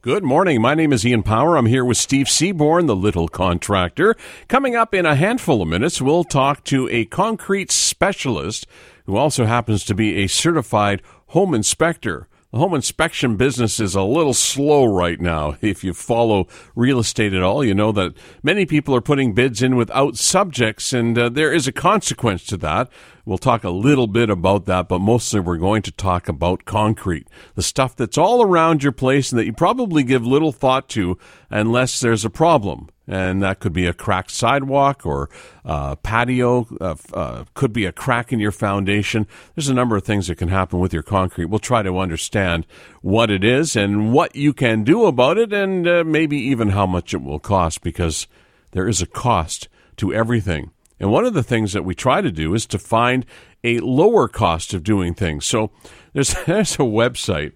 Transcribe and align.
Good 0.00 0.22
morning. 0.22 0.62
My 0.62 0.76
name 0.76 0.92
is 0.92 1.04
Ian 1.04 1.24
Power. 1.24 1.56
I'm 1.56 1.66
here 1.66 1.84
with 1.84 1.96
Steve 1.96 2.28
Seaborn, 2.28 2.86
the 2.86 2.94
little 2.94 3.26
contractor. 3.26 4.14
Coming 4.46 4.76
up 4.76 4.94
in 4.94 5.04
a 5.04 5.16
handful 5.16 5.60
of 5.60 5.66
minutes, 5.66 6.00
we'll 6.00 6.22
talk 6.22 6.62
to 6.66 6.88
a 6.88 7.04
concrete 7.06 7.72
specialist 7.72 8.64
who 9.06 9.16
also 9.16 9.44
happens 9.44 9.84
to 9.84 9.96
be 9.96 10.22
a 10.22 10.28
certified 10.28 11.02
home 11.30 11.52
inspector. 11.52 12.27
The 12.50 12.56
home 12.56 12.72
inspection 12.72 13.36
business 13.36 13.78
is 13.78 13.94
a 13.94 14.00
little 14.00 14.32
slow 14.32 14.86
right 14.86 15.20
now. 15.20 15.58
If 15.68 15.84
you 15.84 15.92
follow 15.92 16.46
real 16.74 16.98
estate 16.98 17.34
at 17.34 17.42
all, 17.42 17.62
you 17.62 17.74
know 17.74 17.92
that 17.92 18.14
many 18.42 18.64
people 18.64 18.94
are 18.94 19.02
putting 19.02 19.34
bids 19.34 19.62
in 19.62 19.76
without 19.76 20.16
subjects, 20.16 20.94
and 20.94 21.18
uh, 21.18 21.28
there 21.28 21.52
is 21.52 21.68
a 21.68 21.72
consequence 21.72 22.46
to 22.46 22.56
that. 22.56 22.88
We'll 23.26 23.36
talk 23.36 23.64
a 23.64 23.70
little 23.70 24.06
bit 24.06 24.30
about 24.30 24.64
that, 24.64 24.88
but 24.88 25.00
mostly 25.00 25.40
we're 25.40 25.58
going 25.58 25.82
to 25.82 25.92
talk 25.92 26.26
about 26.26 26.64
concrete, 26.64 27.28
the 27.54 27.60
stuff 27.60 27.94
that's 27.94 28.16
all 28.16 28.40
around 28.40 28.82
your 28.82 28.92
place 28.92 29.30
and 29.30 29.38
that 29.38 29.44
you 29.44 29.52
probably 29.52 30.02
give 30.02 30.26
little 30.26 30.52
thought 30.52 30.88
to 30.90 31.18
unless 31.50 32.00
there's 32.00 32.24
a 32.24 32.30
problem 32.30 32.88
and 33.08 33.42
that 33.42 33.58
could 33.58 33.72
be 33.72 33.86
a 33.86 33.94
cracked 33.94 34.30
sidewalk 34.30 35.06
or 35.06 35.30
uh, 35.64 35.96
patio, 35.96 36.68
uh, 36.80 36.94
uh, 37.14 37.44
could 37.54 37.72
be 37.72 37.86
a 37.86 37.92
crack 37.92 38.32
in 38.32 38.38
your 38.38 38.52
foundation. 38.52 39.26
There's 39.54 39.70
a 39.70 39.74
number 39.74 39.96
of 39.96 40.04
things 40.04 40.28
that 40.28 40.36
can 40.36 40.48
happen 40.48 40.78
with 40.78 40.92
your 40.92 41.02
concrete. 41.02 41.46
We'll 41.46 41.58
try 41.58 41.82
to 41.82 41.98
understand 41.98 42.66
what 43.00 43.30
it 43.30 43.42
is 43.42 43.74
and 43.74 44.12
what 44.12 44.36
you 44.36 44.52
can 44.52 44.84
do 44.84 45.06
about 45.06 45.38
it, 45.38 45.50
and 45.52 45.88
uh, 45.88 46.04
maybe 46.04 46.36
even 46.36 46.68
how 46.70 46.86
much 46.86 47.14
it 47.14 47.22
will 47.22 47.40
cost, 47.40 47.80
because 47.80 48.28
there 48.72 48.86
is 48.86 49.00
a 49.00 49.06
cost 49.06 49.68
to 49.96 50.12
everything. 50.12 50.70
And 51.00 51.10
one 51.10 51.24
of 51.24 51.32
the 51.32 51.42
things 51.42 51.72
that 51.72 51.84
we 51.84 51.94
try 51.94 52.20
to 52.20 52.30
do 52.30 52.52
is 52.54 52.66
to 52.66 52.78
find 52.78 53.24
a 53.64 53.80
lower 53.80 54.28
cost 54.28 54.74
of 54.74 54.84
doing 54.84 55.14
things. 55.14 55.46
So 55.46 55.70
there's, 56.12 56.34
there's 56.46 56.74
a 56.74 56.78
website. 56.78 57.52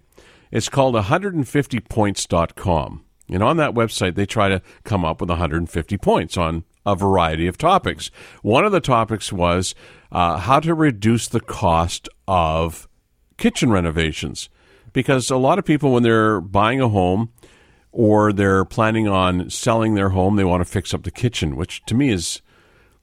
It's 0.51 0.69
called 0.69 0.95
150points.com. 0.95 3.03
And 3.29 3.41
on 3.41 3.57
that 3.57 3.73
website, 3.73 4.15
they 4.15 4.25
try 4.25 4.49
to 4.49 4.61
come 4.83 5.05
up 5.05 5.21
with 5.21 5.29
150 5.29 5.97
points 5.97 6.37
on 6.37 6.65
a 6.85 6.95
variety 6.95 7.47
of 7.47 7.57
topics. 7.57 8.11
One 8.41 8.65
of 8.65 8.71
the 8.71 8.81
topics 8.81 9.31
was 9.31 9.73
uh, 10.11 10.37
how 10.37 10.59
to 10.59 10.73
reduce 10.73 11.27
the 11.27 11.39
cost 11.39 12.09
of 12.27 12.87
kitchen 13.37 13.71
renovations. 13.71 14.49
Because 14.91 15.29
a 15.31 15.37
lot 15.37 15.57
of 15.57 15.65
people, 15.65 15.93
when 15.93 16.03
they're 16.03 16.41
buying 16.41 16.81
a 16.81 16.89
home 16.89 17.31
or 17.91 18.33
they're 18.33 18.65
planning 18.65 19.07
on 19.07 19.49
selling 19.49 19.95
their 19.95 20.09
home, 20.09 20.35
they 20.35 20.43
want 20.43 20.61
to 20.61 20.69
fix 20.69 20.93
up 20.93 21.03
the 21.03 21.11
kitchen, 21.11 21.55
which 21.55 21.83
to 21.85 21.95
me 21.95 22.09
is, 22.09 22.41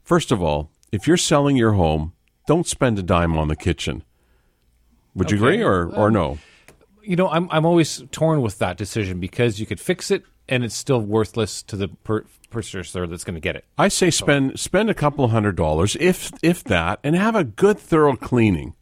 first 0.03 0.31
of 0.31 0.43
all, 0.43 0.71
if 0.93 1.07
you're 1.07 1.17
selling 1.17 1.57
your 1.57 1.73
home, 1.73 2.13
don't 2.47 2.67
spend 2.67 2.99
a 2.99 3.03
dime 3.03 3.37
on 3.37 3.49
the 3.49 3.57
kitchen. 3.57 4.05
Would 5.15 5.29
okay. 5.29 5.37
you 5.37 5.43
agree 5.43 5.63
or, 5.63 5.89
or 5.95 6.11
no? 6.11 6.39
You 7.11 7.17
know, 7.17 7.29
I'm 7.29 7.49
I'm 7.51 7.67
always 7.67 8.05
torn 8.13 8.41
with 8.41 8.59
that 8.59 8.77
decision 8.77 9.19
because 9.19 9.59
you 9.59 9.67
could 9.67 9.81
fix 9.81 10.13
it 10.13 10.23
and 10.49 10.63
it's 10.63 10.77
still 10.77 11.01
worthless 11.01 11.61
to 11.65 11.75
the 11.75 11.89
per- 11.89 12.25
purchaser 12.51 13.05
that's 13.09 13.25
going 13.25 13.35
to 13.35 13.41
get 13.41 13.57
it. 13.57 13.65
I 13.77 13.89
say 13.89 14.13
spend 14.13 14.61
spend 14.61 14.91
a 14.91 14.95
couple 14.95 15.27
hundred 15.27 15.57
dollars, 15.57 15.97
if 15.99 16.31
if 16.41 16.63
that, 16.65 17.01
and 17.03 17.17
have 17.17 17.35
a 17.35 17.43
good 17.43 17.81
thorough 17.81 18.15
cleaning. 18.15 18.75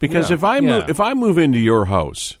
Because 0.00 0.30
yeah, 0.30 0.34
if 0.34 0.42
I 0.42 0.56
yeah. 0.56 0.60
move 0.80 0.90
if 0.90 0.98
I 0.98 1.14
move 1.14 1.38
into 1.38 1.60
your 1.60 1.84
house 1.84 2.38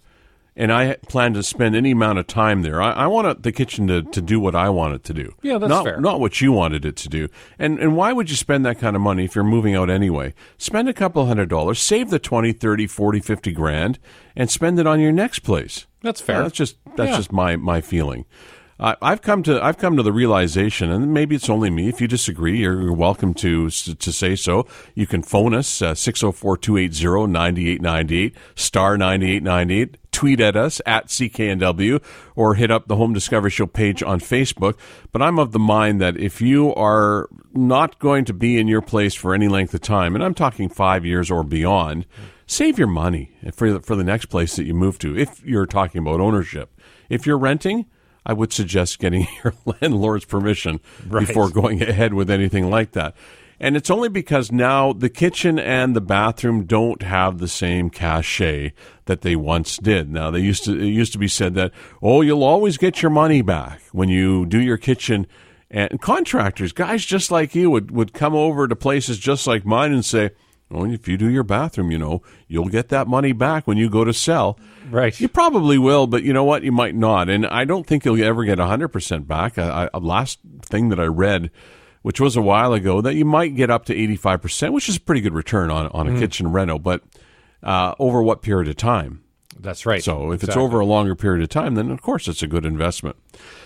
and 0.56 0.72
I 0.72 0.94
plan 1.08 1.34
to 1.34 1.42
spend 1.42 1.76
any 1.76 1.92
amount 1.92 2.18
of 2.18 2.26
time 2.26 2.62
there. 2.62 2.82
I, 2.82 2.92
I 2.92 3.06
want 3.06 3.42
the 3.42 3.52
kitchen 3.52 3.86
to, 3.86 4.02
to 4.02 4.20
do 4.20 4.40
what 4.40 4.54
I 4.54 4.68
want 4.68 4.94
it 4.94 5.04
to 5.04 5.14
do. 5.14 5.34
Yeah, 5.42 5.58
that's 5.58 5.70
not, 5.70 5.84
fair. 5.84 6.00
Not 6.00 6.20
what 6.20 6.40
you 6.40 6.52
wanted 6.52 6.84
it 6.84 6.96
to 6.96 7.08
do. 7.08 7.28
And 7.58 7.78
and 7.78 7.96
why 7.96 8.12
would 8.12 8.30
you 8.30 8.36
spend 8.36 8.64
that 8.66 8.78
kind 8.78 8.96
of 8.96 9.02
money 9.02 9.24
if 9.24 9.34
you're 9.34 9.44
moving 9.44 9.74
out 9.74 9.90
anyway? 9.90 10.34
Spend 10.58 10.88
a 10.88 10.94
couple 10.94 11.26
hundred 11.26 11.48
dollars, 11.48 11.80
save 11.80 12.10
the 12.10 12.18
20, 12.18 12.52
30, 12.52 12.86
40, 12.86 13.20
50 13.20 13.52
grand, 13.52 13.98
and 14.36 14.50
spend 14.50 14.78
it 14.78 14.86
on 14.86 15.00
your 15.00 15.12
next 15.12 15.40
place. 15.40 15.86
That's 16.02 16.20
fair. 16.20 16.40
Uh, 16.40 16.42
that's 16.42 16.56
just 16.56 16.76
that's 16.96 17.10
yeah. 17.10 17.16
just 17.16 17.32
my 17.32 17.56
my 17.56 17.80
feeling. 17.80 18.24
I've 18.82 19.20
come 19.20 19.42
to 19.42 19.62
I've 19.62 19.76
come 19.76 19.98
to 19.98 20.02
the 20.02 20.12
realization, 20.12 20.90
and 20.90 21.12
maybe 21.12 21.36
it's 21.36 21.50
only 21.50 21.68
me. 21.68 21.88
If 21.88 22.00
you 22.00 22.08
disagree, 22.08 22.60
you're 22.60 22.94
welcome 22.94 23.34
to 23.34 23.68
to 23.68 24.12
say 24.12 24.34
so. 24.36 24.66
You 24.94 25.06
can 25.06 25.22
phone 25.22 25.52
us 25.54 25.82
uh, 25.82 25.92
604-280-9898 25.92 28.34
star 28.54 28.96
ninety 28.96 29.32
eight 29.32 29.42
ninety 29.42 29.82
eight. 29.82 29.98
Tweet 30.12 30.40
at 30.40 30.56
us 30.56 30.80
at 30.86 31.08
CKNW 31.08 32.02
or 32.34 32.54
hit 32.54 32.70
up 32.70 32.88
the 32.88 32.96
Home 32.96 33.12
Discovery 33.12 33.50
Show 33.50 33.66
page 33.66 34.02
on 34.02 34.18
Facebook. 34.18 34.78
But 35.12 35.20
I'm 35.22 35.38
of 35.38 35.52
the 35.52 35.58
mind 35.58 36.00
that 36.00 36.16
if 36.16 36.40
you 36.40 36.74
are 36.74 37.28
not 37.52 37.98
going 37.98 38.24
to 38.24 38.32
be 38.32 38.58
in 38.58 38.66
your 38.66 38.82
place 38.82 39.14
for 39.14 39.34
any 39.34 39.48
length 39.48 39.74
of 39.74 39.82
time, 39.82 40.14
and 40.14 40.24
I'm 40.24 40.34
talking 40.34 40.68
five 40.68 41.06
years 41.06 41.30
or 41.30 41.44
beyond, 41.44 42.06
save 42.46 42.78
your 42.78 42.88
money 42.88 43.30
for 43.52 43.74
the, 43.74 43.80
for 43.80 43.94
the 43.94 44.04
next 44.04 44.26
place 44.26 44.56
that 44.56 44.64
you 44.64 44.74
move 44.74 44.98
to. 44.98 45.16
If 45.16 45.44
you're 45.44 45.66
talking 45.66 46.00
about 46.00 46.20
ownership, 46.20 46.70
if 47.08 47.24
you're 47.26 47.38
renting 47.38 47.86
I 48.24 48.32
would 48.32 48.52
suggest 48.52 48.98
getting 48.98 49.26
your 49.44 49.54
landlord's 49.64 50.24
permission 50.24 50.80
right. 51.06 51.26
before 51.26 51.50
going 51.50 51.82
ahead 51.82 52.14
with 52.14 52.30
anything 52.30 52.70
like 52.70 52.92
that. 52.92 53.14
And 53.62 53.76
it's 53.76 53.90
only 53.90 54.08
because 54.08 54.50
now 54.50 54.94
the 54.94 55.10
kitchen 55.10 55.58
and 55.58 55.94
the 55.94 56.00
bathroom 56.00 56.64
don't 56.64 57.02
have 57.02 57.38
the 57.38 57.48
same 57.48 57.90
cachet 57.90 58.72
that 59.04 59.20
they 59.20 59.36
once 59.36 59.76
did. 59.76 60.10
Now 60.10 60.30
they 60.30 60.40
used 60.40 60.64
to 60.64 60.72
it 60.78 60.86
used 60.86 61.12
to 61.12 61.18
be 61.18 61.28
said 61.28 61.54
that 61.54 61.72
oh 62.00 62.22
you'll 62.22 62.44
always 62.44 62.78
get 62.78 63.02
your 63.02 63.10
money 63.10 63.42
back 63.42 63.82
when 63.92 64.08
you 64.08 64.46
do 64.46 64.60
your 64.60 64.78
kitchen 64.78 65.26
and 65.70 66.00
contractors 66.00 66.72
guys 66.72 67.04
just 67.04 67.30
like 67.30 67.54
you 67.54 67.70
would 67.70 67.90
would 67.90 68.12
come 68.12 68.34
over 68.34 68.66
to 68.66 68.74
places 68.74 69.18
just 69.18 69.46
like 69.46 69.64
mine 69.64 69.92
and 69.92 70.04
say 70.04 70.30
well, 70.70 70.90
if 70.90 71.08
you 71.08 71.16
do 71.16 71.28
your 71.28 71.42
bathroom, 71.42 71.90
you 71.90 71.98
know, 71.98 72.22
you'll 72.46 72.68
get 72.68 72.88
that 72.90 73.08
money 73.08 73.32
back 73.32 73.66
when 73.66 73.76
you 73.76 73.90
go 73.90 74.04
to 74.04 74.12
sell. 74.12 74.58
Right. 74.88 75.18
You 75.20 75.28
probably 75.28 75.78
will, 75.78 76.06
but 76.06 76.22
you 76.22 76.32
know 76.32 76.44
what? 76.44 76.62
You 76.62 76.72
might 76.72 76.94
not. 76.94 77.28
And 77.28 77.46
I 77.46 77.64
don't 77.64 77.86
think 77.86 78.04
you'll 78.04 78.22
ever 78.22 78.44
get 78.44 78.58
100% 78.58 79.26
back. 79.26 79.58
A, 79.58 79.90
a 79.92 79.98
last 79.98 80.38
thing 80.62 80.88
that 80.90 81.00
I 81.00 81.06
read, 81.06 81.50
which 82.02 82.20
was 82.20 82.36
a 82.36 82.42
while 82.42 82.72
ago, 82.72 83.00
that 83.00 83.14
you 83.14 83.24
might 83.24 83.56
get 83.56 83.68
up 83.68 83.84
to 83.86 83.94
85%, 83.94 84.72
which 84.72 84.88
is 84.88 84.96
a 84.96 85.00
pretty 85.00 85.20
good 85.20 85.34
return 85.34 85.70
on, 85.70 85.88
on 85.88 86.06
a 86.06 86.12
mm. 86.12 86.18
kitchen 86.20 86.52
reno, 86.52 86.78
but 86.78 87.02
uh, 87.62 87.94
over 87.98 88.22
what 88.22 88.42
period 88.42 88.68
of 88.68 88.76
time? 88.76 89.24
That's 89.58 89.84
right. 89.84 90.02
So 90.02 90.30
if 90.30 90.42
exactly. 90.42 90.48
it's 90.48 90.56
over 90.56 90.80
a 90.80 90.86
longer 90.86 91.14
period 91.14 91.42
of 91.42 91.48
time, 91.48 91.74
then 91.74 91.90
of 91.90 92.00
course 92.00 92.28
it's 92.28 92.42
a 92.42 92.46
good 92.46 92.64
investment. 92.64 93.16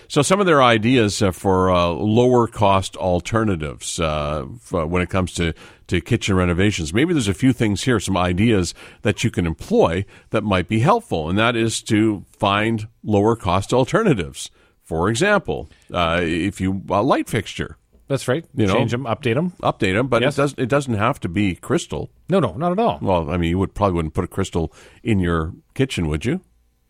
So 0.07 0.21
some 0.21 0.39
of 0.39 0.45
their 0.45 0.61
ideas 0.63 1.21
uh, 1.21 1.31
for 1.31 1.71
uh, 1.71 1.87
lower 1.87 2.47
cost 2.47 2.95
alternatives 2.97 3.99
uh, 3.99 4.43
when 4.71 5.01
it 5.01 5.09
comes 5.09 5.33
to, 5.33 5.53
to 5.87 6.01
kitchen 6.01 6.35
renovations. 6.35 6.93
Maybe 6.93 7.13
there's 7.13 7.27
a 7.27 7.33
few 7.33 7.53
things 7.53 7.83
here, 7.83 7.99
some 7.99 8.17
ideas 8.17 8.73
that 9.01 9.23
you 9.23 9.31
can 9.31 9.45
employ 9.45 10.05
that 10.29 10.43
might 10.43 10.67
be 10.67 10.79
helpful, 10.79 11.29
and 11.29 11.37
that 11.37 11.55
is 11.55 11.81
to 11.83 12.25
find 12.37 12.87
lower 13.03 13.35
cost 13.35 13.73
alternatives. 13.73 14.49
For 14.81 15.09
example, 15.09 15.69
uh, 15.91 16.19
if 16.21 16.61
you 16.61 16.83
a 16.89 17.01
light 17.01 17.27
fixture 17.27 17.77
that's 18.07 18.27
right. 18.27 18.45
You 18.53 18.67
Change 18.67 18.91
know, 18.91 19.03
them, 19.03 19.15
update 19.15 19.33
them, 19.33 19.51
update 19.63 19.95
them. 19.95 20.07
But 20.07 20.21
yes. 20.21 20.35
it 20.35 20.41
doesn't. 20.41 20.59
It 20.59 20.69
doesn't 20.69 20.93
have 20.93 21.19
to 21.21 21.29
be 21.29 21.55
crystal. 21.55 22.11
No, 22.29 22.39
no, 22.39 22.53
not 22.53 22.71
at 22.71 22.79
all. 22.79 22.99
Well, 23.01 23.31
I 23.31 23.37
mean, 23.37 23.49
you 23.49 23.57
would 23.57 23.73
probably 23.73 23.95
wouldn't 23.95 24.13
put 24.13 24.23
a 24.23 24.27
crystal 24.27 24.71
in 25.03 25.19
your 25.19 25.53
kitchen, 25.73 26.07
would 26.07 26.23
you? 26.23 26.41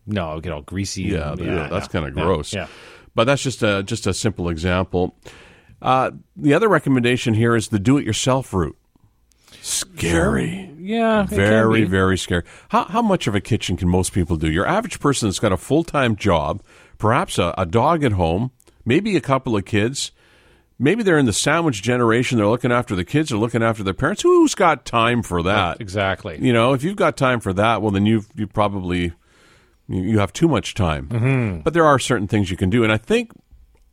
No, 0.06 0.28
it'll 0.28 0.40
get 0.40 0.52
all 0.52 0.62
greasy. 0.62 1.04
Yeah, 1.04 1.32
and, 1.32 1.40
yeah 1.40 1.68
that's 1.68 1.88
kind 1.88 2.06
of 2.06 2.14
gross. 2.14 2.52
Yeah, 2.52 2.68
but 3.16 3.24
that's 3.24 3.42
just 3.42 3.64
a 3.64 3.82
just 3.82 4.06
a 4.06 4.14
simple 4.14 4.48
example. 4.48 5.16
Uh, 5.82 6.12
the 6.36 6.54
other 6.54 6.68
recommendation 6.68 7.34
here 7.34 7.56
is 7.56 7.68
the 7.68 7.78
do-it-yourself 7.80 8.54
route. 8.54 8.76
Scary. 9.60 10.72
Yeah, 10.78 11.24
very 11.24 11.82
very 11.82 12.16
scary. 12.16 12.44
How 12.68 12.84
how 12.84 13.02
much 13.02 13.26
of 13.26 13.34
a 13.34 13.40
kitchen 13.40 13.76
can 13.76 13.88
most 13.88 14.12
people 14.12 14.36
do? 14.36 14.48
Your 14.48 14.66
average 14.66 15.00
person 15.00 15.28
that's 15.28 15.40
got 15.40 15.50
a 15.50 15.56
full 15.56 15.82
time 15.82 16.14
job, 16.14 16.62
perhaps 16.98 17.38
a, 17.38 17.52
a 17.58 17.66
dog 17.66 18.04
at 18.04 18.12
home, 18.12 18.52
maybe 18.84 19.16
a 19.16 19.20
couple 19.20 19.56
of 19.56 19.64
kids 19.64 20.12
maybe 20.78 21.02
they're 21.02 21.18
in 21.18 21.26
the 21.26 21.32
sandwich 21.32 21.82
generation. 21.82 22.38
They're 22.38 22.46
looking 22.46 22.72
after 22.72 22.94
the 22.94 23.04
kids. 23.04 23.30
They're 23.30 23.38
looking 23.38 23.62
after 23.62 23.82
their 23.82 23.94
parents. 23.94 24.22
Who's 24.22 24.54
got 24.54 24.84
time 24.84 25.22
for 25.22 25.42
that? 25.42 25.80
Exactly. 25.80 26.38
You 26.40 26.52
know, 26.52 26.72
if 26.72 26.82
you've 26.82 26.96
got 26.96 27.16
time 27.16 27.40
for 27.40 27.52
that, 27.54 27.82
well, 27.82 27.90
then 27.90 28.06
you've 28.06 28.28
you 28.34 28.46
probably 28.46 29.12
you 29.88 30.18
have 30.18 30.32
too 30.32 30.48
much 30.48 30.74
time. 30.74 31.08
Mm-hmm. 31.08 31.60
But 31.60 31.74
there 31.74 31.84
are 31.84 31.98
certain 31.98 32.26
things 32.28 32.50
you 32.50 32.56
can 32.56 32.70
do, 32.70 32.82
and 32.82 32.92
I 32.92 32.96
think 32.96 33.32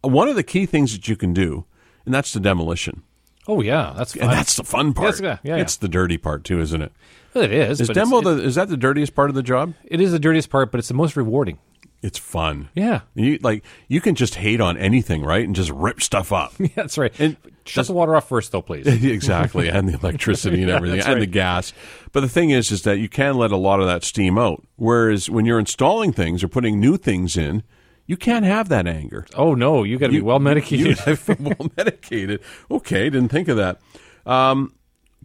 one 0.02 0.28
of 0.28 0.36
the 0.36 0.44
key 0.44 0.66
things 0.66 0.94
that 0.94 1.08
you 1.08 1.16
can 1.16 1.34
do, 1.34 1.66
and 2.06 2.14
that's 2.14 2.34
the 2.34 2.40
demolition. 2.40 3.04
Oh 3.48 3.62
yeah, 3.62 3.94
that's 3.96 4.14
fun. 4.14 4.24
and 4.24 4.32
that's 4.32 4.56
the 4.56 4.64
fun 4.64 4.94
part. 4.94 5.20
Yes, 5.20 5.22
yeah, 5.22 5.38
yeah, 5.56 5.62
it's 5.62 5.76
the 5.78 5.90
dirty 5.90 6.18
part 6.18 6.44
too, 6.44 6.60
isn't 6.62 6.82
it? 6.82 6.92
Well, 7.34 7.44
it 7.44 7.52
is. 7.52 7.82
Is 7.82 7.90
demo 7.90 8.22
the 8.22 8.42
is 8.42 8.56
that 8.56 8.70
the 8.70 8.78
dirtiest 8.78 9.16
part 9.16 9.30
of 9.30 9.36
the 9.36 9.44
job? 9.44 9.74
It 9.84 10.00
is 10.00 10.12
the 10.12 10.20
dirtiest 10.20 10.50
part, 10.50 10.72
but 10.72 10.80
it's 10.80 10.88
the 10.88 10.94
most 10.94 11.18
rewarding. 11.18 11.60
It's 12.02 12.20
fun. 12.20 12.70
Yeah. 12.76 13.02
You 13.16 13.40
like 13.42 13.64
you 13.88 14.02
can 14.02 14.16
just 14.16 14.36
hate 14.36 14.62
on 14.62 14.78
anything, 14.78 15.24
right? 15.24 15.46
And 15.46 15.56
just 15.56 15.72
rip 15.72 16.02
stuff 16.02 16.32
up. 16.32 16.54
yeah, 16.60 16.68
that's 16.76 16.98
right. 16.98 17.14
And 17.20 17.38
shut 17.66 17.88
the 17.88 17.94
water 17.94 18.16
off 18.16 18.28
first 18.28 18.52
though, 18.52 18.62
please. 18.62 18.88
exactly. 19.04 19.70
and 19.70 19.88
the 19.88 19.94
electricity 19.94 20.62
and 20.62 20.72
everything 20.72 21.00
and 21.00 21.08
right. 21.08 21.20
the 21.20 21.26
gas. 21.26 21.74
But 22.12 22.22
the 22.22 22.30
thing 22.30 22.50
is 22.50 22.72
is 22.72 22.84
that 22.84 23.00
you 23.00 23.10
can 23.10 23.38
let 23.38 23.52
a 23.52 23.58
lot 23.58 23.80
of 23.80 23.88
that 23.88 24.04
steam 24.04 24.38
out. 24.38 24.64
Whereas 24.76 25.30
when 25.30 25.46
you're 25.46 25.60
installing 25.60 26.14
things 26.14 26.44
or 26.44 26.48
putting 26.48 26.80
new 26.80 26.98
things 26.98 27.38
in, 27.38 27.64
you 28.06 28.18
can't 28.18 28.46
have 28.46 28.70
that 28.70 28.88
anger. 28.88 29.26
Oh 29.36 29.56
no, 29.56 29.84
you 29.84 29.98
got 29.98 30.08
to 30.08 30.14
be 30.14 30.22
well 30.22 30.40
medicated. 30.40 31.00
well 31.40 31.70
medicated. 31.78 32.42
Okay, 32.70 33.10
didn't 33.10 33.30
think 33.30 33.48
of 33.48 33.58
that. 33.58 33.80
Um, 34.26 34.74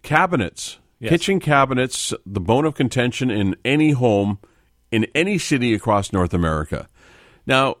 cabinets, 0.01 0.79
yes. 0.99 1.09
kitchen 1.09 1.39
cabinets, 1.39 2.13
the 2.25 2.39
bone 2.39 2.65
of 2.65 2.75
contention 2.75 3.29
in 3.29 3.55
any 3.65 3.91
home 3.91 4.39
in 4.91 5.05
any 5.13 5.37
city 5.37 5.73
across 5.73 6.11
North 6.11 6.33
America. 6.33 6.87
Now, 7.45 7.75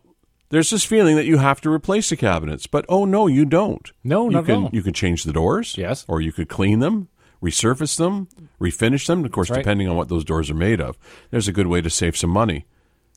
there's 0.49 0.69
this 0.69 0.83
feeling 0.83 1.15
that 1.15 1.25
you 1.25 1.37
have 1.37 1.61
to 1.61 1.71
replace 1.71 2.09
the 2.09 2.15
cabinets, 2.17 2.67
but 2.67 2.85
oh 2.89 3.05
no, 3.05 3.27
you 3.27 3.45
don't. 3.45 3.91
No, 4.03 4.25
you 4.25 4.31
not 4.31 4.39
at 4.41 4.45
can 4.47 4.63
all. 4.63 4.69
you 4.73 4.81
can 4.81 4.93
change 4.93 5.23
the 5.23 5.33
doors, 5.33 5.75
Yes. 5.77 6.05
or 6.07 6.21
you 6.21 6.31
could 6.31 6.49
clean 6.49 6.79
them, 6.79 7.07
resurface 7.41 7.97
them, 7.97 8.27
refinish 8.59 9.05
them. 9.07 9.23
Of 9.25 9.31
course, 9.31 9.49
right. 9.49 9.57
depending 9.57 9.87
on 9.87 9.95
what 9.95 10.09
those 10.09 10.23
doors 10.25 10.49
are 10.49 10.55
made 10.55 10.81
of, 10.81 10.97
there's 11.31 11.47
a 11.47 11.53
good 11.53 11.67
way 11.67 11.81
to 11.81 11.89
save 11.89 12.17
some 12.17 12.29
money. 12.31 12.65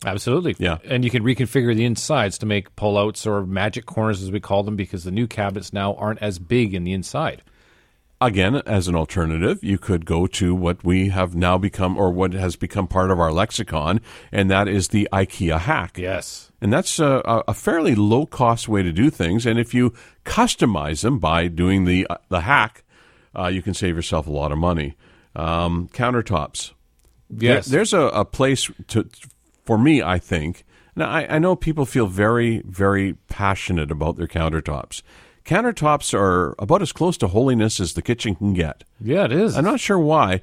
Absolutely. 0.05 0.57
Yeah. 0.59 0.79
And 0.85 1.05
you 1.05 1.11
can 1.11 1.23
reconfigure 1.23 1.77
the 1.77 1.85
insides 1.85 2.37
to 2.39 2.47
make 2.47 2.75
pullouts 2.75 3.25
or 3.27 3.47
magic 3.47 3.87
corners, 3.87 4.21
as 4.23 4.33
we 4.33 4.41
call 4.41 4.65
them, 4.65 4.75
because 4.75 5.05
the 5.05 5.13
new 5.13 5.29
cabinets 5.29 5.73
now 5.73 5.95
aren't 5.95 6.21
as 6.21 6.39
big 6.41 6.75
in 6.75 6.83
the 6.85 6.93
inside. 6.93 7.43
Again, 8.27 8.57
as 8.67 8.87
an 8.89 8.95
alternative, 8.95 9.63
you 9.65 9.79
could 9.79 10.07
go 10.07 10.27
to 10.29 10.55
what 10.55 10.85
we 10.85 11.09
have 11.09 11.35
now 11.35 11.59
become, 11.59 11.97
or 11.99 12.11
what 12.13 12.33
has 12.35 12.55
become 12.57 12.87
part 12.87 13.11
of 13.11 13.19
our 13.19 13.33
lexicon, 13.33 14.01
and 14.31 14.51
that 14.51 14.69
is 14.69 14.89
the 14.89 15.09
IKEA 15.13 15.59
hack. 15.59 15.99
Yes. 15.99 16.53
And 16.61 16.73
that's 16.73 16.99
a, 17.01 17.21
a- 17.49 17.55
fairly 17.55 17.95
low 17.97 18.27
cost 18.27 18.69
way 18.69 18.83
to 18.85 18.93
do 18.93 19.11
things. 19.11 19.45
And 19.45 19.59
if 19.59 19.75
you 19.75 19.93
customize 20.25 21.03
them 21.03 21.19
by 21.19 21.49
doing 21.49 21.85
the 21.85 22.07
uh, 22.09 22.17
the 22.29 22.43
hack, 22.43 22.85
uh, 23.37 23.49
you 23.49 23.61
can 23.63 23.75
save 23.75 23.97
yourself 23.97 24.27
a 24.29 24.31
lot 24.33 24.53
of 24.53 24.59
money. 24.59 24.97
Um, 25.35 25.89
countertops. 25.93 26.73
Yes. 27.29 27.67
There- 27.67 27.79
there's 27.79 27.93
a, 27.93 28.03
a 28.09 28.25
place 28.25 28.71
to 28.89 29.09
for 29.65 29.77
me. 29.79 30.01
I 30.03 30.19
think. 30.19 30.65
Now 30.95 31.09
I, 31.09 31.37
I 31.37 31.39
know 31.41 31.57
people 31.57 31.87
feel 31.87 32.07
very 32.07 32.63
very 32.67 33.15
passionate 33.29 33.91
about 33.91 34.17
their 34.17 34.29
countertops. 34.29 35.03
Countertops 35.45 36.15
are 36.15 36.55
about 36.59 36.83
as 36.83 36.93
close 36.93 37.17
to 37.19 37.29
holiness 37.29 37.81
as 37.81 37.95
the 37.95 38.03
kitchen 38.03 38.35
can 38.35 38.53
get. 38.55 38.85
yeah, 39.01 39.25
it 39.25 39.33
is. 39.33 39.57
I'm 39.57 39.65
not 39.65 39.81
sure 39.81 39.99
why, 39.99 40.41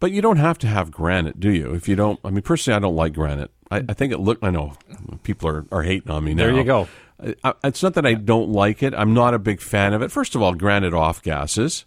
but 0.00 0.10
you 0.12 0.20
don't 0.22 0.38
have 0.38 0.58
to 0.58 0.66
have 0.66 0.90
granite, 0.90 1.38
do 1.38 1.50
you? 1.50 1.72
If 1.74 1.88
you 1.88 1.96
don't, 1.96 2.18
I 2.24 2.30
mean, 2.30 2.42
personally, 2.42 2.76
I 2.76 2.80
don't 2.80 2.96
like 2.96 3.12
granite. 3.14 3.50
I, 3.70 3.84
I 3.88 3.92
think 3.94 4.12
it 4.12 4.18
look. 4.18 4.38
I 4.42 4.50
know 4.50 4.74
people 5.22 5.48
are, 5.48 5.66
are 5.70 5.82
hating 5.82 6.10
on 6.10 6.24
me 6.24 6.34
now. 6.34 6.44
There 6.46 6.56
you 6.56 6.64
go. 6.64 6.88
I, 7.22 7.34
I- 7.44 7.54
it's 7.68 7.82
not 7.82 7.94
that 7.94 8.06
I 8.06 8.14
don't 8.14 8.50
like 8.50 8.82
it. 8.82 8.94
I'm 8.94 9.14
not 9.14 9.34
a 9.34 9.38
big 9.38 9.60
fan 9.60 9.92
of 9.92 10.02
it. 10.02 10.10
First 10.10 10.34
of 10.34 10.42
all, 10.42 10.54
granite 10.54 10.94
off 10.94 11.22
gases, 11.22 11.84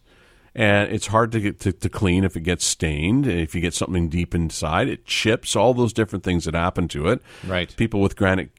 and 0.55 0.91
it's 0.93 1.07
hard 1.07 1.31
to 1.33 1.39
get 1.41 1.59
to, 1.61 1.73
to 1.73 1.89
clean 1.89 2.23
if 2.23 2.37
it 2.37 2.41
gets 2.41 2.63
stained. 2.63 3.27
If 3.27 3.53
you 3.55 3.59
get 3.61 3.73
something 3.73 4.07
deep 4.07 4.33
inside, 4.33 4.87
it 4.87 5.05
chips. 5.05 5.55
All 5.55 5.73
those 5.73 5.91
different 5.91 6.23
things 6.23 6.45
that 6.45 6.53
happen 6.53 6.87
to 6.89 7.09
it. 7.09 7.21
Right. 7.45 7.75
People 7.75 7.99
with 7.99 8.15
granite. 8.15 8.51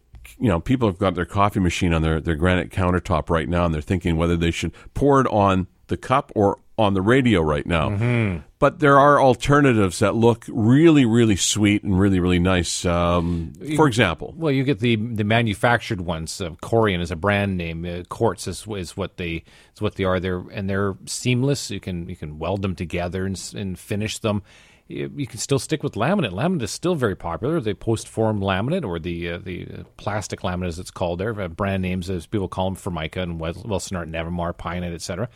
You 0.45 0.51
know, 0.51 0.61
people 0.61 0.87
have 0.89 0.99
got 0.99 1.15
their 1.15 1.25
coffee 1.25 1.61
machine 1.61 1.95
on 1.95 2.03
their, 2.03 2.21
their 2.21 2.35
granite 2.35 2.69
countertop 2.71 3.31
right 3.31 3.49
now, 3.49 3.65
and 3.65 3.73
they're 3.73 3.81
thinking 3.81 4.19
whether 4.19 4.37
they 4.37 4.51
should 4.51 4.75
pour 4.93 5.23
it 5.23 5.27
on 5.29 5.69
the 5.87 5.97
cup 5.97 6.31
or 6.35 6.59
on 6.77 6.93
the 6.93 7.01
radio 7.01 7.41
right 7.41 7.65
now. 7.67 7.89
Mm-hmm. 7.89 8.41
But 8.59 8.81
there 8.81 8.99
are 8.99 9.19
alternatives 9.21 10.01
that 10.01 10.15
look 10.15 10.45
really, 10.49 11.07
really 11.07 11.37
sweet 11.37 11.83
and 11.83 11.99
really, 11.99 12.21
really 12.21 12.39
nice. 12.39 12.85
Um, 12.85 13.55
for 13.75 13.87
example, 13.87 14.35
Well, 14.37 14.53
you 14.53 14.65
get 14.65 14.81
the 14.81 14.97
the 14.97 15.25
manufactured 15.25 16.03
ones. 16.03 16.41
Uh, 16.41 16.51
Corian 16.63 17.01
is 17.01 17.11
a 17.11 17.17
brand 17.17 17.57
name. 17.57 17.87
Uh, 17.87 18.03
Quartz 18.11 18.47
is, 18.47 18.67
is 18.69 18.97
what 18.97 19.17
they 19.17 19.45
is 19.75 19.81
what 19.81 19.95
they 19.95 20.05
are. 20.05 20.21
They're 20.21 20.45
and 20.53 20.69
they're 20.69 20.95
seamless. 21.07 21.71
You 21.71 21.81
can 21.81 22.09
you 22.09 22.17
can 22.17 22.39
weld 22.39 22.63
them 22.63 22.75
together 22.75 23.25
and, 23.25 23.41
and 23.57 23.79
finish 23.79 24.19
them. 24.19 24.43
You 24.87 25.27
can 25.27 25.39
still 25.39 25.59
stick 25.59 25.83
with 25.83 25.95
laminate. 25.95 26.33
Laminate 26.33 26.63
is 26.63 26.71
still 26.71 26.95
very 26.95 27.17
popular. 27.17 27.59
The 27.59 27.75
post 27.75 28.07
form 28.07 28.41
laminate 28.41 28.85
or 28.85 28.99
the 28.99 29.31
uh, 29.31 29.39
the 29.39 29.87
plastic 29.97 30.41
laminate 30.41 30.69
as 30.69 30.79
it's 30.79 30.91
called. 30.91 31.21
There 31.21 31.41
uh, 31.41 31.49
brand 31.49 31.83
names 31.83 32.11
as 32.11 32.27
people 32.27 32.49
call 32.49 32.67
them 32.67 32.75
Formica 32.75 33.23
and 33.23 33.41
Wilson 33.41 33.97
Art, 33.97 34.11
Nevamar, 34.11 34.57
Pioneer, 34.57 34.93
etc. 34.93 35.31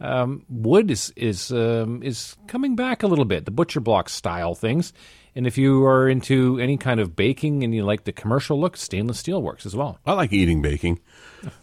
Um, 0.00 0.44
wood 0.50 0.90
is 0.90 1.12
is 1.16 1.50
um, 1.50 2.02
is 2.02 2.36
coming 2.46 2.76
back 2.76 3.02
a 3.02 3.06
little 3.06 3.24
bit. 3.24 3.46
The 3.46 3.50
butcher 3.50 3.80
block 3.80 4.10
style 4.10 4.54
things. 4.54 4.92
And 5.36 5.46
if 5.46 5.56
you 5.56 5.84
are 5.86 6.08
into 6.08 6.58
any 6.58 6.76
kind 6.76 6.98
of 7.00 7.14
baking 7.14 7.62
and 7.64 7.74
you 7.74 7.84
like 7.84 8.04
the 8.04 8.12
commercial 8.12 8.60
look, 8.60 8.76
stainless 8.76 9.18
steel 9.18 9.42
works 9.42 9.64
as 9.64 9.76
well. 9.76 9.98
I 10.04 10.12
like 10.14 10.32
eating 10.32 10.60
baking. 10.62 10.98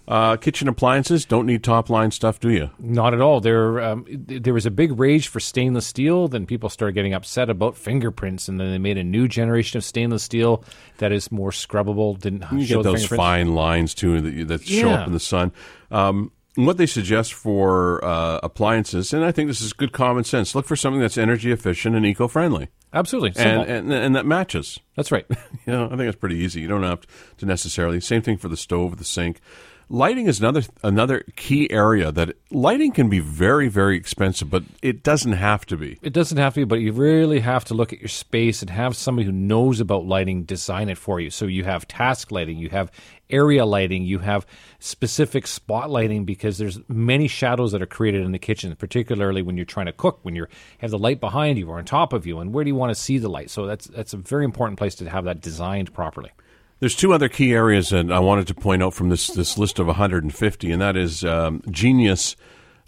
Uh, 0.08 0.38
kitchen 0.38 0.68
appliances 0.68 1.26
don't 1.26 1.46
need 1.46 1.64
top 1.64 1.90
line 1.90 2.10
stuff, 2.12 2.40
do 2.40 2.50
you? 2.50 2.70
Not 2.80 3.14
at 3.14 3.22
all. 3.22 3.42
There, 3.42 3.80
um, 3.82 4.06
there 4.10 4.54
was 4.54 4.66
a 4.66 4.72
big 4.72 4.98
rage 5.00 5.28
for 5.28 5.40
stainless 5.40 5.86
steel. 5.86 6.28
Then 6.28 6.46
people 6.46 6.70
started 6.70 6.94
getting 6.94 7.14
upset 7.14 7.50
about 7.50 7.78
fingerprints, 7.78 8.48
and 8.48 8.60
then 8.60 8.72
they 8.72 8.78
made 8.80 8.98
a 8.98 9.04
new 9.04 9.28
generation 9.28 9.78
of 9.78 9.84
stainless 9.84 10.24
steel 10.24 10.64
that 10.98 11.12
is 11.12 11.32
more 11.32 11.52
scrubbable. 11.52 12.18
Didn't 12.20 12.46
You 12.52 12.66
show 12.66 12.82
get 12.82 12.92
those 12.92 13.06
fine 13.06 13.54
lines 13.54 13.94
too 13.94 14.22
that, 14.22 14.48
that 14.48 14.64
show 14.66 14.90
Yeah. 14.90 15.02
up 15.02 15.08
in 15.08 15.14
the 15.14 15.20
sun. 15.20 15.52
Um, 15.92 16.32
what 16.56 16.78
they 16.78 16.88
suggest 16.88 17.34
for 17.36 18.04
uh, 18.04 18.40
appliances, 18.42 19.14
and 19.14 19.24
I 19.24 19.32
think 19.32 19.48
this 19.48 19.62
is 19.62 19.74
good 19.74 19.92
common 19.92 20.24
sense. 20.24 20.56
Look 20.56 20.66
for 20.66 20.76
something 20.76 21.00
that's 21.00 21.18
energy 21.18 21.52
efficient 21.52 21.96
and 21.96 22.04
eco 22.04 22.28
friendly, 22.28 22.70
Absolutely, 22.94 23.34
and, 23.36 23.70
and 23.70 23.94
and 23.94 24.16
that 24.16 24.26
matches. 24.26 24.80
that's 24.96 25.12
right. 25.12 25.26
You 25.66 25.74
know, 25.74 25.86
I 25.88 25.90
think 25.90 26.04
it's 26.04 26.18
pretty 26.18 26.38
easy. 26.38 26.62
You 26.62 26.70
don't 26.70 26.84
have 26.84 27.06
to 27.40 27.46
necessarily. 27.46 28.00
Same 28.00 28.22
thing 28.22 28.38
for 28.38 28.48
the 28.48 28.56
stove, 28.56 28.98
the 28.98 29.04
sink. 29.04 29.42
Lighting 29.90 30.28
is 30.28 30.40
another 30.40 30.64
another 30.84 31.26
key 31.36 31.70
area 31.72 32.12
that 32.12 32.36
lighting 32.52 32.92
can 32.94 33.10
be 33.10 33.20
very 33.20 33.68
very 33.68 33.98
expensive, 33.98 34.50
but 34.50 34.64
it 34.82 35.04
doesn't 35.04 35.34
have 35.34 35.66
to 35.66 35.76
be. 35.78 35.98
It 36.02 36.14
doesn't 36.14 36.38
have 36.38 36.54
to 36.54 36.62
be, 36.62 36.64
but 36.66 36.80
you 36.80 36.94
really 36.94 37.40
have 37.42 37.66
to 37.66 37.74
look 37.74 37.92
at 37.92 38.00
your 38.00 38.08
space 38.10 38.62
and 38.62 38.70
have 38.70 38.96
somebody 38.96 39.26
who 39.26 39.32
knows 39.34 39.80
about 39.82 40.06
lighting 40.06 40.44
design 40.44 40.88
it 40.88 40.98
for 40.98 41.20
you. 41.20 41.30
So 41.30 41.46
you 41.46 41.66
have 41.66 41.88
task 41.88 42.32
lighting, 42.32 42.58
you 42.58 42.70
have 42.70 42.92
area 43.30 43.66
lighting, 43.66 44.04
you 44.04 44.20
have 44.20 44.46
specific 44.80 45.48
spot 45.48 45.90
lighting 45.90 46.26
because 46.26 46.58
there's 46.58 46.80
many 46.88 47.28
shadows 47.28 47.72
that 47.72 47.82
are 47.82 47.88
created 47.88 48.24
in 48.24 48.32
the 48.32 48.40
kitchen, 48.40 48.76
particularly 48.76 49.42
when 49.42 49.58
you're 49.58 49.66
trying 49.66 49.86
to 49.88 49.94
cook, 49.94 50.20
when 50.24 50.36
you 50.36 50.48
have 50.80 50.92
the 50.92 50.98
light 50.98 51.20
behind 51.20 51.58
you 51.58 51.70
or 51.70 51.78
on 51.78 51.86
top 51.86 52.14
of 52.14 52.26
you, 52.26 52.40
and 52.40 52.54
where 52.54 52.64
do 52.64 52.70
you 52.70 52.76
want 52.76 52.90
to 52.90 52.96
see 52.96 53.18
the 53.18 53.30
light? 53.30 53.50
So 53.50 53.66
that's 53.66 53.88
that's 53.88 54.14
a 54.14 54.18
very 54.18 54.46
important 54.46 54.78
place 54.78 54.96
to 54.96 55.10
have 55.10 55.26
that 55.26 55.42
designed 55.42 55.94
properly. 55.94 56.32
There's 56.80 56.96
two 56.96 57.12
other 57.12 57.28
key 57.28 57.54
areas 57.54 57.90
that 57.90 58.12
I 58.12 58.20
wanted 58.20 58.48
to 58.48 58.54
point 58.54 58.84
out 58.84 58.94
from 58.94 59.10
this 59.10 59.28
this 59.28 59.58
list 59.58 59.80
of 59.80 59.88
150, 59.88 60.72
and 60.72 60.82
that 60.82 60.96
is 60.96 61.24
um, 61.24 61.62
genius. 61.70 62.36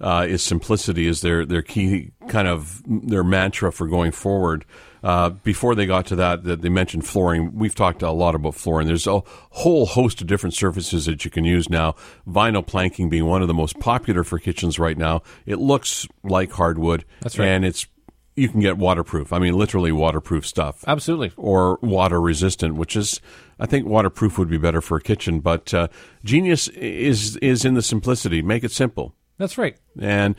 Uh, 0.02 0.26
is 0.30 0.42
simplicity 0.42 1.08
is 1.08 1.20
their 1.20 1.46
their 1.46 1.62
key 1.62 2.12
kind 2.30 2.48
of 2.48 2.82
their 2.88 3.22
mantra 3.22 3.70
for 3.70 3.86
going 3.86 4.14
forward. 4.14 4.64
Uh, 5.02 5.30
before 5.30 5.76
they 5.76 5.86
got 5.86 6.06
to 6.08 6.16
that, 6.18 6.44
that 6.44 6.62
they 6.62 6.68
mentioned 6.70 7.08
flooring. 7.08 7.56
We've 7.56 7.74
talked 7.76 8.02
a 8.02 8.12
lot 8.12 8.36
about 8.36 8.56
flooring. 8.56 8.88
There's 8.88 9.08
a 9.08 9.22
whole 9.52 9.86
host 9.86 10.20
of 10.22 10.28
different 10.28 10.54
surfaces 10.56 11.06
that 11.06 11.24
you 11.24 11.32
can 11.32 11.46
use 11.46 11.70
now. 11.70 11.96
Vinyl 12.28 12.66
planking 12.66 13.10
being 13.10 13.26
one 13.26 13.42
of 13.42 13.48
the 13.48 13.54
most 13.54 13.80
popular 13.80 14.24
for 14.26 14.40
kitchens 14.40 14.78
right 14.78 14.98
now. 14.98 15.22
It 15.46 15.60
looks 15.60 16.06
like 16.24 16.52
hardwood, 16.52 17.06
That's 17.22 17.40
right. 17.40 17.48
and 17.48 17.64
it's 17.64 17.88
you 18.36 18.48
can 18.50 18.60
get 18.62 18.78
waterproof. 18.78 19.34
I 19.34 19.40
mean, 19.40 19.54
literally 19.58 19.92
waterproof 19.92 20.46
stuff 20.48 20.84
Absolutely. 20.88 21.32
or 21.36 21.78
water 21.82 22.22
resistant, 22.22 22.76
which 22.76 22.96
is 22.96 23.20
I 23.60 23.66
think 23.66 23.86
waterproof 23.86 24.38
would 24.38 24.50
be 24.50 24.58
better 24.58 24.80
for 24.82 24.98
a 24.98 25.02
kitchen. 25.02 25.40
But 25.42 25.74
uh, 25.74 25.88
genius 26.24 26.68
is 26.70 27.36
is 27.38 27.64
in 27.66 27.74
the 27.74 27.82
simplicity. 27.82 28.42
Make 28.42 28.64
it 28.64 28.72
simple, 28.72 29.14
That's 29.38 29.58
right. 29.58 29.78
and 30.00 30.36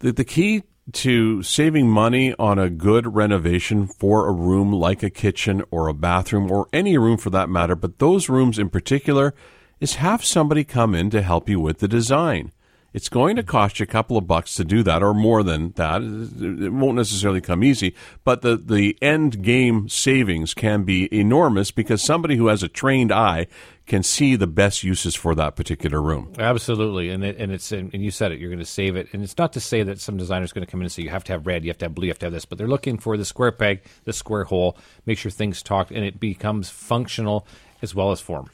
the 0.00 0.12
the 0.12 0.24
key 0.24 0.62
to 0.90 1.42
saving 1.42 1.88
money 1.88 2.34
on 2.38 2.58
a 2.58 2.70
good 2.70 3.14
renovation 3.14 3.86
for 3.86 4.26
a 4.26 4.32
room 4.32 4.72
like 4.72 5.02
a 5.02 5.10
kitchen 5.10 5.62
or 5.70 5.86
a 5.86 5.94
bathroom 5.94 6.50
or 6.50 6.68
any 6.72 6.98
room 6.98 7.16
for 7.16 7.30
that 7.30 7.48
matter, 7.48 7.76
but 7.76 7.98
those 7.98 8.28
rooms 8.28 8.58
in 8.58 8.68
particular, 8.68 9.34
is 9.80 9.96
have 9.96 10.24
somebody 10.24 10.62
come 10.64 10.94
in 10.94 11.10
to 11.10 11.22
help 11.22 11.48
you 11.48 11.58
with 11.58 11.78
the 11.78 11.88
design. 11.88 12.52
It's 12.92 13.08
going 13.08 13.36
to 13.36 13.42
cost 13.42 13.80
you 13.80 13.84
a 13.84 13.86
couple 13.86 14.16
of 14.16 14.26
bucks 14.26 14.54
to 14.56 14.64
do 14.64 14.82
that, 14.82 15.02
or 15.02 15.14
more 15.14 15.42
than 15.42 15.72
that. 15.72 16.02
It 16.02 16.72
won't 16.72 16.96
necessarily 16.96 17.40
come 17.40 17.64
easy, 17.64 17.94
but 18.22 18.42
the, 18.42 18.56
the 18.56 18.98
end 19.00 19.42
game 19.42 19.88
savings 19.88 20.52
can 20.52 20.84
be 20.84 21.08
enormous 21.14 21.70
because 21.70 22.02
somebody 22.02 22.36
who 22.36 22.48
has 22.48 22.62
a 22.62 22.68
trained 22.68 23.10
eye 23.10 23.46
can 23.86 24.02
see 24.02 24.36
the 24.36 24.46
best 24.46 24.84
uses 24.84 25.14
for 25.14 25.34
that 25.34 25.56
particular 25.56 26.00
room. 26.00 26.32
Absolutely, 26.38 27.10
and 27.10 27.24
it, 27.24 27.36
and 27.38 27.50
it's 27.50 27.72
and 27.72 27.92
you 27.94 28.10
said 28.10 28.30
it. 28.30 28.38
You're 28.38 28.50
going 28.50 28.58
to 28.58 28.64
save 28.64 28.94
it, 28.96 29.08
and 29.12 29.22
it's 29.22 29.38
not 29.38 29.52
to 29.54 29.60
say 29.60 29.82
that 29.82 30.00
some 30.00 30.16
designer 30.16 30.44
is 30.44 30.52
going 30.52 30.64
to 30.64 30.70
come 30.70 30.80
in 30.80 30.84
and 30.84 30.92
say 30.92 31.02
you 31.02 31.10
have 31.10 31.24
to 31.24 31.32
have 31.32 31.46
red, 31.46 31.64
you 31.64 31.70
have 31.70 31.78
to 31.78 31.86
have 31.86 31.94
blue, 31.94 32.06
you 32.06 32.10
have 32.10 32.18
to 32.20 32.26
have 32.26 32.32
this, 32.32 32.44
but 32.44 32.58
they're 32.58 32.68
looking 32.68 32.98
for 32.98 33.16
the 33.16 33.24
square 33.24 33.52
peg, 33.52 33.82
the 34.04 34.12
square 34.12 34.44
hole, 34.44 34.76
make 35.06 35.18
sure 35.18 35.30
things 35.30 35.62
talk, 35.62 35.90
and 35.90 36.04
it 36.04 36.20
becomes 36.20 36.70
functional 36.70 37.46
as 37.80 37.94
well 37.94 38.12
as 38.12 38.20
form. 38.20 38.50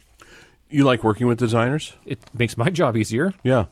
You 0.71 0.85
like 0.85 1.03
working 1.03 1.27
with 1.27 1.39
designers? 1.39 1.95
It 2.05 2.21
makes 2.35 2.57
my 2.57 2.69
job 2.71 2.97
easier. 2.97 3.33
Yeah, 3.43 3.67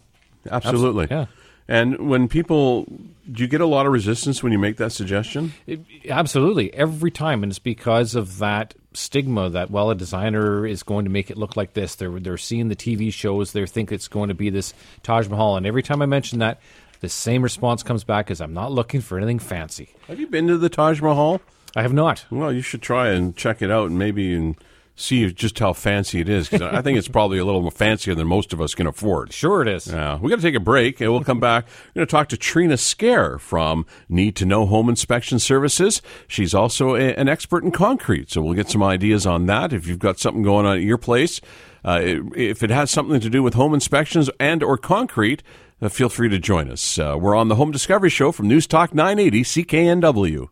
absolutely. 0.51 1.09
yeah. 1.11 1.27
And 1.69 2.09
when 2.09 2.29
people, 2.29 2.85
do 3.31 3.43
you 3.43 3.49
get 3.49 3.61
a 3.61 3.67
lot 3.67 3.87
of 3.87 3.93
resistance 3.93 4.43
when 4.43 4.53
you 4.53 4.59
make 4.59 4.77
that 4.77 4.93
suggestion? 4.93 5.53
It, 5.67 5.81
absolutely, 6.09 6.73
every 6.75 7.11
time, 7.11 7.43
and 7.43 7.51
it's 7.51 7.59
because 7.59 8.15
of 8.15 8.39
that 8.39 8.75
stigma 8.93 9.51
that 9.51 9.71
well, 9.71 9.91
a 9.91 9.95
designer 9.95 10.67
is 10.67 10.83
going 10.83 11.05
to 11.05 11.11
make 11.11 11.31
it 11.31 11.37
look 11.37 11.57
like 11.57 11.75
this. 11.75 11.97
They're 11.97 12.21
they're 12.21 12.39
seeing 12.39 12.69
the 12.69 12.77
TV 12.77 13.13
shows, 13.13 13.53
they 13.53 13.67
think 13.67 13.91
it's 13.91 14.09
going 14.09 14.29
to 14.29 14.35
be 14.35 14.49
this 14.49 14.75
Taj 15.03 15.29
Mahal, 15.29 15.57
and 15.57 15.67
every 15.67 15.83
time 15.83 16.03
I 16.03 16.07
mention 16.07 16.39
that, 16.39 16.61
the 17.01 17.09
same 17.09 17.43
response 17.43 17.83
comes 17.83 18.05
back: 18.05 18.31
"Is 18.31 18.41
I'm 18.41 18.55
not 18.55 18.71
looking 18.71 19.01
for 19.01 19.19
anything 19.19 19.41
fancy. 19.41 19.91
Have 20.07 20.21
you 20.21 20.29
been 20.29 20.47
to 20.47 20.59
the 20.59 20.69
Taj 20.69 21.01
Mahal? 21.01 21.41
I 21.75 21.83
have 21.83 21.93
not." 21.93 22.25
Well, 22.31 22.53
you 22.53 22.63
should 22.63 22.83
try 22.83 23.09
and 23.09 23.37
check 23.37 23.61
it 23.61 23.71
out, 23.73 23.91
and 23.91 23.99
maybe 23.99 24.35
and 24.35 24.57
see 24.97 25.31
just 25.33 25.59
how 25.59 25.73
fancy 25.75 26.21
it 26.21 26.29
is. 26.29 26.49
'cause 26.49 26.63
I 26.63 26.81
think 26.83 26.97
it's 26.99 27.07
probably 27.09 27.39
a 27.39 27.45
little 27.45 27.61
more 27.63 27.71
fancier 27.71 28.15
than 28.15 28.27
most 28.27 28.53
of 28.53 28.61
us 28.61 28.75
can 28.75 28.87
afford. 28.87 29.33
Sure, 29.33 29.61
it 29.63 29.69
is. 29.69 29.87
Yeah, 29.87 30.19
we 30.21 30.31
got 30.31 30.37
to 30.37 30.43
take 30.43 30.55
a 30.55 30.61
break, 30.61 31.01
and 31.01 31.11
we'll 31.13 31.23
come 31.23 31.39
back. 31.39 31.67
We're 31.95 32.01
going 32.01 32.07
to 32.07 32.11
talk 32.11 32.29
to 32.31 32.37
Trina 32.37 32.77
Scare 32.77 33.39
from 33.39 33.85
Need 34.09 34.35
to 34.37 34.47
Know 34.47 34.67
Home 34.67 34.89
Inspection 34.89 35.39
Services. 35.39 36.01
She's 36.27 36.55
also 36.55 36.95
a, 36.97 37.13
an 37.15 37.29
expert 37.29 37.63
in 37.63 37.71
concrete, 37.71 38.31
so 38.33 38.41
we'll 38.41 38.55
get 38.55 38.71
some 38.71 38.83
ideas 38.83 39.27
on 39.27 39.47
that. 39.47 39.73
If 39.73 39.87
you've 39.87 39.99
got 39.99 40.19
something 40.19 40.43
going 40.43 40.65
on 40.67 40.77
at 40.79 40.83
your 40.83 40.99
place, 40.99 41.41
uh, 41.85 42.01
if 42.35 42.63
it 42.63 42.71
has 42.71 42.91
something 42.91 43.21
to 43.21 43.29
do 43.31 43.43
with 43.43 43.55
home 43.55 43.75
inspections 43.75 44.31
and 44.41 44.63
or 44.63 44.77
concrete, 44.79 45.43
uh, 45.83 45.91
feel 45.91 46.09
free 46.09 46.31
to 46.31 46.39
join 46.39 46.71
us. 46.71 46.99
Uh, 46.99 47.17
we're 47.21 47.37
on 47.37 47.49
the 47.49 47.57
Home 47.57 47.71
Discovery 47.71 48.09
Show 48.11 48.33
from 48.33 48.49
News 48.49 48.67
Talk 48.67 48.95
980 48.95 49.43
CKNW. 49.45 50.49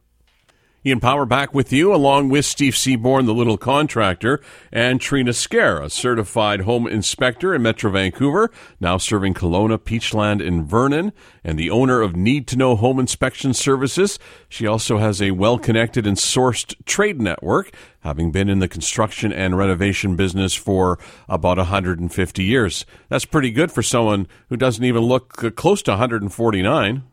Ian 0.86 1.00
Power 1.00 1.24
back 1.24 1.54
with 1.54 1.72
you, 1.72 1.94
along 1.94 2.28
with 2.28 2.44
Steve 2.44 2.76
Seaborn, 2.76 3.24
the 3.24 3.32
little 3.32 3.56
contractor, 3.56 4.42
and 4.70 5.00
Trina 5.00 5.32
Scare, 5.32 5.80
a 5.80 5.88
certified 5.88 6.60
home 6.60 6.86
inspector 6.86 7.54
in 7.54 7.62
Metro 7.62 7.90
Vancouver, 7.90 8.50
now 8.80 8.98
serving 8.98 9.32
Kelowna, 9.32 9.78
Peachland, 9.78 10.46
and 10.46 10.66
Vernon, 10.66 11.14
and 11.42 11.58
the 11.58 11.70
owner 11.70 12.02
of 12.02 12.14
Need 12.14 12.46
to 12.48 12.58
Know 12.58 12.76
Home 12.76 13.00
Inspection 13.00 13.54
Services. 13.54 14.18
She 14.50 14.66
also 14.66 14.98
has 14.98 15.22
a 15.22 15.30
well 15.30 15.58
connected 15.58 16.06
and 16.06 16.18
sourced 16.18 16.74
trade 16.84 17.18
network, 17.18 17.74
having 18.00 18.30
been 18.30 18.50
in 18.50 18.58
the 18.58 18.68
construction 18.68 19.32
and 19.32 19.56
renovation 19.56 20.16
business 20.16 20.52
for 20.52 20.98
about 21.30 21.56
150 21.56 22.44
years. 22.44 22.84
That's 23.08 23.24
pretty 23.24 23.52
good 23.52 23.72
for 23.72 23.82
someone 23.82 24.28
who 24.50 24.58
doesn't 24.58 24.84
even 24.84 25.04
look 25.04 25.56
close 25.56 25.80
to 25.84 25.92
149. 25.92 27.04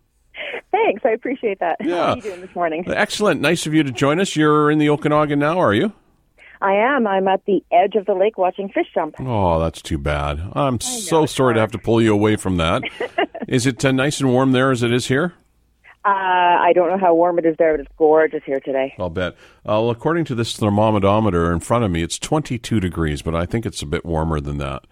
Thanks. 0.86 1.02
I 1.06 1.10
appreciate 1.10 1.60
that. 1.60 1.78
Yeah. 1.92 1.96
How 1.96 2.12
are 2.12 2.16
you 2.16 2.22
doing 2.22 2.42
this 2.42 2.56
morning? 2.56 2.84
Excellent. 2.88 3.42
Nice 3.42 3.66
of 3.66 3.74
you 3.74 3.84
to 3.84 3.92
join 3.92 4.20
us. 4.20 4.36
You're 4.36 4.72
in 4.72 4.78
the 4.78 4.90
Okanagan 4.90 5.40
now, 5.40 5.60
are 5.60 5.74
you? 5.74 5.92
I 6.62 6.74
am. 6.74 7.08
I'm 7.08 7.28
at 7.28 7.44
the 7.46 7.64
edge 7.72 7.96
of 7.96 8.06
the 8.06 8.14
lake 8.14 8.38
watching 8.38 8.70
fish 8.70 8.88
jump. 8.94 9.16
Oh, 9.20 9.60
that's 9.60 9.82
too 9.82 9.98
bad. 9.98 10.40
I'm 10.54 10.80
so 10.80 11.26
sorry 11.26 11.56
to 11.56 11.60
have 11.60 11.72
to 11.72 11.80
pull 11.80 12.02
you 12.02 12.14
away 12.14 12.36
from 12.36 12.58
that. 12.58 12.84
is 13.48 13.66
it 13.66 13.84
uh, 13.84 13.92
nice 13.92 14.20
and 14.22 14.30
warm 14.32 14.52
there 14.52 14.72
as 14.72 14.84
it 14.84 14.94
is 14.94 15.08
here? 15.08 15.34
Uh, 16.06 16.10
I 16.10 16.72
don't 16.74 16.90
know 16.90 16.98
how 16.98 17.14
warm 17.14 17.40
it 17.40 17.46
is 17.46 17.56
there, 17.58 17.74
but 17.74 17.82
it's 17.82 17.92
gorgeous 17.98 18.44
here 18.46 18.60
today. 18.60 18.94
I'll 18.98 19.10
bet. 19.10 19.34
Uh, 19.34 19.38
well, 19.82 19.90
according 19.90 20.26
to 20.26 20.36
this 20.36 20.56
thermometer 20.56 21.52
in 21.52 21.60
front 21.60 21.84
of 21.84 21.92
me, 21.92 22.04
it's 22.04 22.18
22 22.18 22.80
degrees, 22.80 23.22
but 23.22 23.36
I 23.36 23.46
think 23.46 23.66
it's 23.66 23.82
a 23.82 23.88
bit 23.88 24.06
warmer 24.06 24.40
than 24.40 24.58
that. 24.58 24.84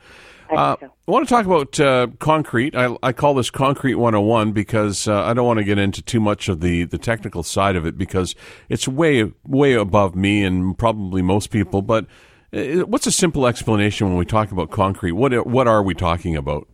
I 0.50 0.56
Uh, 0.56 0.75
so. 0.79 0.86
I 1.08 1.12
want 1.12 1.27
to 1.27 1.34
talk 1.34 1.46
about 1.46 1.79
uh, 1.79 2.08
concrete. 2.20 2.75
I, 2.75 2.96
I 3.01 3.13
call 3.13 3.34
this 3.34 3.50
Concrete 3.50 3.96
101 3.96 4.51
because 4.51 5.08
uh, 5.08 5.24
I 5.24 5.34
don't 5.34 5.46
want 5.46 5.58
to 5.60 5.63
get 5.63 5.77
into 5.77 6.01
too 6.01 6.20
much 6.20 6.50
of 6.50 6.62
the, 6.62 6.86
the 6.86 6.98
technical 6.98 7.44
side 7.44 7.75
of 7.75 7.86
it 7.86 7.98
because 7.98 8.36
it's 8.68 8.88
way 8.88 9.32
way 9.46 9.74
above 9.74 10.15
me 10.15 10.44
and 10.44 10.77
probably 10.77 11.22
most 11.22 11.50
people. 11.50 11.82
But 11.82 12.06
what's 12.51 13.08
a 13.08 13.12
simple 13.12 13.48
explanation 13.48 14.08
when 14.08 14.18
we 14.18 14.25
talk 14.25 14.51
about 14.51 14.72
concrete? 14.72 15.13
What 15.13 15.48
what 15.48 15.68
are 15.68 15.84
we 15.84 15.94
talking 15.94 16.36
about? 16.36 16.68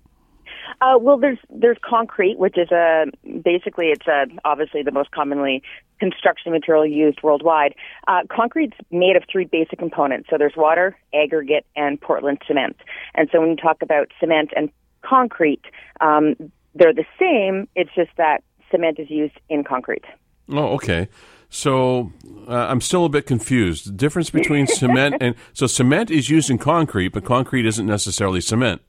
Uh, 0.82 0.98
well, 1.00 1.18
there's 1.18 1.38
there's 1.50 1.78
concrete, 1.88 2.38
which 2.38 2.58
is 2.58 2.72
a 2.72 3.06
basically 3.44 3.88
it's 3.88 4.08
a 4.08 4.26
obviously 4.44 4.84
the 4.84 4.92
most 4.92 5.12
commonly 5.12 5.64
construction 6.00 6.52
material 6.52 6.86
used 6.86 7.22
worldwide. 7.24 7.74
Uh, 8.08 8.22
concrete's 8.30 8.78
made 8.92 9.16
of 9.16 9.24
three 9.32 9.46
basic 9.46 9.80
components. 9.80 10.28
So 10.30 10.38
there's 10.38 10.56
water, 10.56 10.98
aggregate, 11.14 11.66
and 11.76 12.00
Portland 12.00 12.40
cement. 12.48 12.78
And 13.14 13.30
so 13.32 13.40
when 13.40 13.50
you 13.50 13.56
talk 13.56 13.82
about 13.82 14.12
cement 14.20 14.52
and 14.56 14.70
concrete, 15.02 15.62
um, 16.02 16.36
they're 16.74 16.94
the 16.94 17.06
same. 17.20 17.68
It's 17.76 17.92
just 17.96 18.12
that 18.18 18.44
cement 18.70 19.00
is 19.00 19.10
used 19.10 19.36
in 19.50 19.64
concrete. 19.64 20.04
Oh, 20.50 20.74
okay. 20.76 21.08
So 21.50 22.12
uh, 22.48 22.54
I'm 22.54 22.82
still 22.82 23.06
a 23.06 23.10
bit 23.10 23.26
confused. 23.26 23.88
The 23.88 23.94
difference 23.94 24.30
between 24.30 24.68
cement 24.82 25.16
and 25.22 25.36
so 25.54 25.68
cement 25.68 26.12
is 26.12 26.30
used 26.30 26.50
in 26.50 26.58
concrete, 26.58 27.10
but 27.10 27.24
concrete 27.24 27.66
isn't 27.66 27.86
necessarily 27.86 28.42
cement. 28.42 28.82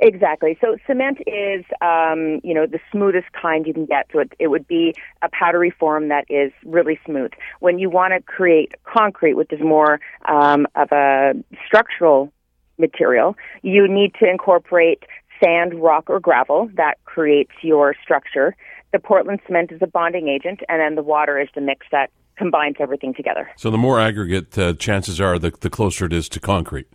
Exactly. 0.00 0.58
So 0.60 0.76
cement 0.86 1.18
is, 1.26 1.64
um, 1.80 2.40
you 2.42 2.54
know, 2.54 2.66
the 2.66 2.80
smoothest 2.90 3.26
kind 3.40 3.66
you 3.66 3.74
can 3.74 3.86
get. 3.86 4.06
So 4.12 4.20
it, 4.20 4.32
it 4.38 4.48
would 4.48 4.66
be 4.66 4.94
a 5.22 5.28
powdery 5.28 5.70
form 5.70 6.08
that 6.08 6.24
is 6.28 6.52
really 6.64 6.98
smooth. 7.06 7.30
When 7.60 7.78
you 7.78 7.90
want 7.90 8.12
to 8.14 8.22
create 8.22 8.72
concrete, 8.84 9.34
which 9.34 9.52
is 9.52 9.60
more 9.60 10.00
um, 10.28 10.66
of 10.74 10.90
a 10.92 11.32
structural 11.66 12.32
material, 12.78 13.36
you 13.62 13.86
need 13.88 14.14
to 14.20 14.28
incorporate 14.28 15.04
sand, 15.42 15.74
rock, 15.74 16.08
or 16.08 16.20
gravel 16.20 16.70
that 16.76 16.94
creates 17.04 17.52
your 17.62 17.94
structure. 18.02 18.54
The 18.92 18.98
Portland 18.98 19.40
cement 19.46 19.72
is 19.72 19.82
a 19.82 19.86
bonding 19.86 20.28
agent, 20.28 20.60
and 20.68 20.80
then 20.80 20.94
the 20.94 21.02
water 21.02 21.40
is 21.40 21.48
the 21.54 21.60
mix 21.60 21.86
that 21.90 22.10
combines 22.36 22.76
everything 22.80 23.14
together. 23.14 23.48
So 23.56 23.70
the 23.70 23.78
more 23.78 24.00
aggregate, 24.00 24.56
uh, 24.58 24.74
chances 24.74 25.20
are 25.20 25.38
the, 25.38 25.52
the 25.60 25.70
closer 25.70 26.06
it 26.06 26.12
is 26.12 26.28
to 26.30 26.40
concrete. 26.40 26.88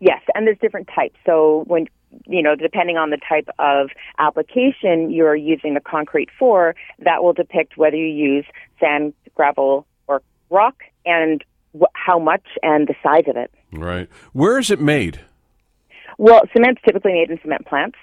Yes, 0.00 0.20
and 0.34 0.46
there's 0.46 0.58
different 0.60 0.88
types. 0.94 1.16
So 1.24 1.64
when 1.66 1.86
you 2.26 2.42
know, 2.42 2.54
depending 2.54 2.96
on 2.96 3.10
the 3.10 3.18
type 3.28 3.48
of 3.58 3.90
application 4.18 5.10
you're 5.10 5.36
using 5.36 5.74
the 5.74 5.80
concrete 5.80 6.28
for, 6.38 6.74
that 6.98 7.22
will 7.22 7.32
depict 7.32 7.76
whether 7.76 7.96
you 7.96 8.06
use 8.06 8.44
sand, 8.80 9.14
gravel, 9.34 9.86
or 10.06 10.22
rock, 10.50 10.82
and 11.04 11.44
wh- 11.78 11.92
how 11.94 12.18
much 12.18 12.44
and 12.62 12.88
the 12.88 12.94
size 13.02 13.24
of 13.28 13.36
it. 13.36 13.50
Right. 13.72 14.08
Where 14.32 14.58
is 14.58 14.70
it 14.70 14.80
made? 14.80 15.20
Well, 16.18 16.42
cement's 16.52 16.80
typically 16.84 17.12
made 17.12 17.30
in 17.30 17.40
cement 17.42 17.66
plants. 17.66 17.98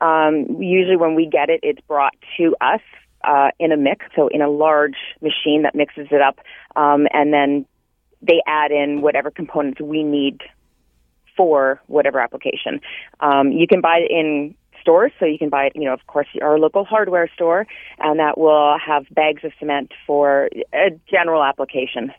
Um, 0.00 0.60
usually, 0.60 0.96
when 0.96 1.14
we 1.14 1.26
get 1.26 1.48
it, 1.48 1.60
it's 1.62 1.80
brought 1.86 2.14
to 2.38 2.56
us 2.60 2.80
uh, 3.24 3.50
in 3.60 3.70
a 3.70 3.76
mix, 3.76 4.06
so 4.16 4.28
in 4.28 4.42
a 4.42 4.50
large 4.50 4.96
machine 5.20 5.62
that 5.62 5.74
mixes 5.74 6.08
it 6.10 6.20
up, 6.20 6.40
um, 6.74 7.06
and 7.12 7.32
then 7.32 7.66
they 8.20 8.42
add 8.46 8.70
in 8.70 9.00
whatever 9.00 9.30
components 9.30 9.80
we 9.80 10.02
need 10.02 10.40
for 11.36 11.80
whatever 11.86 12.20
application. 12.20 12.80
Um, 13.20 13.52
you 13.52 13.66
can 13.66 13.80
buy 13.80 14.00
it 14.08 14.10
in 14.10 14.54
stores, 14.80 15.12
so 15.18 15.24
you 15.24 15.38
can 15.38 15.48
buy 15.48 15.66
it, 15.66 15.72
you 15.74 15.84
know, 15.84 15.94
of 15.94 16.06
course, 16.06 16.26
our 16.42 16.58
local 16.58 16.84
hardware 16.84 17.30
store, 17.34 17.66
and 17.98 18.18
that 18.18 18.36
will 18.36 18.76
have 18.84 19.06
bags 19.12 19.44
of 19.44 19.52
cement 19.58 19.92
for 20.06 20.50
a 20.74 20.90
general 21.10 21.42
application. 21.42 22.12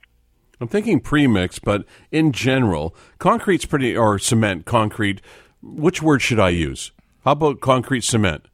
I'm 0.59 0.67
thinking 0.67 0.99
premix, 0.99 1.59
but 1.59 1.85
in 2.11 2.31
general, 2.31 2.95
concrete's 3.19 3.65
pretty, 3.65 3.95
or 3.97 4.17
cement, 4.17 4.65
concrete. 4.65 5.21
Which 5.61 6.01
word 6.01 6.21
should 6.21 6.39
I 6.39 6.49
use? 6.49 6.91
How 7.25 7.33
about 7.33 7.59
concrete 7.59 8.03
cement? 8.03 8.45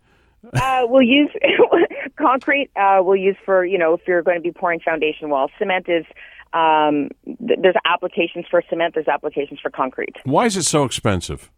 Uh, 0.53 0.81
we'll 0.83 1.03
use 1.03 1.29
concrete. 2.17 2.69
Uh, 2.75 2.99
we'll 3.01 3.15
use 3.15 3.35
for 3.45 3.65
you 3.65 3.77
know 3.77 3.93
if 3.93 4.01
you're 4.07 4.21
going 4.21 4.37
to 4.37 4.41
be 4.41 4.51
pouring 4.51 4.79
foundation 4.79 5.29
walls. 5.29 5.51
Cement 5.59 5.87
is 5.89 6.05
um, 6.53 7.09
th- 7.25 7.59
there's 7.61 7.75
applications 7.85 8.45
for 8.49 8.63
cement. 8.69 8.93
There's 8.95 9.07
applications 9.07 9.59
for 9.59 9.69
concrete. 9.69 10.15
Why 10.23 10.45
is 10.45 10.57
it 10.57 10.63
so 10.63 10.83
expensive? 10.83 11.51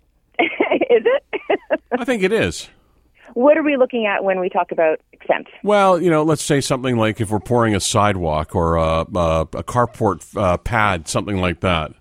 is 0.38 0.48
it? 1.04 1.24
I 1.92 2.04
think 2.04 2.22
it 2.22 2.32
is. 2.32 2.68
what 3.34 3.58
are 3.58 3.62
we 3.62 3.76
looking 3.76 4.06
at 4.06 4.22
when 4.24 4.38
we 4.40 4.48
talk 4.48 4.70
about 4.72 5.00
expense? 5.12 5.48
Well, 5.62 6.00
you 6.00 6.10
know, 6.10 6.22
let's 6.22 6.42
say 6.42 6.60
something 6.60 6.96
like 6.96 7.20
if 7.20 7.30
we're 7.30 7.40
pouring 7.40 7.74
a 7.74 7.80
sidewalk 7.80 8.54
or 8.54 8.76
a, 8.76 9.00
a, 9.00 9.40
a 9.42 9.64
carport 9.64 10.36
uh, 10.36 10.56
pad, 10.58 11.08
something 11.08 11.38
like 11.38 11.60
that. 11.60 11.92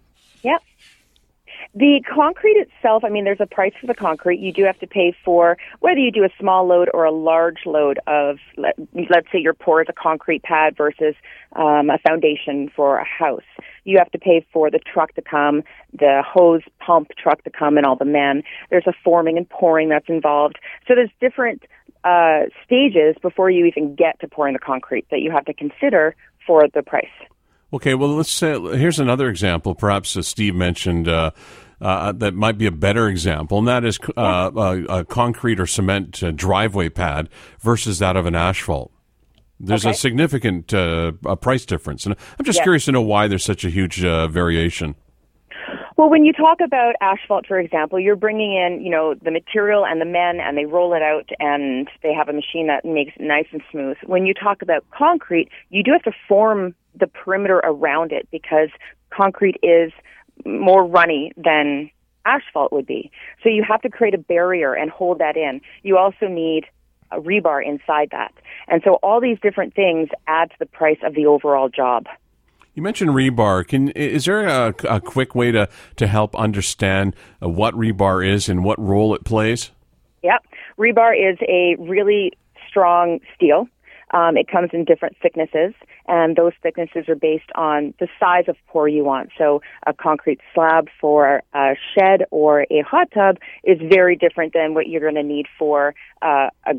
The 1.78 2.02
concrete 2.12 2.58
itself, 2.58 3.04
I 3.04 3.10
mean, 3.10 3.24
there's 3.24 3.40
a 3.40 3.46
price 3.46 3.74
for 3.80 3.86
the 3.86 3.94
concrete. 3.94 4.40
You 4.40 4.52
do 4.52 4.64
have 4.64 4.80
to 4.80 4.88
pay 4.88 5.16
for 5.24 5.60
whether 5.80 6.00
you 6.00 6.12
do 6.12 6.24
a 6.24 6.30
small 6.40 6.66
load 6.66 6.90
or 6.92 7.06
a 7.06 7.12
large 7.12 7.68
load 7.68 8.00
of, 8.08 8.38
let, 8.58 8.74
let's 8.96 9.28
say 9.32 9.38
your 9.38 9.54
pour 9.54 9.84
is 9.84 9.88
a 9.88 9.94
concrete 9.94 10.42
pad 10.42 10.76
versus 10.76 11.14
um, 11.56 11.92
a 11.92 12.00
foundation 12.00 12.72
for 12.76 12.98
a 12.98 13.06
house. 13.06 13.44
You 13.84 14.00
have 14.00 14.10
to 14.14 14.18
pay 14.18 14.44
for 14.52 14.72
the 14.72 14.80
truck 14.80 15.14
to 15.16 15.22
come, 15.22 15.62
the 15.94 16.24
hose 16.28 16.64
pump 16.80 17.10
truck 17.16 17.44
to 17.44 17.52
come, 17.52 17.78
and 17.78 17.86
all 17.86 17.96
the 17.96 18.06
men. 18.06 18.42
There's 18.72 18.88
a 18.88 18.94
forming 19.04 19.38
and 19.38 19.48
pouring 19.48 19.90
that's 19.90 20.10
involved. 20.10 20.58
So 20.88 20.96
there's 20.96 21.12
different 21.22 21.62
uh, 22.04 22.46
stages 22.66 23.18
before 23.22 23.52
you 23.52 23.66
even 23.66 23.94
get 23.94 24.20
to 24.22 24.28
pouring 24.28 24.54
the 24.54 24.60
concrete 24.60 25.06
that 25.12 25.20
you 25.20 25.30
have 25.30 25.46
to 25.46 25.54
consider 25.54 26.16
for 26.48 26.68
the 26.74 26.82
price. 26.82 27.06
Okay, 27.72 27.94
well, 27.94 28.16
let's 28.16 28.32
say 28.32 28.60
here's 28.78 29.00
another 29.00 29.28
example. 29.28 29.76
Perhaps 29.76 30.16
uh, 30.16 30.22
Steve 30.22 30.56
mentioned 30.56 31.10
uh, 31.10 31.32
uh, 31.82 32.12
that 32.14 32.34
might 32.34 32.58
be 32.58 32.66
a 32.66 32.72
better 32.72 33.08
example, 33.08 33.60
and 33.60 33.68
that 33.68 33.86
is 33.86 34.00
uh, 34.18 34.52
a, 34.56 34.84
a 35.00 35.06
concrete 35.06 35.60
or 35.60 35.68
cement 35.68 36.24
uh, 36.24 36.32
driveway 36.32 36.90
pad 36.90 37.30
versus 37.60 38.00
that 38.00 38.16
of 38.16 38.26
an 38.26 38.36
asphalt. 38.36 38.92
There's 39.60 39.86
a 39.86 39.94
significant 39.94 40.74
uh, 40.74 41.14
a 41.26 41.36
price 41.36 41.66
difference, 41.66 42.06
and 42.06 42.16
I'm 42.38 42.46
just 42.46 42.58
Yes. 42.58 42.64
curious 42.64 42.86
to 42.86 42.92
know 42.92 43.02
why 43.02 43.28
there's 43.28 43.44
such 43.46 43.66
a 43.66 43.70
huge 43.70 44.04
uh, 44.04 44.28
variation. 44.28 44.96
Well, 45.98 46.12
when 46.12 46.26
you 46.26 46.32
talk 46.32 46.60
about 46.64 46.94
asphalt, 47.02 47.48
for 47.48 47.60
example, 47.60 48.00
you're 48.00 48.16
bringing 48.16 48.54
in, 48.54 48.82
you 48.84 48.92
know, 48.92 49.16
the 49.16 49.32
material 49.32 49.84
and 49.84 50.00
the 50.00 50.06
men, 50.06 50.40
and 50.40 50.56
they 50.56 50.66
roll 50.66 50.94
it 50.94 51.02
out, 51.02 51.28
and 51.40 51.88
they 52.04 52.14
have 52.14 52.30
a 52.30 52.34
machine 52.34 52.68
that 52.68 52.86
makes 52.86 53.14
it 53.16 53.24
nice 53.24 53.48
and 53.52 53.64
smooth. 53.72 53.98
When 54.06 54.28
you 54.28 54.36
talk 54.36 54.62
about 54.62 54.86
concrete, 54.92 55.50
you 55.70 55.84
do 55.84 55.92
have 55.92 56.04
to 56.04 56.12
form 56.28 56.76
the 56.96 57.08
perimeter 57.08 57.58
around 57.64 58.12
it 58.12 58.28
because 58.32 58.70
concrete 59.12 59.58
is 59.64 59.92
more 60.46 60.86
runny 60.86 61.32
than 61.38 61.90
asphalt 62.26 62.72
would 62.74 62.86
be. 62.86 63.12
So 63.44 63.50
you 63.50 63.64
have 63.68 63.82
to 63.82 63.90
create 63.90 64.14
a 64.14 64.18
barrier 64.18 64.74
and 64.74 64.92
hold 64.92 65.20
that 65.20 65.38
in. 65.38 65.62
You 65.84 65.98
also 65.98 66.28
need 66.28 66.66
a 67.12 67.20
rebar 67.20 67.66
inside 67.66 68.10
that. 68.12 68.34
And 68.68 68.82
so 68.84 68.96
all 68.96 69.22
these 69.22 69.38
different 69.42 69.74
things 69.74 70.10
add 70.28 70.50
to 70.50 70.56
the 70.60 70.66
price 70.66 71.00
of 71.04 71.16
the 71.16 71.26
overall 71.26 71.70
job. 71.70 72.06
You 72.74 72.84
mentioned 72.84 73.12
rebar. 73.12 73.68
Can 73.68 73.90
is 73.90 74.26
there 74.26 74.46
a, 74.46 74.74
a 74.88 75.02
quick 75.02 75.34
way 75.34 75.52
to 75.52 75.68
to 75.96 76.06
help 76.06 76.36
understand 76.36 77.16
uh, 77.42 77.50
what 77.50 77.74
rebar 77.74 78.28
is 78.28 78.50
and 78.50 78.64
what 78.64 78.78
role 78.80 79.16
it 79.16 79.24
plays? 79.24 79.72
Yep, 80.22 80.46
rebar 80.78 81.14
is 81.16 81.40
a 81.48 81.76
really 81.80 82.34
strong 82.70 83.20
steel. 83.36 83.68
Um, 84.12 84.38
it 84.38 84.48
comes 84.48 84.70
in 84.74 84.86
different 84.86 85.18
thicknesses, 85.22 85.74
and 86.08 86.36
those 86.36 86.54
thicknesses 86.62 87.06
are 87.08 87.16
based 87.16 87.52
on 87.56 87.94
the 88.00 88.08
size 88.20 88.46
of 88.48 88.56
pour 88.68 88.88
you 88.88 89.04
want. 89.04 89.30
So 89.38 89.62
a 89.86 89.94
concrete 89.94 90.40
slab 90.54 90.88
for 91.00 91.44
a 91.54 91.76
shed 91.94 92.24
or 92.32 92.62
a 92.70 92.82
hot 92.82 93.10
tub 93.14 93.38
is 93.64 93.78
very 93.82 94.16
different 94.16 94.54
than 94.54 94.74
what 94.74 94.88
you're 94.88 95.02
going 95.02 95.16
to 95.16 95.24
need 95.24 95.48
for 95.58 95.94
uh, 96.22 96.50
a 96.66 96.76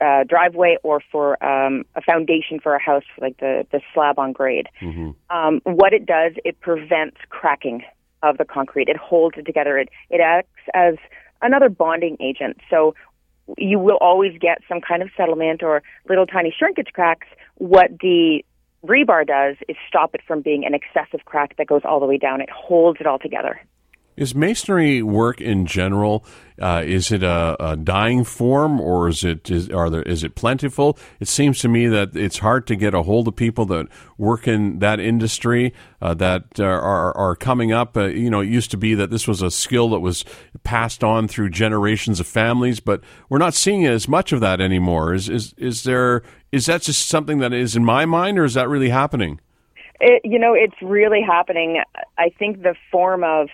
uh, 0.00 0.24
driveway 0.24 0.78
or 0.82 1.02
for 1.12 1.42
um, 1.44 1.84
a 1.94 2.00
foundation 2.00 2.58
for 2.58 2.74
a 2.74 2.80
house, 2.80 3.04
like 3.20 3.36
the, 3.38 3.66
the 3.70 3.82
slab 3.92 4.18
on 4.18 4.32
grade. 4.32 4.66
Mm-hmm. 4.80 5.10
Um, 5.36 5.60
what 5.64 5.92
it 5.92 6.06
does, 6.06 6.32
it 6.42 6.58
prevents 6.60 7.18
cracking 7.28 7.82
of 8.22 8.38
the 8.38 8.44
concrete. 8.44 8.88
It 8.88 8.96
holds 8.96 9.36
it 9.36 9.44
together. 9.44 9.76
It, 9.78 9.90
it 10.08 10.20
acts 10.20 10.48
as 10.72 10.94
another 11.42 11.68
bonding 11.68 12.16
agent. 12.20 12.58
So 12.70 12.94
you 13.58 13.78
will 13.78 13.98
always 14.00 14.38
get 14.38 14.58
some 14.68 14.80
kind 14.80 15.02
of 15.02 15.10
settlement 15.16 15.62
or 15.62 15.82
little 16.08 16.26
tiny 16.26 16.54
shrinkage 16.56 16.92
cracks. 16.92 17.26
What 17.56 17.90
the 18.00 18.44
rebar 18.84 19.26
does 19.26 19.56
is 19.68 19.76
stop 19.88 20.14
it 20.14 20.22
from 20.26 20.40
being 20.40 20.64
an 20.64 20.74
excessive 20.74 21.24
crack 21.24 21.56
that 21.56 21.66
goes 21.66 21.82
all 21.84 22.00
the 22.00 22.06
way 22.06 22.18
down. 22.18 22.40
It 22.40 22.50
holds 22.50 23.00
it 23.00 23.06
all 23.06 23.18
together. 23.18 23.60
Is 24.20 24.34
masonry 24.34 25.02
work 25.02 25.40
in 25.40 25.64
general? 25.64 26.26
Uh, 26.60 26.82
is 26.84 27.10
it 27.10 27.22
a, 27.22 27.56
a, 27.58 27.74
dying 27.74 28.22
form, 28.22 28.78
or 28.78 29.08
is 29.08 29.24
it 29.24 29.50
is 29.50 29.70
are 29.70 29.88
there 29.88 30.02
is 30.02 30.22
it 30.22 30.34
plentiful? 30.34 30.98
It 31.20 31.26
seems 31.26 31.60
to 31.60 31.68
me 31.68 31.86
that 31.86 32.14
it's 32.14 32.36
hard 32.36 32.66
to 32.66 32.76
get 32.76 32.92
a 32.92 33.02
hold 33.02 33.28
of 33.28 33.36
people 33.36 33.64
that 33.66 33.86
work 34.18 34.46
in 34.46 34.80
that 34.80 35.00
industry 35.00 35.72
uh, 36.02 36.12
that 36.14 36.60
are 36.60 37.16
are 37.16 37.34
coming 37.34 37.72
up. 37.72 37.96
Uh, 37.96 38.08
you 38.08 38.28
know, 38.28 38.40
it 38.40 38.50
used 38.50 38.70
to 38.72 38.76
be 38.76 38.92
that 38.92 39.08
this 39.08 39.26
was 39.26 39.40
a 39.40 39.50
skill 39.50 39.88
that 39.88 40.00
was 40.00 40.26
passed 40.64 41.02
on 41.02 41.26
through 41.26 41.48
generations 41.48 42.20
of 42.20 42.26
families, 42.26 42.78
but 42.78 43.00
we're 43.30 43.38
not 43.38 43.54
seeing 43.54 43.86
as 43.86 44.06
much 44.06 44.32
of 44.32 44.40
that 44.40 44.60
anymore. 44.60 45.14
Is 45.14 45.30
is 45.30 45.54
is 45.56 45.84
there 45.84 46.22
is 46.52 46.66
that 46.66 46.82
just 46.82 47.08
something 47.08 47.38
that 47.38 47.54
is 47.54 47.74
in 47.74 47.86
my 47.86 48.04
mind, 48.04 48.38
or 48.38 48.44
is 48.44 48.52
that 48.52 48.68
really 48.68 48.90
happening? 48.90 49.40
It, 49.98 50.20
you 50.24 50.38
know, 50.38 50.52
it's 50.52 50.76
really 50.82 51.22
happening. 51.22 51.80
I 52.18 52.28
think 52.38 52.62
the 52.62 52.74
form 52.90 53.24
of 53.24 53.48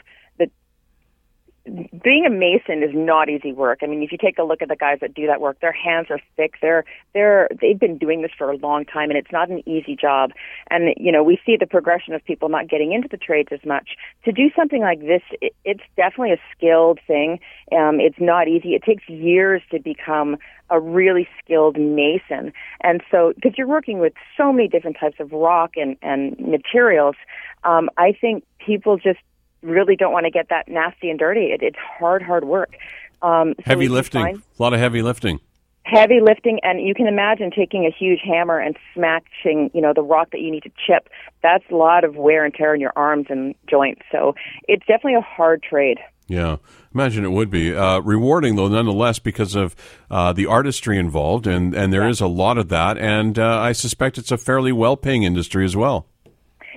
being 1.67 2.25
a 2.25 2.31
mason 2.31 2.83
is 2.83 2.95
not 2.95 3.29
easy 3.29 3.53
work. 3.53 3.81
I 3.83 3.87
mean, 3.87 4.03
if 4.03 4.13
you 4.13 4.19
take 4.19 4.39
a 4.39 4.45
look 4.45 4.63
at 4.63 4.69
the 4.69 4.77
guys 4.77 4.99
that 5.01 5.15
do 5.15 5.27
that 5.27 5.41
work, 5.41 5.61
their 5.61 5.73
hands 5.73 6.07
are 6.11 6.21
thick. 6.37 6.55
They're 6.63 6.85
they're 7.13 7.49
they've 7.61 7.79
been 7.79 7.99
doing 7.99 8.23
this 8.23 8.31
for 8.37 8.51
a 8.51 8.57
long 8.57 8.85
time, 8.85 9.11
and 9.11 9.19
it's 9.19 9.33
not 9.33 9.51
an 9.51 9.69
easy 9.69 9.97
job. 9.97 10.31
And 10.71 10.95
you 10.97 11.11
know, 11.11 11.25
we 11.25 11.41
see 11.45 11.57
the 11.59 11.67
progression 11.67 12.15
of 12.15 12.25
people 12.25 12.49
not 12.49 12.69
getting 12.69 12.93
into 12.93 13.09
the 13.11 13.17
trades 13.17 13.49
as 13.51 13.65
much. 13.65 13.97
To 14.25 14.33
do 14.33 14.51
something 14.55 14.81
like 14.81 15.01
this, 15.01 15.23
it, 15.41 15.55
it's 15.65 15.83
definitely 15.97 16.33
a 16.33 16.41
skilled 16.57 17.01
thing. 17.07 17.41
Um, 17.73 17.99
it's 17.99 18.21
not 18.21 18.47
easy. 18.47 18.75
It 18.75 18.85
takes 18.85 19.09
years 19.09 19.63
to 19.73 19.81
become 19.81 20.37
a 20.71 20.81
really 20.81 21.29
skilled 21.43 21.79
mason. 21.79 22.53
And 22.83 23.03
so, 23.11 23.33
because 23.35 23.59
you're 23.59 23.67
working 23.67 23.99
with 23.99 24.13
so 24.37 24.53
many 24.53 24.69
different 24.69 24.99
types 25.01 25.17
of 25.19 25.33
rock 25.33 25.73
and 25.77 25.97
and 26.01 26.39
materials, 26.39 27.17
um, 27.65 27.91
I 27.97 28.13
think 28.13 28.45
people 28.65 28.99
just 28.99 29.19
really 29.63 29.97
don't 29.97 30.13
want 30.13 30.25
to 30.25 30.31
get 30.31 30.49
that 30.51 30.69
nasty 30.69 31.11
and 31.11 31.19
dirty. 31.19 31.47
It, 31.53 31.63
it's 31.63 31.79
hard, 31.99 32.23
hard 32.23 32.45
work. 32.45 32.77
Um, 33.23 33.55
so 33.59 33.63
heavy 33.65 33.89
lifting, 33.89 34.23
find, 34.23 34.37
a 34.39 34.63
lot 34.63 34.75
of 34.75 34.81
heavy 34.81 35.03
lifting. 35.03 35.41
Heavy 35.85 36.21
lifting, 36.21 36.59
and 36.63 36.81
you 36.81 36.95
can 36.95 37.07
imagine 37.07 37.51
taking 37.51 37.87
a 37.87 37.91
huge 37.97 38.21
hammer 38.25 38.59
and 38.59 38.77
smashing, 38.93 39.71
you 39.73 39.81
know, 39.81 39.93
the 39.95 40.03
rock 40.03 40.31
that 40.33 40.41
you 40.41 40.51
need 40.51 40.65
to 40.65 40.71
chip. 40.87 41.09
That's 41.43 41.65
a 41.71 41.77
lot 41.77 42.05
of 42.05 42.17
wear 42.17 42.45
and 42.45 42.53
tear 42.53 42.75
in 42.75 42.81
your 42.81 42.93
arms 42.97 43.27
and 43.31 43.55
joints. 43.71 44.03
So 44.11 44.35
it's 44.67 44.85
definitely 44.87 45.15
a 45.15 45.21
hard 45.21 45.63
trade. 45.63 45.99
Yeah, 46.29 46.57
imagine 46.93 47.25
it 47.25 47.31
would 47.31 47.51
be 47.51 47.73
uh, 47.73 48.01
rewarding 48.01 48.57
though, 48.57 48.67
nonetheless, 48.67 49.21
because 49.21 49.55
of 49.55 49.77
uh, 50.11 50.33
the 50.33 50.47
artistry 50.47 50.99
involved, 50.99 51.47
and 51.47 51.73
and 51.73 51.93
there 51.93 52.03
yeah. 52.03 52.11
is 52.11 52.21
a 52.21 52.27
lot 52.27 52.59
of 52.59 52.69
that, 52.71 52.99
and 52.99 53.39
uh, 53.39 53.61
I 53.61 53.71
suspect 53.71 54.19
it's 54.19 54.33
a 54.33 54.37
fairly 54.37 54.73
well-paying 54.73 55.23
industry 55.23 55.65
as 55.65 55.77
well. 55.77 56.09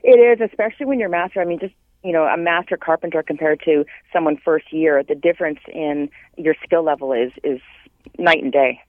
It 0.03 0.19
is, 0.19 0.47
especially 0.47 0.85
when 0.85 0.99
you're 0.99 1.09
master. 1.09 1.41
I 1.41 1.45
mean, 1.45 1.57
just 1.59 1.73
you 2.03 2.11
know, 2.13 2.23
a 2.23 2.37
master 2.37 2.77
carpenter 2.77 3.23
compared 3.23 3.61
to 3.65 3.85
someone 4.13 4.37
first 4.37 4.71
year, 4.71 5.03
the 5.03 5.15
difference 5.15 5.59
in 5.67 6.09
your 6.37 6.55
skill 6.63 6.83
level 6.83 7.13
is 7.13 7.31
is 7.43 7.59
night 8.17 8.43
and 8.43 8.51
day. 8.51 8.81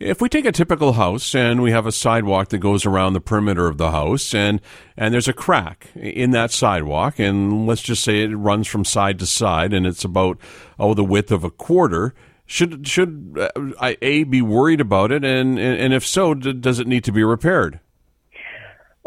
If 0.00 0.20
we 0.20 0.28
take 0.28 0.44
a 0.44 0.52
typical 0.52 0.92
house 0.92 1.34
and 1.34 1.60
we 1.60 1.72
have 1.72 1.84
a 1.84 1.90
sidewalk 1.90 2.50
that 2.50 2.58
goes 2.58 2.86
around 2.86 3.14
the 3.14 3.20
perimeter 3.20 3.66
of 3.66 3.78
the 3.78 3.90
house 3.90 4.32
and 4.32 4.60
and 4.96 5.12
there's 5.12 5.26
a 5.26 5.32
crack 5.32 5.88
in 5.96 6.30
that 6.32 6.52
sidewalk 6.52 7.18
and 7.18 7.66
let's 7.66 7.82
just 7.82 8.04
say 8.04 8.22
it 8.22 8.28
runs 8.28 8.68
from 8.68 8.84
side 8.84 9.18
to 9.18 9.26
side 9.26 9.72
and 9.72 9.86
it's 9.86 10.04
about 10.04 10.38
oh 10.78 10.94
the 10.94 11.04
width 11.04 11.32
of 11.32 11.42
a 11.42 11.50
quarter 11.50 12.14
should 12.46 12.86
should 12.86 13.36
uh, 13.38 13.48
I 13.80 13.98
a 14.00 14.22
be 14.22 14.40
worried 14.40 14.80
about 14.80 15.10
it 15.10 15.24
and 15.24 15.58
and 15.58 15.92
if 15.92 16.06
so 16.06 16.32
does 16.32 16.78
it 16.78 16.86
need 16.86 17.02
to 17.04 17.12
be 17.12 17.24
repaired? 17.24 17.80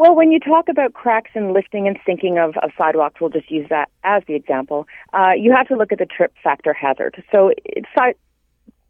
Well, 0.02 0.16
when 0.16 0.32
you 0.32 0.40
talk 0.40 0.68
about 0.68 0.94
cracks 0.94 1.30
and 1.34 1.52
lifting 1.52 1.86
and 1.86 1.96
sinking 2.04 2.36
of, 2.36 2.56
of 2.60 2.72
sidewalks, 2.76 3.20
we'll 3.20 3.30
just 3.30 3.48
use 3.52 3.68
that 3.70 3.88
as 4.02 4.24
the 4.26 4.34
example. 4.34 4.88
Uh, 5.12 5.30
you 5.38 5.54
have 5.56 5.68
to 5.68 5.76
look 5.76 5.92
at 5.92 5.98
the 6.00 6.06
trip 6.06 6.34
factor 6.42 6.72
hazard. 6.72 7.22
So 7.30 7.52
it's 7.64 7.86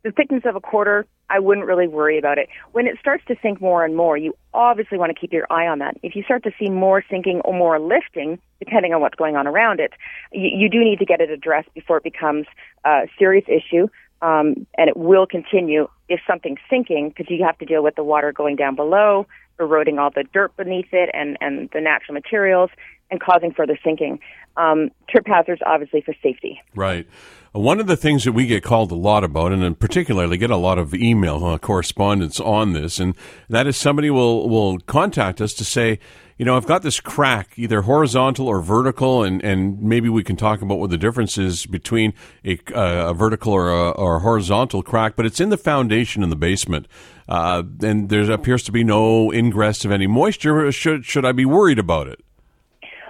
the 0.04 0.10
thickness 0.10 0.44
of 0.46 0.56
a 0.56 0.60
quarter, 0.60 1.04
I 1.28 1.38
wouldn't 1.38 1.66
really 1.66 1.86
worry 1.86 2.16
about 2.18 2.38
it. 2.38 2.48
When 2.72 2.86
it 2.86 2.96
starts 2.98 3.24
to 3.26 3.36
sink 3.42 3.60
more 3.60 3.84
and 3.84 3.94
more, 3.94 4.16
you 4.16 4.34
obviously 4.54 4.96
want 4.96 5.14
to 5.14 5.20
keep 5.20 5.34
your 5.34 5.46
eye 5.50 5.66
on 5.66 5.80
that. 5.80 5.98
If 6.02 6.16
you 6.16 6.22
start 6.22 6.44
to 6.44 6.50
see 6.58 6.70
more 6.70 7.04
sinking 7.10 7.42
or 7.44 7.52
more 7.52 7.78
lifting, 7.78 8.38
depending 8.58 8.94
on 8.94 9.02
what's 9.02 9.16
going 9.16 9.36
on 9.36 9.46
around 9.46 9.80
it, 9.80 9.92
you, 10.32 10.48
you 10.48 10.70
do 10.70 10.82
need 10.82 10.98
to 11.00 11.04
get 11.04 11.20
it 11.20 11.28
addressed 11.28 11.74
before 11.74 11.98
it 11.98 12.04
becomes 12.04 12.46
a 12.86 13.02
serious 13.18 13.44
issue. 13.48 13.86
Um, 14.22 14.66
and 14.78 14.88
it 14.88 14.96
will 14.96 15.26
continue 15.26 15.88
if 16.08 16.20
something's 16.26 16.60
sinking 16.70 17.10
because 17.10 17.26
you 17.28 17.44
have 17.44 17.58
to 17.58 17.66
deal 17.66 17.82
with 17.82 17.96
the 17.96 18.04
water 18.04 18.32
going 18.32 18.56
down 18.56 18.76
below, 18.76 19.26
eroding 19.58 19.98
all 19.98 20.10
the 20.10 20.24
dirt 20.32 20.56
beneath 20.56 20.92
it 20.92 21.10
and, 21.14 21.36
and 21.40 21.70
the 21.72 21.80
natural 21.80 22.14
materials 22.14 22.70
and 23.10 23.20
causing 23.20 23.52
further 23.52 23.78
sinking. 23.84 24.18
Um, 24.56 24.90
trip 25.08 25.26
hazards, 25.26 25.62
obviously, 25.64 26.00
for 26.00 26.14
safety. 26.22 26.60
Right. 26.74 27.06
One 27.52 27.80
of 27.80 27.86
the 27.86 27.96
things 27.96 28.24
that 28.24 28.32
we 28.32 28.46
get 28.46 28.62
called 28.62 28.90
a 28.90 28.96
lot 28.96 29.24
about, 29.24 29.52
and 29.52 29.62
in 29.62 29.74
particularly 29.74 30.38
get 30.38 30.50
a 30.50 30.56
lot 30.56 30.78
of 30.78 30.94
email 30.94 31.44
uh, 31.44 31.58
correspondence 31.58 32.40
on 32.40 32.72
this, 32.72 32.98
and 32.98 33.14
that 33.48 33.66
is 33.66 33.76
somebody 33.76 34.10
will, 34.10 34.48
will 34.48 34.78
contact 34.80 35.40
us 35.40 35.52
to 35.54 35.64
say, 35.64 35.98
you 36.38 36.44
know, 36.44 36.56
I've 36.56 36.66
got 36.66 36.82
this 36.82 37.00
crack, 37.00 37.52
either 37.56 37.82
horizontal 37.82 38.48
or 38.48 38.60
vertical, 38.60 39.22
and, 39.22 39.42
and 39.44 39.80
maybe 39.82 40.08
we 40.08 40.24
can 40.24 40.36
talk 40.36 40.62
about 40.62 40.78
what 40.78 40.90
the 40.90 40.98
difference 40.98 41.38
is 41.38 41.66
between 41.66 42.14
a, 42.44 42.58
uh, 42.74 43.10
a 43.10 43.14
vertical 43.14 43.52
or 43.52 43.70
a, 43.70 43.90
or 43.90 44.16
a, 44.16 44.20
horizontal 44.20 44.82
crack, 44.82 45.14
but 45.16 45.26
it's 45.26 45.40
in 45.40 45.50
the 45.50 45.56
foundation 45.56 46.22
in 46.22 46.30
the 46.30 46.36
basement. 46.36 46.88
Uh, 47.28 47.62
and 47.82 48.08
there 48.08 48.30
appears 48.30 48.62
to 48.64 48.72
be 48.72 48.84
no 48.84 49.32
ingress 49.32 49.84
of 49.84 49.92
any 49.92 50.06
moisture. 50.06 50.70
Should, 50.72 51.04
should 51.04 51.24
I 51.24 51.32
be 51.32 51.44
worried 51.44 51.78
about 51.78 52.08
it? 52.08 52.20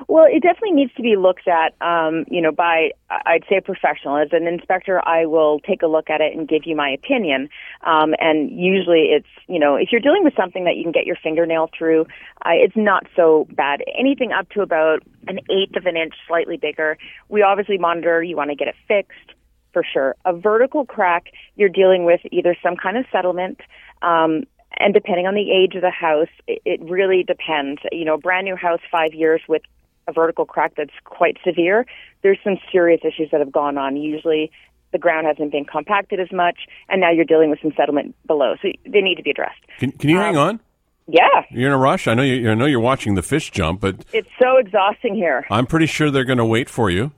Well, 0.09 0.27
it 0.27 0.43
definitely 0.43 0.73
needs 0.73 0.93
to 0.95 1.03
be 1.03 1.17
looked 1.17 1.49
at, 1.49 1.75
um, 1.81 2.25
you 2.29 2.41
know, 2.41 2.53
by 2.53 2.91
I'd 3.11 3.45
say 3.49 3.57
a 3.57 3.63
professional. 3.63 4.17
As 4.17 4.29
an 4.33 4.47
inspector, 4.47 5.01
I 5.07 5.27
will 5.27 5.61
take 5.61 5.83
a 5.83 5.87
look 5.87 6.11
at 6.11 6.21
it 6.21 6.37
and 6.37 6.49
give 6.49 6.63
you 6.67 6.77
my 6.77 6.91
opinion. 6.91 7.49
Um, 7.83 8.15
and 8.19 8.51
usually, 8.51 9.11
it's 9.13 9.29
you 9.49 9.59
know, 9.59 9.77
if 9.77 9.93
you're 9.93 10.01
dealing 10.01 10.25
with 10.25 10.35
something 10.37 10.65
that 10.65 10.77
you 10.77 10.83
can 10.83 10.93
get 10.93 11.07
your 11.07 11.17
fingernail 11.23 11.71
through, 11.77 12.03
uh, 12.45 12.51
it's 12.53 12.77
not 12.77 13.07
so 13.15 13.47
bad. 13.53 13.83
Anything 13.99 14.33
up 14.33 14.49
to 14.51 14.63
about 14.63 15.01
an 15.29 15.39
eighth 15.51 15.77
of 15.77 15.87
an 15.87 15.97
inch, 15.97 16.15
slightly 16.27 16.57
bigger, 16.57 16.99
we 17.29 17.43
obviously 17.43 17.79
monitor. 17.79 18.23
You 18.23 18.37
want 18.37 18.51
to 18.51 18.57
get 18.57 18.69
it 18.69 18.77
fixed 18.89 19.35
for 19.73 19.83
sure. 19.91 20.15
A 20.25 20.33
vertical 20.33 20.85
crack, 20.85 21.27
you're 21.57 21.69
dealing 21.69 22.05
with 22.05 22.21
either 22.31 22.57
some 22.63 22.77
kind 22.77 22.97
of 22.97 23.05
settlement. 23.11 23.61
Um, 24.03 24.45
and 24.79 24.95
depending 24.95 25.27
on 25.27 25.35
the 25.35 25.51
age 25.51 25.75
of 25.75 25.83
the 25.83 25.91
house, 25.91 26.29
it, 26.47 26.63
it 26.65 26.81
really 26.83 27.25
depends. 27.25 27.81
You 27.91 28.05
know, 28.05 28.17
brand 28.17 28.45
new 28.45 28.57
house, 28.57 28.81
five 28.91 29.15
years 29.15 29.43
with 29.49 29.63
a 30.09 30.13
vertical 30.13 30.45
crack 30.45 30.75
that's 30.77 30.93
quite 31.05 31.37
severe, 31.45 31.87
there's 32.23 32.39
some 32.43 32.59
serious 32.71 33.01
issues 33.05 33.31
that 33.31 33.41
have 33.41 33.53
gone 33.53 33.79
on. 33.79 33.97
Usually 33.97 34.51
the 34.93 34.99
ground 34.99 35.27
hasn't 35.27 35.53
been 35.53 35.65
compacted 35.65 36.21
as 36.21 36.31
much, 36.33 36.61
and 36.89 37.01
now 37.01 37.11
you're 37.11 37.25
dealing 37.25 37.51
with 37.51 37.61
some 37.63 37.73
settlement 37.77 38.15
below. 38.27 38.55
So 38.63 38.69
they 38.85 39.01
need 39.01 39.17
to 39.17 39.23
be 39.23 39.31
addressed. 39.31 39.61
Can, 39.79 39.93
can 39.93 40.11
you 40.11 40.19
um, 40.19 40.23
hang 40.23 40.37
on? 40.37 40.61
Yeah. 41.09 41.45
You're 41.51 41.69
in 41.69 41.73
a 41.73 41.79
rush. 41.79 42.07
I 42.07 42.15
know 42.15 42.23
you. 42.23 42.51
I 42.51 42.55
know 42.55 42.67
you're 42.67 42.81
watching 42.81 43.15
the 43.15 43.23
fish 43.23 43.51
jump, 43.51 43.81
but 43.81 43.97
it's 44.13 44.29
so 44.41 44.57
exhausting 44.59 45.15
here. 45.15 45.47
I'm 45.51 45.67
pretty 45.67 45.87
sure 45.87 46.11
they're 46.11 46.25
going 46.25 46.39
to 46.39 46.45
wait 46.45 46.69
for 46.69 46.91
you. 46.91 47.13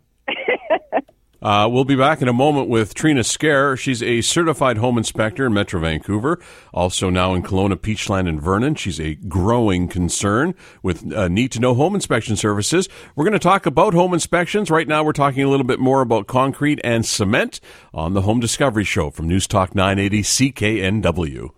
Uh, 1.45 1.69
we'll 1.71 1.85
be 1.85 1.95
back 1.95 2.23
in 2.23 2.29
a 2.29 2.33
moment 2.33 2.71
with 2.71 2.95
Trina 2.95 3.23
Scare. 3.23 3.77
She's 3.77 4.03
a 4.03 4.23
certified 4.23 4.79
home 4.79 4.97
inspector 4.97 5.45
in 5.45 5.53
Metro 5.53 5.79
Vancouver, 5.79 6.41
also 6.73 7.11
now 7.11 7.35
in 7.35 7.43
Kelowna, 7.43 7.77
Peachland, 7.77 8.27
and 8.31 8.41
Vernon. 8.41 8.75
She's 8.77 8.99
a 8.99 9.17
growing 9.17 9.87
concern 9.87 10.55
with 10.83 11.13
uh, 11.13 11.29
need 11.29 11.53
to 11.53 11.61
know 11.61 11.75
home 11.75 11.95
inspection 11.95 12.37
services. 12.37 12.89
We're 13.15 13.27
going 13.27 13.35
to 13.35 13.39
talk 13.39 13.67
about 13.67 13.93
home 13.93 14.15
inspections. 14.15 14.71
Right 14.71 14.89
now, 14.89 15.05
we're 15.05 15.13
talking 15.13 15.43
a 15.43 15.51
little 15.51 15.67
bit 15.67 15.81
more 15.81 16.01
about 16.01 16.27
concrete 16.27 16.81
and 16.83 17.05
cement 17.05 17.61
on 17.93 18.15
the 18.15 18.23
Home 18.23 18.41
Discovery 18.41 18.85
Show 18.85 19.11
from 19.11 19.29
News 19.29 19.47
Talk 19.47 19.75
980 19.75 20.23
CKNW. 20.23 21.51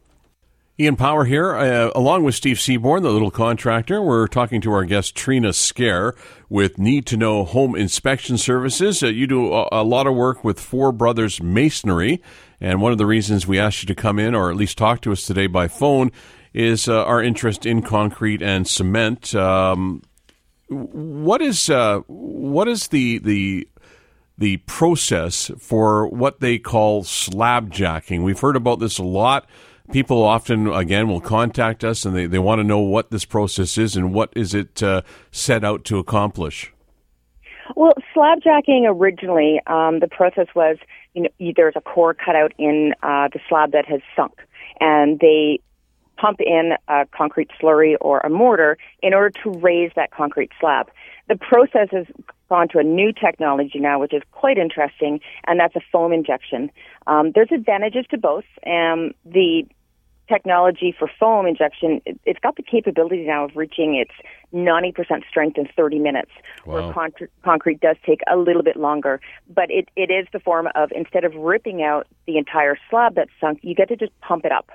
Ian 0.79 0.97
Power 0.97 1.25
here, 1.25 1.57
uh, 1.57 1.91
along 1.95 2.25
with 2.25 2.35
Steve 2.35 2.61
Seaborn, 2.61 3.03
the 3.03 3.11
little 3.11 3.31
contractor. 3.31 4.03
We're 4.03 4.27
talking 4.27 4.61
to 4.61 4.73
our 4.73 4.85
guest 4.85 5.15
Trina 5.15 5.55
Scare 5.55 6.15
with 6.51 6.77
Need 6.77 7.07
to 7.07 7.17
Know 7.17 7.45
Home 7.45 7.75
Inspection 7.75 8.37
Services. 8.37 9.03
Uh, 9.03 9.07
you 9.07 9.27
do 9.27 9.55
a, 9.55 9.69
a, 9.73 9.83
lot 9.83 10.07
of 10.07 10.15
work 10.15 10.45
with 10.45 10.61
Four 10.61 10.93
Brothers 10.93 11.43
Masonry, 11.43 12.23
and 12.61 12.83
one 12.83 12.93
of 12.93 12.99
the 12.99 13.07
reasons 13.07 13.47
we 13.47 13.59
asked 13.59 13.83
you 13.83 13.87
to 13.87 13.95
come 13.95 14.19
in, 14.19 14.35
or 14.35 14.51
at 14.51 14.57
least 14.57 14.77
talk 14.77 15.01
to 15.01 15.13
us 15.13 15.25
today 15.25 15.47
by 15.47 15.67
phone, 15.67 16.13
is 16.53 16.89
uh, 16.89 17.05
our 17.05 17.23
interest 17.23 17.65
in 17.65 17.81
concrete 17.81 18.43
and 18.43 18.69
cement. 18.69 19.35
Um, 19.35 20.03
what 20.69 21.41
is 21.41 21.71
uh, 21.71 22.01
what 22.07 22.69
is 22.69 22.89
the 22.89 23.17
the 23.21 23.67
the 24.37 24.59
process 24.59 25.51
for 25.59 26.07
what 26.07 26.41
they 26.41 26.59
call 26.59 27.03
slab 27.03 27.73
jacking? 27.73 28.25
We've 28.25 28.41
heard 28.41 28.57
about 28.57 28.79
this 28.79 28.99
a 28.99 29.05
lot 29.05 29.49
people 29.93 30.23
often, 30.23 30.67
again, 30.69 31.09
will 31.09 31.21
contact 31.21 31.85
us 31.85 32.05
and 32.05 32.17
they, 32.17 32.27
they 32.27 32.39
want 32.39 32.59
to 32.61 32.65
know 32.65 32.81
what 32.81 33.11
this 33.11 33.25
process 33.25 33.79
is 33.79 33.97
and 33.97 34.13
what 34.13 34.33
is 34.37 34.55
it 34.55 34.83
uh, 34.83 35.03
set 35.31 35.65
out 35.65 35.85
to 35.85 35.99
accomplish. 35.99 36.73
Well, 37.75 37.95
slab 38.15 38.39
jacking 38.43 38.87
originally, 38.87 39.61
um, 39.67 39.99
the 40.01 40.09
process 40.09 40.47
was, 40.55 40.77
you 41.15 41.23
know, 41.23 41.53
there's 41.57 41.75
a 41.77 41.81
core 41.81 42.15
cut 42.15 42.37
out 42.37 42.53
in 42.59 42.95
uh, 43.03 43.29
the 43.33 43.41
slab 43.49 43.73
that 43.73 43.87
has 43.87 44.01
sunk, 44.15 44.35
and 44.81 45.19
they 45.19 45.61
pump 46.17 46.41
in 46.41 46.73
a 46.89 47.07
concrete 47.15 47.51
slurry 47.61 47.97
or 48.01 48.21
a 48.21 48.31
mortar 48.31 48.79
in 49.03 49.13
order 49.15 49.31
to 49.43 49.51
raise 49.59 49.91
that 49.97 50.11
concrete 50.11 50.51
slab. 50.61 50.91
The 51.29 51.37
process 51.37 51.89
has 51.91 52.07
gone 52.49 52.69
to 52.69 52.79
a 52.79 52.85
new 52.85 53.13
technology 53.13 53.79
now, 53.81 53.99
which 53.99 54.15
is 54.15 54.23
quite 54.31 54.59
interesting, 54.59 55.21
and 55.47 55.59
that's 55.59 55.75
a 55.75 55.81
foam 55.93 56.13
injection. 56.13 56.71
Um, 57.07 57.33
there's 57.35 57.51
advantages 57.53 58.07
to 58.11 58.19
both. 58.19 58.45
Um, 58.65 59.13
the 59.25 59.67
technology 60.29 60.95
for 60.97 61.11
foam 61.19 61.47
injection, 61.47 62.01
it, 62.05 62.19
has 62.27 62.37
got 62.43 62.57
the 62.57 62.63
capability 62.63 63.25
now 63.25 63.45
of 63.45 63.51
reaching 63.55 63.95
its 63.97 64.13
90% 64.53 65.27
strength 65.29 65.59
in 65.59 65.69
30 65.77 65.99
minutes, 65.99 66.31
wow. 66.65 66.75
where 66.75 66.93
con- 66.93 67.29
concrete 67.45 67.81
does 67.81 67.97
take 68.05 68.21
a 68.31 68.37
little 68.37 68.63
bit 68.63 68.77
longer. 68.77 69.21
But 69.49 69.71
it, 69.71 69.89
it 69.97 70.11
is 70.11 70.27
the 70.33 70.41
form 70.41 70.69
of 70.75 70.91
instead 70.95 71.25
of 71.25 71.35
ripping 71.35 71.83
out 71.83 72.07
the 72.27 72.39
entire 72.39 72.77
slab 72.91 73.15
that's 73.15 73.31
sunk, 73.41 73.61
you 73.63 73.75
get 73.75 73.89
to 73.89 73.97
just 73.97 74.19
pump 74.21 74.45
it 74.45 74.53
up. 74.53 74.71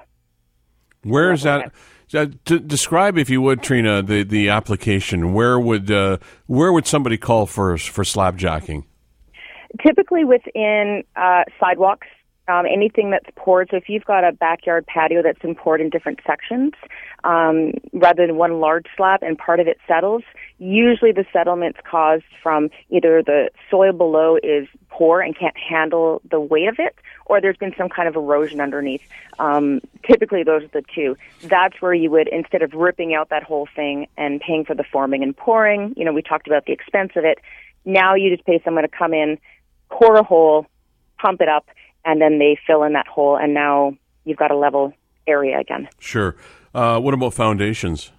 Where 1.03 1.31
is 1.31 1.43
that? 1.43 1.71
Uh, 2.13 2.27
to 2.45 2.59
describe, 2.59 3.17
if 3.17 3.29
you 3.29 3.41
would, 3.41 3.63
Trina, 3.63 4.03
the, 4.03 4.23
the 4.23 4.49
application. 4.49 5.33
Where 5.33 5.59
would 5.59 5.89
uh, 5.89 6.17
where 6.45 6.71
would 6.73 6.85
somebody 6.85 7.17
call 7.17 7.45
for 7.45 7.77
for 7.77 8.03
slab 8.03 8.37
jacking? 8.37 8.85
Typically 9.85 10.25
within 10.25 11.03
uh, 11.15 11.43
sidewalks, 11.59 12.07
um, 12.47 12.65
anything 12.65 13.11
that's 13.11 13.29
poured. 13.35 13.69
So 13.71 13.77
if 13.77 13.87
you've 13.87 14.05
got 14.05 14.23
a 14.23 14.31
backyard 14.31 14.85
patio 14.85 15.21
that's 15.21 15.39
been 15.39 15.55
poured 15.55 15.81
in 15.81 15.89
different 15.89 16.19
sections, 16.25 16.73
um, 17.23 17.73
rather 17.93 18.25
than 18.25 18.35
one 18.35 18.59
large 18.59 18.85
slab 18.97 19.21
and 19.21 19.37
part 19.37 19.59
of 19.59 19.67
it 19.67 19.77
settles, 19.87 20.23
usually 20.57 21.11
the 21.11 21.25
settlement's 21.31 21.79
caused 21.89 22.23
from 22.41 22.69
either 22.89 23.21
the 23.23 23.49
soil 23.69 23.93
below 23.93 24.37
is 24.41 24.67
poor 24.89 25.21
and 25.21 25.37
can't 25.37 25.55
handle 25.57 26.21
the 26.29 26.39
weight 26.39 26.67
of 26.67 26.75
it, 26.79 26.95
or 27.25 27.39
there's 27.39 27.57
been 27.57 27.73
some 27.77 27.89
kind 27.89 28.07
of 28.07 28.15
erosion 28.15 28.59
underneath. 28.59 29.01
Um, 29.39 29.79
typically, 30.05 30.43
those 30.43 30.63
are 30.63 30.81
the 30.81 30.83
two. 30.93 31.15
That's 31.43 31.81
where 31.81 31.93
you 31.93 32.09
would, 32.11 32.27
instead 32.27 32.61
of 32.63 32.73
ripping 32.73 33.13
out 33.13 33.29
that 33.29 33.43
whole 33.43 33.67
thing 33.75 34.07
and 34.17 34.41
paying 34.41 34.65
for 34.65 34.75
the 34.75 34.83
forming 34.83 35.23
and 35.23 35.35
pouring, 35.35 35.93
you 35.95 36.03
know, 36.03 36.11
we 36.11 36.21
talked 36.21 36.47
about 36.47 36.65
the 36.65 36.73
expense 36.73 37.11
of 37.15 37.23
it. 37.23 37.37
Now 37.85 38.15
you 38.15 38.29
just 38.29 38.45
pay 38.45 38.61
someone 38.65 38.83
to 38.83 38.89
come 38.89 39.13
in, 39.13 39.37
core 39.89 40.17
a 40.17 40.23
hole, 40.23 40.65
pump 41.19 41.41
it 41.41 41.47
up, 41.47 41.67
and 42.05 42.21
then 42.21 42.39
they 42.39 42.57
fill 42.65 42.83
in 42.83 42.93
that 42.93 43.07
hole, 43.07 43.37
and 43.37 43.53
now 43.53 43.95
you've 44.25 44.37
got 44.37 44.51
a 44.51 44.57
level 44.57 44.93
area 45.27 45.59
again. 45.59 45.87
Sure. 45.99 46.35
Uh, 46.73 46.99
what 46.99 47.13
about 47.13 47.33
foundations? 47.33 48.11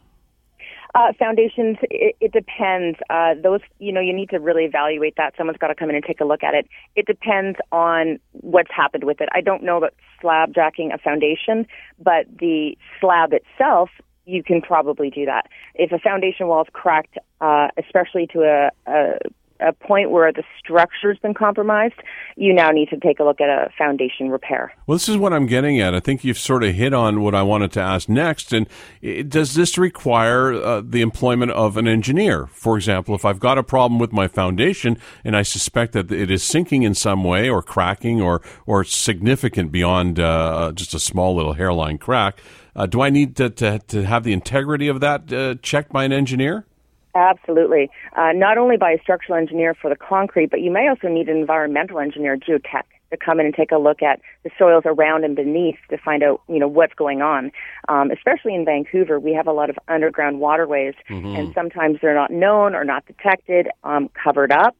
Uh, 0.94 1.10
foundations, 1.18 1.78
it, 1.90 2.14
it 2.20 2.32
depends. 2.32 2.98
Uh, 3.08 3.32
those, 3.42 3.60
you 3.78 3.90
know, 3.90 4.00
you 4.00 4.12
need 4.12 4.28
to 4.28 4.38
really 4.38 4.64
evaluate 4.64 5.14
that. 5.16 5.32
Someone's 5.38 5.56
got 5.58 5.68
to 5.68 5.74
come 5.74 5.88
in 5.88 5.96
and 5.96 6.04
take 6.04 6.20
a 6.20 6.24
look 6.24 6.42
at 6.42 6.52
it. 6.52 6.68
It 6.96 7.06
depends 7.06 7.58
on 7.72 8.18
what's 8.32 8.70
happened 8.70 9.04
with 9.04 9.22
it. 9.22 9.28
I 9.32 9.40
don't 9.40 9.62
know 9.62 9.78
about 9.78 9.94
slab 10.20 10.54
jacking 10.54 10.92
a 10.92 10.98
foundation, 10.98 11.66
but 11.98 12.26
the 12.38 12.76
slab 13.00 13.32
itself, 13.32 13.88
you 14.26 14.42
can 14.42 14.60
probably 14.60 15.08
do 15.08 15.24
that. 15.24 15.46
If 15.74 15.92
a 15.92 15.98
foundation 15.98 16.46
wall 16.48 16.60
is 16.60 16.68
cracked, 16.74 17.16
uh, 17.40 17.68
especially 17.78 18.26
to 18.34 18.42
a, 18.42 18.70
a 18.86 19.18
a 19.66 19.72
point 19.72 20.10
where 20.10 20.32
the 20.32 20.42
structure's 20.58 21.18
been 21.18 21.34
compromised, 21.34 21.94
you 22.36 22.52
now 22.54 22.70
need 22.70 22.88
to 22.90 22.98
take 22.98 23.20
a 23.20 23.24
look 23.24 23.40
at 23.40 23.48
a 23.48 23.70
foundation 23.76 24.30
repair. 24.30 24.72
Well, 24.86 24.96
this 24.96 25.08
is 25.08 25.16
what 25.16 25.32
I'm 25.32 25.46
getting 25.46 25.80
at. 25.80 25.94
I 25.94 26.00
think 26.00 26.24
you've 26.24 26.38
sort 26.38 26.64
of 26.64 26.74
hit 26.74 26.92
on 26.92 27.20
what 27.22 27.34
I 27.34 27.42
wanted 27.42 27.72
to 27.72 27.80
ask 27.80 28.08
next. 28.08 28.52
And 28.52 28.66
it, 29.00 29.28
does 29.28 29.54
this 29.54 29.78
require 29.78 30.52
uh, 30.52 30.82
the 30.84 31.00
employment 31.00 31.52
of 31.52 31.76
an 31.76 31.86
engineer? 31.86 32.46
For 32.46 32.76
example, 32.76 33.14
if 33.14 33.24
I've 33.24 33.40
got 33.40 33.58
a 33.58 33.62
problem 33.62 33.98
with 33.98 34.12
my 34.12 34.28
foundation 34.28 34.98
and 35.24 35.36
I 35.36 35.42
suspect 35.42 35.92
that 35.92 36.10
it 36.10 36.30
is 36.30 36.42
sinking 36.42 36.82
in 36.82 36.94
some 36.94 37.24
way 37.24 37.48
or 37.48 37.62
cracking 37.62 38.20
or, 38.20 38.42
or 38.66 38.84
significant 38.84 39.72
beyond 39.72 40.18
uh, 40.18 40.72
just 40.74 40.94
a 40.94 40.98
small 40.98 41.34
little 41.34 41.54
hairline 41.54 41.98
crack, 41.98 42.40
uh, 42.74 42.86
do 42.86 43.00
I 43.02 43.10
need 43.10 43.36
to, 43.36 43.50
to, 43.50 43.78
to, 43.88 44.02
have 44.04 44.24
the 44.24 44.32
integrity 44.32 44.88
of 44.88 45.00
that 45.00 45.32
uh, 45.32 45.56
checked 45.62 45.92
by 45.92 46.04
an 46.04 46.12
engineer? 46.12 46.66
Absolutely. 47.14 47.90
Uh, 48.16 48.32
not 48.34 48.56
only 48.56 48.76
by 48.76 48.92
a 48.92 49.00
structural 49.02 49.38
engineer 49.38 49.74
for 49.74 49.90
the 49.90 49.96
concrete, 49.96 50.50
but 50.50 50.60
you 50.60 50.70
may 50.70 50.88
also 50.88 51.08
need 51.08 51.28
an 51.28 51.36
environmental 51.36 51.98
engineer, 51.98 52.36
geotech, 52.36 52.84
to 53.10 53.16
come 53.18 53.38
in 53.38 53.46
and 53.46 53.54
take 53.54 53.70
a 53.70 53.76
look 53.76 54.02
at 54.02 54.20
the 54.42 54.50
soils 54.58 54.84
around 54.86 55.24
and 55.24 55.36
beneath 55.36 55.76
to 55.90 55.98
find 55.98 56.22
out, 56.22 56.40
you 56.48 56.58
know, 56.58 56.66
what's 56.66 56.94
going 56.94 57.20
on. 57.20 57.52
Um, 57.88 58.10
especially 58.10 58.54
in 58.54 58.64
Vancouver, 58.64 59.20
we 59.20 59.34
have 59.34 59.46
a 59.46 59.52
lot 59.52 59.70
of 59.70 59.78
underground 59.88 60.40
waterways, 60.40 60.94
mm-hmm. 61.08 61.36
and 61.36 61.54
sometimes 61.54 61.98
they're 62.00 62.14
not 62.14 62.30
known 62.30 62.74
or 62.74 62.84
not 62.84 63.04
detected, 63.06 63.68
um, 63.84 64.08
covered 64.24 64.50
up. 64.50 64.74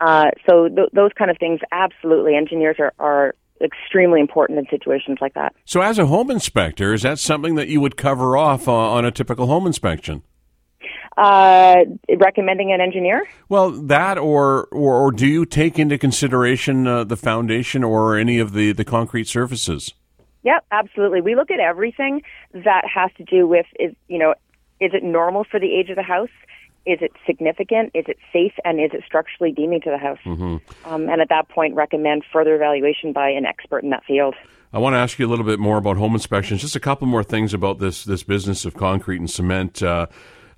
Uh, 0.00 0.30
so 0.48 0.68
th- 0.68 0.88
those 0.92 1.12
kind 1.16 1.30
of 1.30 1.38
things, 1.38 1.60
absolutely, 1.72 2.34
engineers 2.34 2.76
are, 2.78 2.92
are 2.98 3.34
extremely 3.62 4.20
important 4.20 4.58
in 4.58 4.66
situations 4.70 5.18
like 5.20 5.34
that. 5.34 5.54
So, 5.64 5.82
as 5.82 5.98
a 5.98 6.06
home 6.06 6.30
inspector, 6.30 6.94
is 6.94 7.02
that 7.02 7.18
something 7.18 7.54
that 7.56 7.68
you 7.68 7.80
would 7.80 7.96
cover 7.96 8.36
off 8.36 8.66
uh, 8.66 8.72
on 8.72 9.04
a 9.04 9.10
typical 9.10 9.46
home 9.46 9.66
inspection? 9.66 10.22
Uh, 11.16 11.84
recommending 12.18 12.72
an 12.72 12.80
engineer? 12.80 13.26
Well, 13.48 13.70
that 13.70 14.16
or 14.16 14.66
or, 14.66 14.94
or 14.94 15.12
do 15.12 15.26
you 15.26 15.44
take 15.44 15.78
into 15.78 15.98
consideration 15.98 16.86
uh, 16.86 17.04
the 17.04 17.16
foundation 17.16 17.82
or 17.82 18.16
any 18.16 18.38
of 18.38 18.52
the, 18.52 18.72
the 18.72 18.84
concrete 18.84 19.26
surfaces? 19.26 19.92
Yep, 20.44 20.64
absolutely. 20.70 21.20
We 21.20 21.34
look 21.34 21.50
at 21.50 21.60
everything 21.60 22.22
that 22.52 22.84
has 22.86 23.10
to 23.18 23.24
do 23.24 23.46
with 23.46 23.66
is 23.78 23.94
you 24.08 24.18
know 24.18 24.34
is 24.80 24.92
it 24.94 25.02
normal 25.02 25.44
for 25.44 25.60
the 25.60 25.74
age 25.74 25.90
of 25.90 25.96
the 25.96 26.02
house? 26.02 26.30
Is 26.86 26.98
it 27.02 27.12
significant? 27.26 27.90
Is 27.94 28.06
it 28.08 28.16
safe? 28.32 28.54
And 28.64 28.80
is 28.80 28.90
it 28.94 29.02
structurally 29.04 29.52
deeming 29.52 29.82
to 29.82 29.90
the 29.90 29.98
house? 29.98 30.18
Mm-hmm. 30.24 30.56
Um, 30.90 31.08
and 31.10 31.20
at 31.20 31.28
that 31.28 31.48
point, 31.50 31.74
recommend 31.74 32.24
further 32.32 32.54
evaluation 32.54 33.12
by 33.12 33.28
an 33.28 33.44
expert 33.44 33.84
in 33.84 33.90
that 33.90 34.04
field. 34.04 34.34
I 34.72 34.78
want 34.78 34.94
to 34.94 34.98
ask 34.98 35.18
you 35.18 35.26
a 35.26 35.28
little 35.28 35.44
bit 35.44 35.58
more 35.58 35.76
about 35.76 35.98
home 35.98 36.14
inspections. 36.14 36.62
Just 36.62 36.76
a 36.76 36.80
couple 36.80 37.06
more 37.06 37.24
things 37.24 37.52
about 37.52 37.78
this 37.78 38.04
this 38.04 38.22
business 38.22 38.64
of 38.64 38.74
concrete 38.74 39.18
and 39.18 39.30
cement. 39.30 39.82
Uh, 39.82 40.06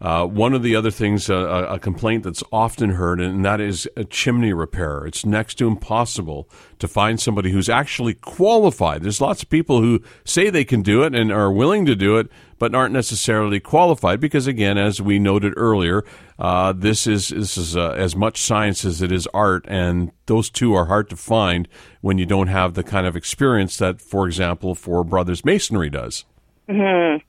uh, 0.03 0.27
one 0.27 0.53
of 0.53 0.65
the 0.65 0.75
other 0.75 0.91
things, 0.91 1.31
uh, 1.31 1.67
a 1.71 1.79
complaint 1.79 2.25
that's 2.25 2.43
often 2.51 2.91
heard, 2.91 3.21
and 3.21 3.45
that 3.45 3.61
is 3.61 3.89
a 3.97 4.03
chimney 4.03 4.53
repair. 4.53 5.07
It's 5.07 5.25
next 5.25 5.55
to 5.59 5.69
impossible 5.69 6.51
to 6.81 6.89
find 6.89 7.21
somebody 7.21 7.53
who's 7.53 7.69
actually 7.69 8.15
qualified. 8.15 9.05
There's 9.05 9.21
lots 9.21 9.45
of 9.45 9.49
people 9.49 9.81
who 9.81 10.03
say 10.25 10.51
they 10.51 10.65
can 10.65 10.83
do 10.83 11.05
it 11.05 11.15
and 11.15 11.31
are 11.31 11.53
willing 11.53 11.87
to 11.87 11.95
do 11.95 12.17
it, 12.19 12.29
but 12.59 12.75
aren't 12.75 12.93
necessarily 12.93 13.61
qualified 13.61 14.19
because, 14.19 14.49
again, 14.49 14.77
as 14.77 15.01
we 15.01 15.21
noted 15.21 15.55
earlier, 15.57 16.03
uh, 16.37 16.73
this 16.73 17.07
is 17.07 17.29
this 17.29 17.57
is 17.57 17.77
uh, 17.77 17.93
as 17.93 18.17
much 18.17 18.41
science 18.41 18.85
as 18.85 19.03
it 19.03 19.13
is 19.13 19.29
art, 19.33 19.65
and 19.69 20.11
those 20.27 20.51
two 20.51 20.75
are 20.75 20.87
hard 20.87 21.09
to 21.11 21.17
find 21.17 21.69
when 22.01 22.19
you 22.19 22.27
don't 22.27 22.49
have 22.49 22.75
the 22.75 22.83
kind 22.83 23.07
of 23.07 23.15
experience 23.15 23.77
that, 23.77 24.01
for 24.01 24.27
example, 24.27 24.75
Four 24.75 25.05
Brothers 25.05 25.45
Masonry 25.45 25.91
does. 25.91 26.25
Mm-hmm. 26.69 27.25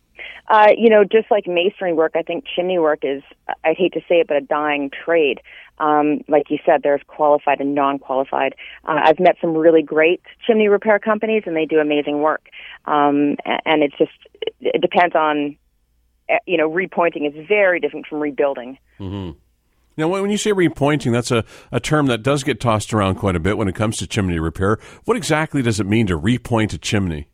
Uh, 0.53 0.67
you 0.77 0.87
know, 0.87 1.03
just 1.03 1.31
like 1.31 1.47
masonry 1.47 1.93
work, 1.93 2.11
I 2.13 2.21
think 2.21 2.43
chimney 2.45 2.77
work 2.77 2.99
is, 3.01 3.23
I 3.65 3.73
hate 3.75 3.93
to 3.93 4.01
say 4.01 4.19
it, 4.19 4.27
but 4.27 4.37
a 4.37 4.41
dying 4.41 4.91
trade. 4.91 5.41
Um, 5.79 6.21
like 6.27 6.51
you 6.51 6.59
said, 6.63 6.81
there's 6.83 7.01
qualified 7.07 7.59
and 7.59 7.73
non-qualified. 7.73 8.53
Uh, 8.85 8.99
I've 9.03 9.19
met 9.19 9.35
some 9.41 9.55
really 9.55 9.81
great 9.81 10.21
chimney 10.45 10.67
repair 10.67 10.99
companies 10.99 11.41
and 11.47 11.55
they 11.55 11.65
do 11.65 11.79
amazing 11.79 12.21
work. 12.21 12.49
Um, 12.85 13.37
and 13.65 13.81
it's 13.81 13.97
just, 13.97 14.11
it 14.61 14.79
depends 14.79 15.15
on, 15.15 15.57
eh, 16.29 16.37
you 16.45 16.57
know, 16.57 16.69
repointing 16.69 17.27
is 17.27 17.47
very 17.47 17.79
different 17.79 18.05
from 18.05 18.19
rebuilding. 18.19 18.77
Mm-hmm. 18.99 19.39
Now, 19.97 20.07
when 20.07 20.29
you 20.29 20.37
say 20.37 20.51
repointing, 20.51 21.13
that's 21.13 21.31
a, 21.31 21.45
a 21.71 21.79
term 21.79 22.05
that 22.07 22.21
does 22.21 22.43
get 22.43 22.59
tossed 22.59 22.93
around 22.93 23.15
quite 23.15 23.35
a 23.35 23.39
bit 23.39 23.57
when 23.57 23.67
it 23.67 23.73
comes 23.73 23.97
to 23.97 24.07
chimney 24.07 24.37
repair. 24.37 24.77
What 25.05 25.17
exactly 25.17 25.63
does 25.63 25.79
it 25.79 25.87
mean 25.87 26.05
to 26.07 26.19
repoint 26.19 26.73
a 26.73 26.77
chimney? 26.77 27.27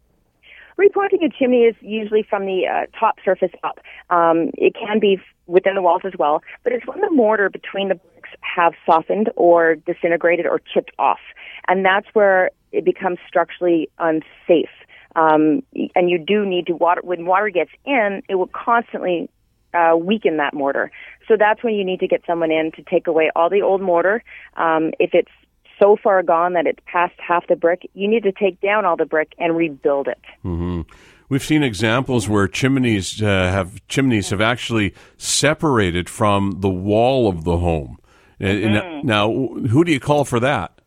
Repointing 0.80 1.26
a 1.26 1.30
chimney 1.30 1.64
is 1.64 1.76
usually 1.82 2.24
from 2.24 2.46
the 2.46 2.62
uh, 2.66 2.86
top 2.98 3.16
surface 3.26 3.52
up. 3.66 3.80
Um, 4.10 4.52
it 4.54 4.74
can 4.74 4.98
be 5.00 5.20
within 5.46 5.76
the 5.76 5.82
walls 5.82 6.04
as 6.06 6.14
well, 6.18 6.42
but 6.64 6.72
it's 6.72 6.88
when 6.88 7.02
the 7.02 7.12
mortar 7.12 7.50
between 7.50 7.90
the 7.90 7.96
bricks 7.96 8.30
have 8.40 8.74
softened 8.86 9.30
or 9.36 9.76
disintegrated 9.76 10.46
or 10.46 10.62
chipped 10.74 10.92
off. 10.98 11.20
And 11.68 11.84
that's 11.84 12.08
where 12.14 12.52
it 12.72 12.86
becomes 12.86 13.18
structurally 13.28 13.90
unsafe. 14.00 14.70
um, 15.16 15.64
and 15.96 16.10
you 16.10 16.18
do 16.18 16.46
need 16.46 16.68
to 16.68 16.74
water. 16.74 17.02
When 17.04 17.26
water 17.26 17.50
gets 17.50 17.72
in, 17.86 18.22
it 18.30 18.36
will 18.36 18.52
constantly 18.54 19.30
uh, 19.74 19.96
weaken 19.98 20.38
that 20.38 20.54
mortar. 20.54 20.92
So 21.28 21.36
that's 21.38 21.64
when 21.64 21.74
you 21.76 21.84
need 21.84 22.00
to 22.00 22.08
get 22.08 22.22
someone 22.26 22.52
in 22.52 22.72
to 22.74 22.84
take 22.84 23.08
away 23.08 23.32
all 23.36 23.50
the 23.50 23.62
old 23.62 23.82
mortar. 23.82 24.24
Um, 24.56 24.92
if 25.00 25.12
it's 25.14 25.32
so 25.80 25.98
far 26.02 26.22
gone 26.22 26.54
that 26.54 26.68
it's 26.68 26.80
past 26.86 27.16
half 27.18 27.48
the 27.48 27.56
brick, 27.56 27.90
you 27.94 28.08
need 28.08 28.24
to 28.24 28.32
take 28.32 28.60
down 28.62 28.86
all 28.86 28.98
the 28.98 29.06
brick 29.06 29.34
and 29.40 29.56
rebuild 29.56 30.08
it. 30.08 30.20
Mm-hmm. 30.46 30.82
We've 31.30 31.44
seen 31.44 31.64
examples 31.64 32.28
where 32.28 32.48
chimneys 32.48 33.22
uh, 33.22 33.26
have 33.26 33.88
chimneys 33.88 34.32
have 34.32 34.42
actually 34.42 34.96
separated 35.18 36.10
from 36.10 36.58
the 36.60 36.70
wall 36.70 37.30
of 37.30 37.44
the 37.44 37.58
home. 37.58 38.00
Mm-hmm. 38.42 39.06
Now, 39.06 39.32
who 39.32 39.84
do 39.84 39.92
you 39.92 40.00
call 40.00 40.26
for 40.26 40.40
that? 40.40 40.80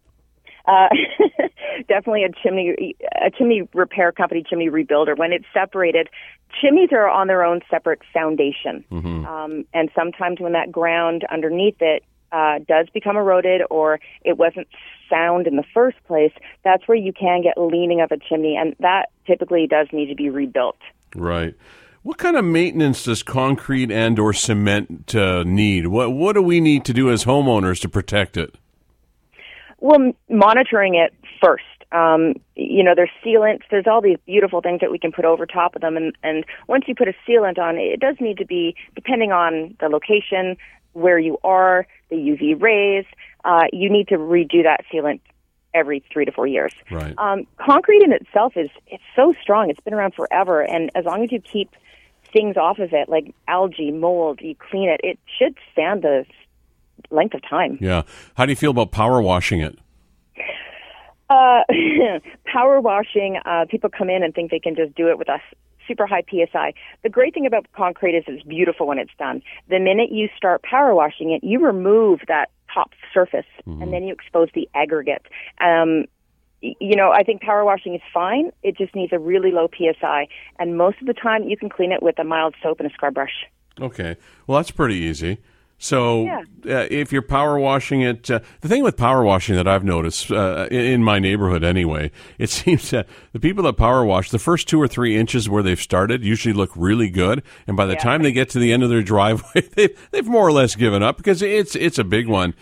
Uh, 0.66 0.88
definitely 1.88 2.24
a 2.24 2.30
chimney 2.42 2.96
a 3.14 3.30
chimney 3.30 3.68
repair 3.72 4.10
company, 4.10 4.44
chimney 4.48 4.68
rebuilder. 4.68 5.16
When 5.16 5.32
it's 5.32 5.44
separated, 5.52 6.08
chimneys 6.60 6.90
are 6.92 7.08
on 7.08 7.28
their 7.28 7.44
own 7.44 7.60
separate 7.70 8.00
foundation, 8.12 8.84
mm-hmm. 8.90 9.26
um, 9.26 9.64
and 9.72 9.90
sometimes 9.94 10.40
when 10.40 10.52
that 10.52 10.72
ground 10.72 11.24
underneath 11.30 11.76
it 11.80 12.04
uh, 12.32 12.58
does 12.66 12.88
become 12.92 13.16
eroded 13.16 13.62
or 13.70 14.00
it 14.24 14.38
wasn't 14.38 14.66
sound 15.08 15.46
in 15.46 15.56
the 15.56 15.64
first 15.74 15.98
place, 16.06 16.32
that's 16.64 16.88
where 16.88 16.96
you 16.96 17.12
can 17.12 17.42
get 17.42 17.58
leaning 17.58 18.00
of 18.00 18.10
a 18.10 18.16
chimney, 18.16 18.56
and 18.56 18.74
that 18.80 19.10
typically 19.26 19.66
does 19.66 19.86
need 19.92 20.06
to 20.06 20.14
be 20.14 20.30
rebuilt. 20.30 20.78
Right. 21.14 21.54
What 22.02 22.18
kind 22.18 22.36
of 22.36 22.44
maintenance 22.44 23.04
does 23.04 23.22
concrete 23.22 23.92
and 23.92 24.18
or 24.18 24.32
cement 24.32 25.14
uh, 25.14 25.44
need? 25.44 25.86
What 25.86 26.12
what 26.12 26.32
do 26.32 26.42
we 26.42 26.60
need 26.60 26.84
to 26.86 26.92
do 26.92 27.10
as 27.10 27.24
homeowners 27.24 27.80
to 27.82 27.88
protect 27.88 28.36
it? 28.36 28.56
Well, 29.78 30.12
monitoring 30.28 30.94
it 30.96 31.14
first. 31.40 31.64
Um, 31.92 32.34
you 32.56 32.82
know, 32.82 32.94
there's 32.96 33.10
sealants. 33.24 33.62
There's 33.70 33.86
all 33.86 34.00
these 34.00 34.16
beautiful 34.26 34.62
things 34.62 34.80
that 34.80 34.90
we 34.90 34.98
can 34.98 35.12
put 35.12 35.24
over 35.24 35.46
top 35.46 35.76
of 35.76 35.82
them, 35.82 35.96
and 35.96 36.16
and 36.24 36.44
once 36.66 36.84
you 36.88 36.94
put 36.94 37.06
a 37.06 37.14
sealant 37.28 37.58
on, 37.58 37.76
it 37.76 38.00
does 38.00 38.16
need 38.18 38.38
to 38.38 38.46
be 38.46 38.74
depending 38.96 39.30
on 39.30 39.76
the 39.78 39.88
location, 39.88 40.56
where 40.94 41.18
you 41.18 41.38
are, 41.44 41.86
the 42.12 42.18
UV 42.18 42.60
rays. 42.60 43.04
Uh, 43.44 43.64
you 43.72 43.90
need 43.90 44.08
to 44.08 44.16
redo 44.16 44.62
that 44.62 44.84
sealant 44.92 45.20
every 45.74 46.04
three 46.12 46.24
to 46.24 46.32
four 46.32 46.46
years. 46.46 46.72
Right. 46.90 47.14
Um, 47.16 47.46
concrete 47.56 48.02
in 48.02 48.12
itself 48.12 48.52
is 48.56 48.68
it's 48.86 49.02
so 49.16 49.34
strong. 49.40 49.70
It's 49.70 49.80
been 49.80 49.94
around 49.94 50.14
forever, 50.14 50.62
and 50.62 50.90
as 50.94 51.06
long 51.06 51.24
as 51.24 51.32
you 51.32 51.40
keep 51.40 51.70
things 52.32 52.56
off 52.56 52.78
of 52.78 52.92
it, 52.92 53.08
like 53.08 53.34
algae, 53.48 53.90
mold, 53.90 54.40
you 54.42 54.54
clean 54.54 54.88
it, 54.88 55.00
it 55.02 55.18
should 55.38 55.56
stand 55.72 56.02
the 56.02 56.24
length 57.10 57.34
of 57.34 57.40
time. 57.48 57.78
Yeah. 57.80 58.02
How 58.36 58.46
do 58.46 58.52
you 58.52 58.56
feel 58.56 58.70
about 58.70 58.90
power 58.90 59.20
washing 59.20 59.60
it? 59.60 59.78
Uh, 61.28 61.62
power 62.44 62.80
washing, 62.80 63.38
uh, 63.44 63.64
people 63.68 63.90
come 63.90 64.10
in 64.10 64.22
and 64.22 64.34
think 64.34 64.50
they 64.50 64.58
can 64.58 64.76
just 64.76 64.94
do 64.94 65.08
it 65.08 65.18
with 65.18 65.28
a 65.28 65.38
super 65.86 66.06
high 66.06 66.22
PSI. 66.28 66.74
The 67.02 67.08
great 67.08 67.34
thing 67.34 67.46
about 67.46 67.66
concrete 67.72 68.16
is 68.16 68.24
it's 68.26 68.42
beautiful 68.42 68.86
when 68.86 68.98
it's 68.98 69.12
done. 69.18 69.42
The 69.68 69.78
minute 69.78 70.10
you 70.10 70.28
start 70.36 70.62
power 70.62 70.94
washing 70.94 71.30
it, 71.30 71.44
you 71.44 71.64
remove 71.64 72.20
that 72.28 72.50
top 72.72 72.92
surface 73.12 73.46
mm-hmm. 73.66 73.82
and 73.82 73.92
then 73.92 74.04
you 74.04 74.12
expose 74.12 74.48
the 74.54 74.68
aggregate. 74.74 75.22
Um, 75.60 76.06
you 76.60 76.94
know, 76.94 77.10
I 77.10 77.24
think 77.24 77.42
power 77.42 77.64
washing 77.64 77.94
is 77.94 78.00
fine. 78.14 78.52
It 78.62 78.76
just 78.76 78.94
needs 78.94 79.12
a 79.12 79.18
really 79.18 79.50
low 79.50 79.68
PSI. 79.68 80.28
And 80.58 80.78
most 80.78 81.00
of 81.00 81.06
the 81.06 81.14
time, 81.14 81.44
you 81.44 81.56
can 81.56 81.68
clean 81.68 81.90
it 81.90 82.02
with 82.02 82.18
a 82.18 82.24
mild 82.24 82.54
soap 82.62 82.78
and 82.78 82.88
a 82.88 82.94
scrub 82.94 83.14
brush. 83.14 83.46
Okay. 83.80 84.16
Well, 84.46 84.58
that's 84.58 84.70
pretty 84.70 84.94
easy. 84.94 85.38
So 85.82 86.26
yeah. 86.26 86.42
uh, 86.64 86.86
if 86.92 87.10
you're 87.10 87.22
power 87.22 87.58
washing 87.58 88.02
it, 88.02 88.30
uh, 88.30 88.38
the 88.60 88.68
thing 88.68 88.84
with 88.84 88.96
power 88.96 89.24
washing 89.24 89.56
that 89.56 89.66
I've 89.66 89.82
noticed 89.82 90.30
uh, 90.30 90.68
in, 90.70 90.80
in, 90.80 91.02
my 91.02 91.18
neighborhood 91.18 91.64
anyway, 91.64 92.12
it 92.38 92.50
seems 92.50 92.90
that 92.90 93.08
the 93.32 93.40
people 93.40 93.64
that 93.64 93.72
power 93.72 94.04
wash, 94.04 94.30
the 94.30 94.38
first 94.38 94.68
two 94.68 94.80
or 94.80 94.86
three 94.86 95.16
inches 95.16 95.48
where 95.48 95.60
they've 95.60 95.80
started 95.80 96.22
usually 96.22 96.52
look 96.52 96.70
really 96.76 97.10
good, 97.10 97.42
and 97.66 97.76
by 97.76 97.84
the 97.84 97.94
yeah. 97.94 97.98
time 97.98 98.22
they 98.22 98.30
get 98.30 98.48
to 98.50 98.60
the 98.60 98.72
end 98.72 98.84
of 98.84 98.90
their 98.90 99.02
driveway, 99.12 99.62
they've, 99.74 100.08
they've 100.12 100.26
more 100.26 100.46
or 100.46 100.52
less 100.52 100.76
given 100.76 101.02
up 101.02 101.16
because 101.16 101.42
it's 101.42 101.74
it's 101.74 101.98
a 101.98 102.04
big 102.04 102.28
one. 102.28 102.54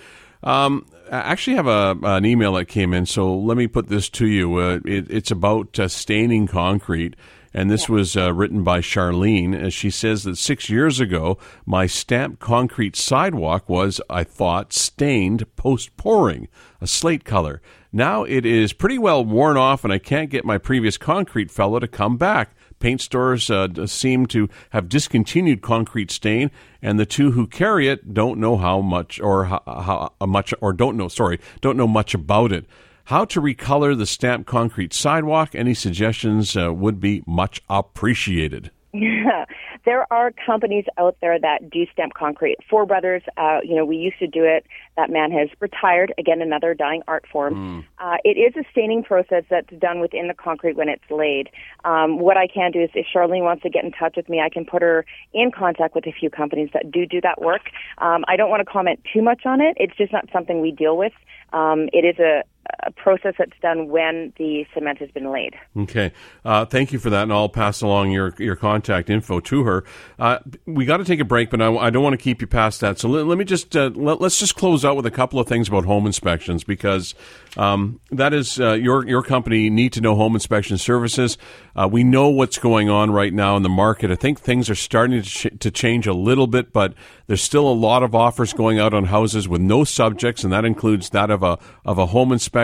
Um, 0.42 0.87
actually 1.18 1.56
have 1.56 1.66
a, 1.66 1.96
an 2.02 2.24
email 2.24 2.54
that 2.54 2.66
came 2.66 2.94
in, 2.94 3.06
so 3.06 3.36
let 3.36 3.56
me 3.56 3.66
put 3.66 3.88
this 3.88 4.08
to 4.10 4.26
you. 4.26 4.56
Uh, 4.56 4.80
it, 4.84 5.10
it's 5.10 5.30
about 5.30 5.78
uh, 5.78 5.88
staining 5.88 6.46
concrete. 6.46 7.16
And 7.52 7.68
this 7.68 7.88
yeah. 7.88 7.94
was 7.96 8.16
uh, 8.16 8.32
written 8.32 8.62
by 8.62 8.80
Charlene. 8.80 9.60
As 9.60 9.74
she 9.74 9.90
says 9.90 10.22
that 10.22 10.38
six 10.38 10.70
years 10.70 11.00
ago, 11.00 11.36
my 11.66 11.86
stamped 11.86 12.38
concrete 12.38 12.94
sidewalk 12.94 13.68
was, 13.68 14.00
I 14.08 14.22
thought, 14.22 14.72
stained 14.72 15.44
post 15.56 15.96
pouring, 15.96 16.46
a 16.80 16.86
slate 16.86 17.24
color. 17.24 17.60
Now 17.92 18.22
it 18.22 18.46
is 18.46 18.72
pretty 18.72 18.98
well 18.98 19.24
worn 19.24 19.56
off, 19.56 19.82
and 19.82 19.92
I 19.92 19.98
can't 19.98 20.30
get 20.30 20.44
my 20.44 20.58
previous 20.58 20.96
concrete 20.96 21.50
fellow 21.50 21.80
to 21.80 21.88
come 21.88 22.16
back. 22.16 22.54
Paint 22.80 23.02
stores 23.02 23.50
uh, 23.50 23.86
seem 23.86 24.26
to 24.26 24.48
have 24.70 24.88
discontinued 24.88 25.60
concrete 25.60 26.10
stain, 26.10 26.50
and 26.80 26.98
the 26.98 27.06
two 27.06 27.32
who 27.32 27.46
carry 27.46 27.88
it 27.88 28.14
don't 28.14 28.40
know 28.40 28.56
how 28.56 28.80
much 28.80 29.20
or 29.20 29.44
how, 29.44 29.62
how 29.66 30.26
much 30.26 30.52
or 30.60 30.72
don't 30.72 30.96
know 30.96 31.08
sorry 31.08 31.38
don't 31.60 31.76
know 31.76 31.86
much 31.86 32.14
about 32.14 32.52
it. 32.52 32.64
How 33.04 33.24
to 33.26 33.40
recolor 33.40 33.96
the 33.96 34.06
stamped 34.06 34.46
concrete 34.46 34.94
sidewalk? 34.94 35.54
Any 35.54 35.74
suggestions 35.74 36.56
uh, 36.56 36.72
would 36.72 37.00
be 37.00 37.22
much 37.26 37.60
appreciated. 37.68 38.70
Yeah, 38.92 39.44
there 39.85 40.07
are 40.12 40.33
companies 40.44 40.85
out 40.98 41.16
there 41.20 41.38
that 41.38 41.70
do 41.70 41.87
stamp 41.92 42.14
concrete. 42.14 42.57
Four 42.68 42.87
Brothers, 42.87 43.22
uh, 43.37 43.59
you 43.62 43.76
know, 43.76 43.85
we 43.85 43.96
used 43.96 44.18
to 44.18 44.26
do 44.26 44.44
it. 44.44 44.66
That 44.96 45.11
man 45.11 45.31
has 45.33 45.48
retired. 45.61 46.12
Again, 46.18 46.42
another 46.42 46.74
dying 46.74 47.03
art 47.07 47.24
form. 47.31 47.55
Mm. 47.55 47.85
Uh, 47.98 48.16
it 48.24 48.37
is 48.37 48.55
a 48.57 48.68
staining 48.70 49.03
process 49.03 49.44
that's 49.48 49.70
done 49.79 50.00
within 50.00 50.29
the 50.29 50.35
concrete 50.35 50.76
when 50.76 50.88
it's 50.88 51.09
laid. 51.11 51.50
Um, 51.85 52.18
what 52.18 52.37
I 52.37 52.46
can 52.46 52.72
do 52.72 52.83
is, 52.83 52.90
if 52.94 53.07
Charlene 53.14 53.42
wants 53.42 53.62
to 53.62 53.70
get 53.70 53.85
in 53.85 53.92
touch 53.92 54.14
with 54.16 54.29
me, 54.29 54.40
I 54.40 54.48
can 54.48 54.64
put 54.64 54.83
her 54.83 55.05
in 55.33 55.50
contact 55.50 55.94
with 55.94 56.07
a 56.07 56.12
few 56.12 56.31
companies 56.31 56.70
that 56.74 56.90
do 56.90 57.07
do 57.07 57.20
that 57.20 57.40
work. 57.40 57.62
Um, 57.98 58.24
I 58.29 58.37
don't 58.37 58.50
want 58.50 58.61
to 58.61 58.70
comment 58.70 59.00
too 59.12 59.22
much 59.22 59.42
on 59.46 59.61
it. 59.61 59.76
It's 59.79 59.96
just 59.96 60.12
not 60.12 60.29
something 60.33 60.61
we 60.61 60.72
deal 60.72 60.96
with. 60.96 61.12
Um, 61.53 61.88
it 61.92 62.05
is 62.05 62.18
a, 62.18 62.42
a 62.83 62.90
process 62.92 63.35
that's 63.38 63.59
done 63.62 63.88
when 63.88 64.33
the 64.38 64.66
cement 64.74 64.98
has 64.98 65.11
been 65.11 65.30
laid. 65.33 65.54
Okay, 65.76 66.12
uh, 66.44 66.64
thank 66.64 66.92
you 66.92 66.98
for 66.98 67.11
that, 67.11 67.24
and 67.24 67.33
I'll 67.33 67.48
pass 67.48 67.80
along 67.80 68.11
your 68.11 68.35
your 68.38 68.56
contact 68.56 69.11
info 69.11 69.40
to 69.40 69.64
her. 69.64 69.85
Uh, 70.18 70.38
we 70.66 70.85
got 70.85 70.98
to 70.98 71.04
take 71.04 71.20
a 71.20 71.24
break, 71.24 71.50
but 71.50 71.61
I, 71.61 71.72
I, 71.74 71.90
don't 71.90 72.02
want 72.02 72.14
to 72.14 72.22
keep 72.22 72.40
you 72.40 72.46
past 72.46 72.80
that. 72.80 72.98
So 72.98 73.09
let, 73.09 73.26
let 73.26 73.38
me 73.38 73.44
just 73.44 73.76
uh, 73.76 73.90
let, 73.94 74.20
us 74.20 74.38
just 74.38 74.56
close 74.56 74.85
out 74.85 74.96
with 74.96 75.06
a 75.06 75.11
couple 75.11 75.38
of 75.38 75.46
things 75.46 75.68
about 75.68 75.85
home 75.85 76.06
inspections 76.06 76.64
because 76.64 77.14
um, 77.56 78.00
that 78.11 78.33
is 78.33 78.61
uh, 78.61 78.72
your 78.72 79.06
your 79.06 79.22
company 79.22 79.70
need 79.70 79.92
to 79.94 80.00
know 80.00 80.14
home 80.14 80.35
inspection 80.35 80.78
services. 80.78 81.38
Uh, 81.74 81.88
we 81.90 82.04
know 82.04 82.28
what's 82.28 82.59
going 82.59 82.88
on 82.88 83.11
right 83.11 83.33
now 83.33 83.56
in 83.56 83.62
the 83.62 83.68
market. 83.68 84.11
I 84.11 84.16
think 84.16 84.40
things 84.40 84.68
are 84.68 84.74
starting 84.74 85.22
to, 85.22 85.28
ch- 85.28 85.59
to 85.61 85.70
change 85.70 86.06
a 86.06 86.12
little 86.12 86.46
bit, 86.46 86.72
but 86.72 86.94
there's 87.26 87.42
still 87.42 87.68
a 87.68 87.72
lot 87.72 88.02
of 88.02 88.14
offers 88.14 88.52
going 88.52 88.78
out 88.78 88.92
on 88.92 89.04
houses 89.04 89.48
with 89.48 89.61
no 89.61 89.85
subjects, 89.85 90.44
and 90.44 90.52
that 90.52 90.64
includes 90.64 91.11
that 91.11 91.30
of 91.30 91.42
a 91.42 91.59
of 91.85 91.98
a 91.98 92.06
home 92.06 92.33
inspection. 92.33 92.59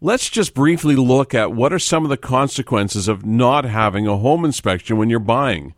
Let's 0.00 0.30
just 0.30 0.54
briefly 0.54 0.96
look 0.96 1.34
at 1.34 1.52
what 1.52 1.72
are 1.72 1.78
some 1.78 2.04
of 2.04 2.10
the 2.10 2.16
consequences 2.16 3.08
of 3.08 3.24
not 3.24 3.64
having 3.64 4.06
a 4.06 4.16
home 4.16 4.44
inspection 4.44 4.96
when 4.96 5.10
you're 5.10 5.18
buying. 5.18 5.74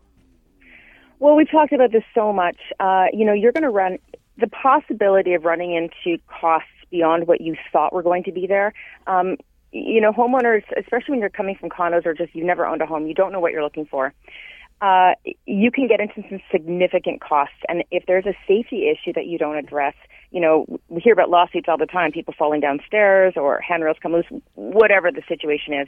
Well, 1.19 1.35
we've 1.35 1.49
talked 1.49 1.71
about 1.71 1.91
this 1.91 2.03
so 2.15 2.33
much. 2.33 2.57
Uh, 2.79 3.05
you 3.13 3.25
know, 3.25 3.33
you're 3.33 3.51
going 3.51 3.63
to 3.63 3.69
run 3.69 3.97
the 4.37 4.47
possibility 4.47 5.33
of 5.33 5.45
running 5.45 5.73
into 5.75 6.21
costs 6.27 6.67
beyond 6.89 7.27
what 7.27 7.41
you 7.41 7.55
thought 7.71 7.93
were 7.93 8.03
going 8.03 8.23
to 8.23 8.31
be 8.31 8.47
there. 8.47 8.73
Um, 9.07 9.37
you 9.71 10.01
know, 10.01 10.11
homeowners, 10.11 10.63
especially 10.77 11.11
when 11.11 11.19
you're 11.19 11.29
coming 11.29 11.55
from 11.55 11.69
condos 11.69 12.05
or 12.05 12.13
just 12.13 12.35
you've 12.35 12.45
never 12.45 12.65
owned 12.65 12.81
a 12.81 12.85
home, 12.85 13.07
you 13.07 13.13
don't 13.13 13.31
know 13.31 13.39
what 13.39 13.51
you're 13.51 13.63
looking 13.63 13.85
for. 13.85 14.13
Uh, 14.81 15.13
you 15.45 15.69
can 15.71 15.87
get 15.87 15.99
into 15.99 16.27
some 16.27 16.41
significant 16.51 17.21
costs. 17.21 17.55
And 17.69 17.83
if 17.91 18.05
there's 18.07 18.25
a 18.25 18.33
safety 18.47 18.89
issue 18.89 19.13
that 19.13 19.27
you 19.27 19.37
don't 19.37 19.55
address, 19.55 19.93
you 20.31 20.39
know, 20.39 20.65
we 20.87 21.01
hear 21.01 21.13
about 21.13 21.29
lawsuits 21.29 21.67
all 21.67 21.77
the 21.77 21.85
time, 21.85 22.11
people 22.11 22.33
falling 22.37 22.61
downstairs 22.61 23.33
or 23.35 23.59
handrails 23.59 23.97
come 24.01 24.13
loose, 24.13 24.25
whatever 24.55 25.11
the 25.11 25.21
situation 25.27 25.73
is. 25.73 25.87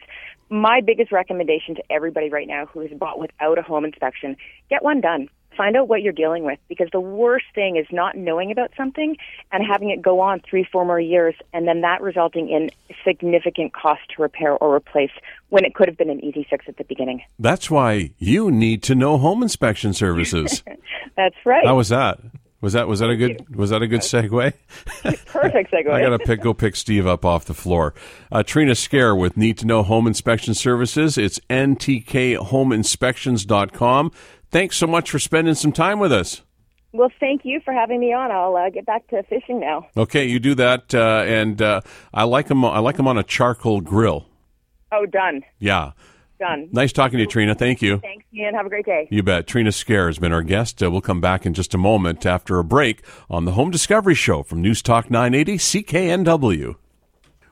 My 0.49 0.81
biggest 0.81 1.11
recommendation 1.11 1.75
to 1.75 1.83
everybody 1.89 2.29
right 2.29 2.47
now 2.47 2.65
who 2.65 2.81
has 2.81 2.91
bought 2.91 3.19
without 3.19 3.57
a 3.57 3.61
home 3.61 3.85
inspection, 3.85 4.35
get 4.69 4.83
one 4.83 5.01
done. 5.01 5.29
Find 5.55 5.77
out 5.77 5.87
what 5.87 6.01
you're 6.01 6.13
dealing 6.13 6.43
with 6.45 6.57
because 6.67 6.87
the 6.91 6.99
worst 6.99 7.45
thing 7.53 7.77
is 7.77 7.85
not 7.91 8.17
knowing 8.17 8.51
about 8.51 8.71
something 8.75 9.15
and 9.51 9.63
having 9.63 9.91
it 9.91 10.01
go 10.01 10.19
on 10.19 10.41
three, 10.41 10.67
four 10.69 10.83
more 10.83 10.99
years 10.99 11.35
and 11.53 11.67
then 11.67 11.81
that 11.81 12.01
resulting 12.01 12.49
in 12.49 12.71
significant 13.05 13.71
cost 13.71 14.01
to 14.15 14.21
repair 14.21 14.53
or 14.53 14.75
replace 14.75 15.11
when 15.49 15.63
it 15.63 15.75
could 15.75 15.87
have 15.87 15.97
been 15.97 16.09
an 16.09 16.23
easy 16.25 16.45
fix 16.49 16.65
at 16.67 16.77
the 16.77 16.83
beginning. 16.83 17.21
That's 17.37 17.69
why 17.69 18.11
you 18.17 18.49
need 18.49 18.81
to 18.83 18.95
know 18.95 19.19
home 19.19 19.43
inspection 19.43 19.93
services. 19.93 20.63
That's 21.15 21.35
right. 21.45 21.65
How 21.65 21.77
was 21.77 21.89
that? 21.89 22.19
Was 22.63 22.73
that 22.73 22.87
was 22.87 23.01
that 23.01 23.09
a 23.09 23.17
good 23.17 23.53
was 23.53 23.71
that 23.71 23.81
a 23.81 23.87
good 23.87 23.99
segue? 23.99 24.53
Perfect 25.25 25.69
segue. 25.69 25.89
I 25.91 25.99
gotta 25.99 26.17
pick 26.17 26.39
go 26.39 26.53
pick 26.53 26.77
Steve 26.77 27.05
up 27.05 27.25
off 27.25 27.43
the 27.43 27.53
floor. 27.53 27.93
Uh, 28.31 28.41
Trina 28.41 28.73
Scare 28.73 29.13
with 29.13 29.35
Need 29.35 29.57
to 29.57 29.67
Know 29.67 29.83
Home 29.83 30.07
Inspection 30.07 30.53
Services. 30.53 31.17
It's 31.17 31.41
ntkHomeInspections.com. 31.49 34.11
Thanks 34.49 34.77
so 34.77 34.87
much 34.87 35.11
for 35.11 35.19
spending 35.19 35.55
some 35.55 35.73
time 35.73 35.99
with 35.99 36.13
us. 36.13 36.41
Well, 36.93 37.11
thank 37.19 37.41
you 37.43 37.59
for 37.65 37.73
having 37.73 37.99
me 37.99 38.13
on. 38.13 38.31
I'll 38.31 38.55
uh, 38.55 38.69
get 38.69 38.85
back 38.85 39.05
to 39.07 39.23
fishing 39.23 39.59
now. 39.59 39.87
Okay, 39.97 40.25
you 40.25 40.39
do 40.39 40.55
that, 40.55 40.95
uh, 40.95 41.25
and 41.27 41.61
uh, 41.61 41.81
I 42.13 42.23
like 42.23 42.47
them. 42.47 42.63
I 42.63 42.79
like 42.79 42.95
them 42.95 43.09
on 43.09 43.17
a 43.17 43.23
charcoal 43.23 43.81
grill. 43.81 44.25
Oh, 44.93 45.05
done. 45.05 45.41
Yeah. 45.59 45.91
Done. 46.39 46.69
Nice 46.71 46.91
talking 46.91 47.17
to 47.17 47.21
you, 47.21 47.27
Trina. 47.27 47.55
Thank 47.55 47.81
you. 47.81 47.99
Thanks, 47.99 48.25
Ian. 48.33 48.53
Have 48.55 48.65
a 48.65 48.69
great 48.69 48.85
day. 48.85 49.07
You 49.11 49.23
bet. 49.23 49.47
Trina 49.47 49.71
Scare 49.71 50.07
has 50.07 50.19
been 50.19 50.33
our 50.33 50.41
guest. 50.41 50.81
Uh, 50.81 50.91
we'll 50.91 51.01
come 51.01 51.21
back 51.21 51.45
in 51.45 51.53
just 51.53 51.73
a 51.73 51.77
moment 51.77 52.25
after 52.25 52.59
a 52.59 52.63
break 52.63 53.03
on 53.29 53.45
the 53.45 53.51
Home 53.51 53.71
Discovery 53.71 54.15
Show 54.15 54.43
from 54.43 54.61
News 54.61 54.81
Talk 54.81 55.09
980 55.09 55.57
CKNW. 55.57 56.75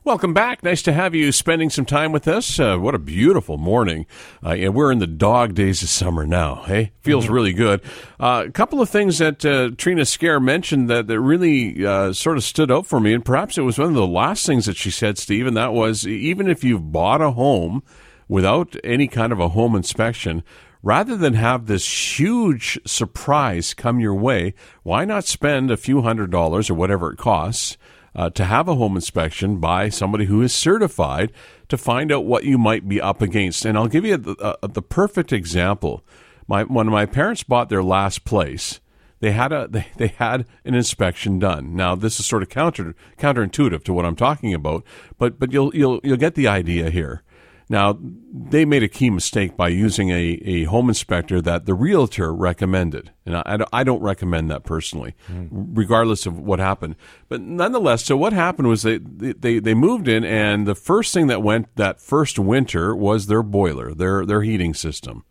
Welcome 0.04 0.34
back. 0.34 0.63
Nice 0.63 0.82
to 0.82 0.94
have 0.94 1.13
you 1.13 1.32
spending 1.32 1.70
some 1.70 1.86
time 1.86 2.12
with 2.12 2.28
us. 2.28 2.60
Uh, 2.60 2.76
what 2.78 2.96
a 2.96 3.00
beautiful 3.00 3.60
morning. 3.60 4.08
Uh, 4.44 4.54
yeah, 4.54 4.70
we're 4.70 4.91
in 4.91 4.98
the 4.98 5.06
dog 5.06 5.54
days 5.54 5.84
of 5.84 5.89
summer 5.89 6.26
now. 6.26 6.63
Hey, 6.65 6.91
feels 7.02 7.26
mm-hmm. 7.26 7.34
really 7.36 7.54
good. 7.54 7.82
Uh, 8.20 8.46
a 8.48 8.52
couple 8.52 8.82
of 8.82 8.89
things 8.89 9.20
that 9.20 9.46
uh, 9.46 9.70
Trina 9.78 10.06
Scare 10.06 10.39
mentioned 10.39 10.89
that, 10.89 11.06
that 11.06 11.20
really 11.20 11.86
uh, 11.86 12.13
sort 12.13 12.38
of 12.38 12.44
stood 12.44 12.72
out 12.72 12.88
for 12.88 13.00
me, 13.00 13.13
and 13.13 13.24
perhaps 13.24 13.60
it 13.60 13.62
was 13.62 13.78
one 13.78 13.89
of 13.89 13.94
the 13.94 14.08
last 14.08 14.44
things 14.44 14.65
that 14.65 14.76
she 14.76 14.89
said, 14.89 15.20
Steve, 15.20 15.46
and 15.46 15.56
that 15.56 15.72
was 15.72 16.08
even 16.08 16.50
if 16.50 16.63
you've 16.63 16.91
bought 16.91 17.22
a 17.22 17.30
home 17.30 17.84
without 18.32 18.76
any 18.84 19.08
kind 19.08 19.32
of 19.32 19.39
a 19.39 19.50
home 19.50 19.76
inspection, 19.76 20.44
rather 20.82 21.17
than 21.17 21.34
have 21.34 21.65
this 21.65 22.20
huge 22.20 22.80
surprise 22.86 23.74
come 23.74 24.00
your 24.00 24.15
way, 24.15 24.54
why 24.84 25.04
not 25.04 25.26
spend 25.26 25.70
a 25.70 25.78
few 25.78 26.02
hundred 26.02 26.32
dollars 26.32 26.70
or 26.70 26.74
whatever 26.74 27.12
it 27.12 27.17
costs? 27.17 27.78
uh, 28.15 28.30
to 28.32 28.46
have 28.46 28.67
a 28.67 28.76
home 28.76 28.96
inspection 28.96 29.60
by 29.60 29.89
somebody 29.89 30.26
who 30.26 30.41
is 30.41 30.54
certified 30.54 31.32
to 31.70 31.78
find 31.78 32.12
out 32.12 32.26
what 32.26 32.44
you 32.44 32.58
might 32.58 32.88
be 32.88 33.00
up 33.00 33.22
against. 33.22 33.65
And 33.65 33.78
I'll 33.78 33.88
give 33.88 34.06
you 34.06 34.17
the, 34.17 34.36
uh, 34.36 34.67
the 34.67 34.82
perfect 34.82 35.32
example. 35.32 36.04
My, 36.48 36.63
when 36.63 36.88
my 36.88 37.06
parents 37.06 37.44
bought 37.44 37.70
their 37.70 37.84
last 37.84 38.26
place, 38.26 38.82
they 39.20 39.32
had 39.32 39.54
a 39.54 39.67
they, 39.72 39.88
they 39.98 40.08
had 40.08 40.46
an 40.65 40.74
inspection 40.74 41.39
done. 41.39 41.76
Now 41.76 41.96
this 41.96 42.20
is 42.20 42.26
sort 42.26 42.44
of 42.44 42.50
counter 42.50 42.96
counterintuitive 43.17 43.84
to 43.84 43.94
what 43.94 44.06
I'm 44.06 44.15
talking 44.15 44.54
about, 44.54 44.84
but 45.17 45.39
but 45.39 45.54
you'll 45.54 45.74
you'll 45.76 46.02
you'll 46.04 46.17
get 46.17 46.36
the 46.36 46.48
idea 46.48 46.89
here. 46.89 47.24
Now, 47.72 47.98
they 48.02 48.66
made 48.66 48.84
a 48.84 48.90
key 48.90 49.10
mistake 49.10 49.56
by 49.56 49.70
using 49.70 50.10
a, 50.10 50.42
a 50.44 50.66
home 50.66 50.90
inspector 50.90 51.42
that 51.42 51.66
the 51.66 51.74
realtor 51.74 52.34
recommended. 52.34 53.12
And 53.26 53.38
I, 53.38 53.60
I 53.72 53.86
don't 53.86 54.02
recommend 54.02 54.52
that 54.52 54.66
personally, 54.66 55.16
mm. 55.32 55.48
regardless 55.50 56.26
of 56.26 56.38
what 56.38 56.60
happened. 56.60 56.98
But 57.30 57.40
nonetheless, 57.40 58.04
so 58.04 58.18
what 58.18 58.34
happened 58.34 58.68
was 58.68 58.82
they, 58.82 58.98
they, 58.98 59.60
they 59.60 59.74
moved 59.74 60.10
in, 60.10 60.26
and 60.26 60.68
the 60.68 60.76
first 60.76 61.14
thing 61.14 61.28
that 61.28 61.44
went 61.44 61.74
that 61.78 62.02
first 62.02 62.38
winter 62.38 62.94
was 62.94 63.28
their 63.28 63.42
boiler, 63.42 63.94
their, 63.94 64.26
their 64.26 64.42
heating 64.42 64.74
system, 64.74 65.24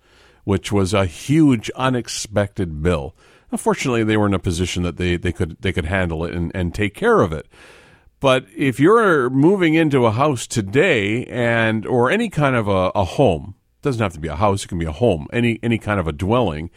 which 0.44 0.72
was 0.72 0.94
a 0.94 1.05
huge, 1.05 1.70
unexpected 1.76 2.83
bill. 2.83 3.14
Unfortunately, 3.53 4.03
they 4.03 4.16
were 4.16 4.29
in 4.29 4.33
a 4.33 4.38
position 4.38 4.83
that 4.85 4.96
they, 4.96 5.18
they 5.18 5.33
could 5.33 5.59
they 5.61 5.74
could 5.74 5.85
handle 5.85 6.24
it 6.24 6.33
and, 6.33 6.50
and 6.55 6.74
take 6.74 6.94
care 6.94 7.20
of 7.20 7.35
it. 7.35 7.46
But 8.20 8.46
if 8.54 8.78
you're 8.78 9.30
moving 9.30 9.74
into 9.74 10.04
a 10.04 10.11
house 10.11 10.46
today 10.46 11.24
and 11.24 11.87
or 11.87 12.11
any 12.11 12.28
kind 12.28 12.54
of 12.54 12.68
a, 12.68 12.92
a 12.94 13.04
home, 13.04 13.54
doesn't 13.83 14.02
have 14.02 14.12
to 14.12 14.20
be 14.20 14.28
a 14.28 14.37
house, 14.37 14.64
it 14.64 14.68
can 14.68 14.78
be 14.78 14.85
a 14.85 14.92
home, 14.92 15.26
any 15.33 15.59
any 15.62 15.78
kind 15.78 15.98
of 15.98 16.06
a 16.06 16.12
dwelling, 16.12 16.70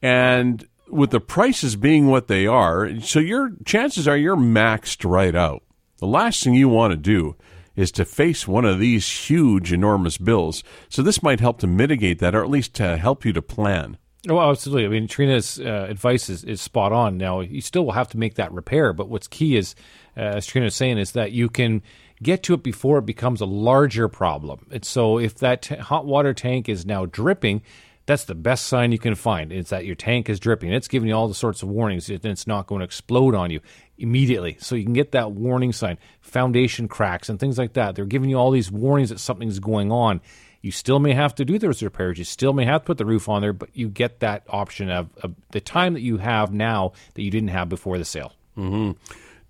and 0.00 0.66
with 0.88 1.10
the 1.10 1.20
prices 1.20 1.76
being 1.76 2.08
what 2.08 2.26
they 2.26 2.46
are, 2.46 2.98
so 3.00 3.20
your 3.20 3.52
chances 3.64 4.08
are 4.08 4.16
you're 4.16 4.36
maxed 4.36 5.08
right 5.08 5.36
out. 5.36 5.62
The 5.98 6.06
last 6.06 6.42
thing 6.42 6.54
you 6.54 6.68
want 6.68 6.92
to 6.92 6.96
do 6.96 7.36
is 7.76 7.92
to 7.92 8.04
face 8.04 8.48
one 8.48 8.64
of 8.64 8.78
these 8.78 9.08
huge, 9.28 9.72
enormous 9.72 10.18
bills. 10.18 10.64
So 10.88 11.02
this 11.02 11.22
might 11.22 11.40
help 11.40 11.58
to 11.60 11.66
mitigate 11.66 12.18
that, 12.18 12.34
or 12.34 12.42
at 12.42 12.50
least 12.50 12.74
to 12.74 12.96
help 12.96 13.24
you 13.24 13.32
to 13.34 13.42
plan. 13.42 13.98
Oh, 14.28 14.40
absolutely. 14.40 14.84
I 14.84 14.88
mean, 14.88 15.06
Trina's 15.06 15.58
uh, 15.58 15.86
advice 15.88 16.28
is, 16.28 16.44
is 16.44 16.60
spot 16.60 16.92
on. 16.92 17.16
Now, 17.16 17.40
you 17.40 17.60
still 17.60 17.84
will 17.84 17.92
have 17.92 18.08
to 18.08 18.18
make 18.18 18.34
that 18.34 18.52
repair, 18.52 18.92
but 18.92 19.08
what's 19.08 19.28
key 19.28 19.56
is, 19.56 19.74
uh, 20.20 20.36
as 20.36 20.46
Trina 20.46 20.66
is 20.66 20.74
saying, 20.74 20.98
is 20.98 21.12
that 21.12 21.32
you 21.32 21.48
can 21.48 21.82
get 22.22 22.42
to 22.44 22.54
it 22.54 22.62
before 22.62 22.98
it 22.98 23.06
becomes 23.06 23.40
a 23.40 23.46
larger 23.46 24.08
problem. 24.08 24.66
And 24.70 24.84
so, 24.84 25.18
if 25.18 25.36
that 25.36 25.62
t- 25.62 25.76
hot 25.76 26.04
water 26.04 26.34
tank 26.34 26.68
is 26.68 26.84
now 26.84 27.06
dripping, 27.06 27.62
that's 28.04 28.24
the 28.24 28.34
best 28.34 28.66
sign 28.66 28.92
you 28.92 28.98
can 28.98 29.14
find. 29.14 29.52
It's 29.52 29.70
that 29.70 29.86
your 29.86 29.94
tank 29.94 30.28
is 30.28 30.38
dripping. 30.38 30.72
It's 30.72 30.88
giving 30.88 31.08
you 31.08 31.14
all 31.14 31.28
the 31.28 31.34
sorts 31.34 31.62
of 31.62 31.70
warnings, 31.70 32.10
and 32.10 32.24
it's 32.24 32.46
not 32.46 32.66
going 32.66 32.80
to 32.80 32.84
explode 32.84 33.34
on 33.34 33.50
you 33.50 33.60
immediately. 33.96 34.58
So 34.60 34.74
you 34.74 34.84
can 34.84 34.92
get 34.92 35.12
that 35.12 35.32
warning 35.32 35.72
sign, 35.72 35.96
foundation 36.20 36.86
cracks, 36.86 37.28
and 37.28 37.40
things 37.40 37.56
like 37.56 37.72
that. 37.74 37.94
They're 37.94 38.04
giving 38.04 38.28
you 38.28 38.36
all 38.36 38.50
these 38.50 38.70
warnings 38.70 39.08
that 39.08 39.20
something's 39.20 39.58
going 39.58 39.90
on 39.90 40.20
you 40.62 40.70
still 40.70 40.98
may 40.98 41.14
have 41.14 41.34
to 41.36 41.44
do 41.44 41.58
those 41.58 41.82
repairs. 41.82 42.18
You 42.18 42.24
still 42.24 42.52
may 42.52 42.64
have 42.64 42.82
to 42.82 42.86
put 42.86 42.98
the 42.98 43.06
roof 43.06 43.28
on 43.28 43.40
there, 43.40 43.52
but 43.52 43.70
you 43.72 43.88
get 43.88 44.20
that 44.20 44.44
option 44.48 44.90
of, 44.90 45.08
of 45.22 45.34
the 45.52 45.60
time 45.60 45.94
that 45.94 46.02
you 46.02 46.18
have 46.18 46.52
now 46.52 46.92
that 47.14 47.22
you 47.22 47.30
didn't 47.30 47.48
have 47.48 47.68
before 47.68 47.96
the 47.96 48.04
sale. 48.04 48.34
Mm-hmm. 48.58 48.92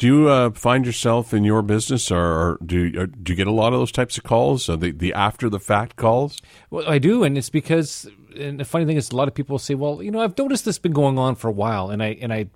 Do 0.01 0.07
you 0.07 0.29
uh, 0.31 0.51
find 0.53 0.87
yourself 0.87 1.35
in 1.35 1.45
your 1.45 1.61
business, 1.61 2.11
or, 2.11 2.19
or 2.19 2.59
do 2.65 2.91
or 2.97 3.07
do 3.07 3.33
you 3.33 3.37
get 3.37 3.47
a 3.47 3.53
lot 3.53 3.75
of 3.75 3.81
those 3.81 3.93
types 3.93 4.17
of 4.17 4.25
calls, 4.25 4.65
the 4.65 4.93
the 4.97 5.13
after 5.13 5.51
the 5.51 5.61
fact 5.61 5.97
calls? 5.97 6.41
Well, 6.71 6.89
I 6.89 6.99
do, 6.99 7.23
and 7.23 7.37
it's 7.37 7.51
because. 7.51 8.09
And 8.35 8.59
the 8.61 8.65
funny 8.65 8.87
thing 8.87 8.97
is, 8.97 9.11
a 9.11 9.17
lot 9.17 9.29
of 9.29 9.35
people 9.35 9.59
say, 9.59 9.75
"Well, 9.75 10.03
you 10.03 10.11
know, 10.11 10.21
I've 10.21 10.39
noticed 10.39 10.65
this 10.65 10.79
been 10.79 10.93
going 10.93 11.19
on 11.19 11.35
for 11.35 11.49
a 11.49 11.53
while," 11.53 11.91
and 11.91 12.03
I 12.03 12.17
and 12.23 12.33
I 12.33 12.47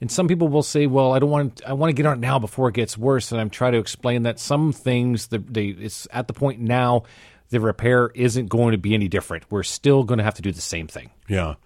and 0.00 0.10
some 0.10 0.26
people 0.26 0.48
will 0.48 0.62
say, 0.62 0.86
"Well, 0.86 1.12
I 1.12 1.18
don't 1.18 1.28
want 1.28 1.60
I 1.66 1.74
want 1.74 1.90
to 1.90 1.92
get 1.92 2.06
on 2.06 2.16
it 2.16 2.20
now 2.20 2.38
before 2.38 2.70
it 2.70 2.74
gets 2.74 2.96
worse." 2.96 3.30
And 3.30 3.42
I'm 3.42 3.50
trying 3.50 3.72
to 3.72 3.78
explain 3.78 4.22
that 4.22 4.40
some 4.40 4.72
things 4.72 5.26
the, 5.26 5.38
they 5.38 5.66
it's 5.66 6.08
at 6.12 6.28
the 6.28 6.32
point 6.32 6.60
now 6.60 7.02
the 7.50 7.60
repair 7.60 8.10
isn't 8.14 8.46
going 8.46 8.72
to 8.72 8.78
be 8.78 8.94
any 8.94 9.08
different. 9.08 9.44
We're 9.50 9.64
still 9.64 10.02
going 10.02 10.18
to 10.18 10.24
have 10.24 10.34
to 10.34 10.42
do 10.42 10.50
the 10.50 10.62
same 10.62 10.86
thing. 10.86 11.10
Yeah. 11.28 11.56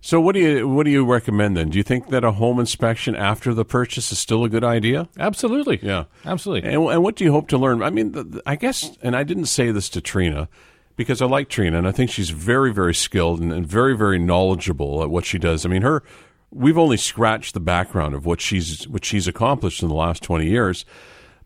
So 0.00 0.20
what 0.20 0.34
do 0.34 0.40
you 0.40 0.68
what 0.68 0.84
do 0.84 0.90
you 0.90 1.04
recommend 1.04 1.56
then? 1.56 1.70
Do 1.70 1.78
you 1.78 1.82
think 1.82 2.08
that 2.08 2.24
a 2.24 2.32
home 2.32 2.60
inspection 2.60 3.16
after 3.16 3.52
the 3.52 3.64
purchase 3.64 4.12
is 4.12 4.18
still 4.18 4.44
a 4.44 4.48
good 4.48 4.64
idea? 4.64 5.08
Absolutely. 5.18 5.80
Yeah. 5.82 6.04
Absolutely. 6.24 6.70
And, 6.70 6.82
and 6.88 7.02
what 7.02 7.16
do 7.16 7.24
you 7.24 7.32
hope 7.32 7.48
to 7.48 7.58
learn? 7.58 7.82
I 7.82 7.90
mean, 7.90 8.40
I 8.46 8.56
guess, 8.56 8.96
and 9.02 9.16
I 9.16 9.24
didn't 9.24 9.46
say 9.46 9.70
this 9.70 9.88
to 9.90 10.00
Trina 10.00 10.48
because 10.96 11.20
I 11.20 11.26
like 11.26 11.48
Trina 11.48 11.78
and 11.78 11.88
I 11.88 11.92
think 11.92 12.10
she's 12.10 12.30
very 12.30 12.72
very 12.72 12.94
skilled 12.94 13.40
and, 13.40 13.52
and 13.52 13.66
very 13.66 13.96
very 13.96 14.18
knowledgeable 14.18 15.02
at 15.02 15.10
what 15.10 15.24
she 15.24 15.38
does. 15.38 15.66
I 15.66 15.68
mean, 15.68 15.82
her 15.82 16.02
we've 16.50 16.78
only 16.78 16.96
scratched 16.96 17.54
the 17.54 17.60
background 17.60 18.14
of 18.14 18.24
what 18.26 18.40
she's 18.40 18.86
what 18.88 19.04
she's 19.04 19.26
accomplished 19.26 19.82
in 19.82 19.88
the 19.88 19.94
last 19.94 20.22
20 20.22 20.46
years. 20.46 20.84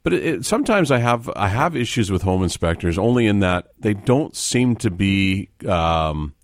But 0.02 0.12
it, 0.12 0.26
it, 0.26 0.44
sometimes 0.44 0.90
I 0.90 0.98
have 0.98 1.30
I 1.36 1.48
have 1.48 1.76
issues 1.76 2.10
with 2.10 2.22
home 2.22 2.42
inspectors 2.42 2.98
only 2.98 3.26
in 3.26 3.40
that 3.40 3.68
they 3.78 3.94
don't 3.94 4.34
seem 4.34 4.76
to 4.76 4.90
be 4.90 5.48
um, 5.66 6.34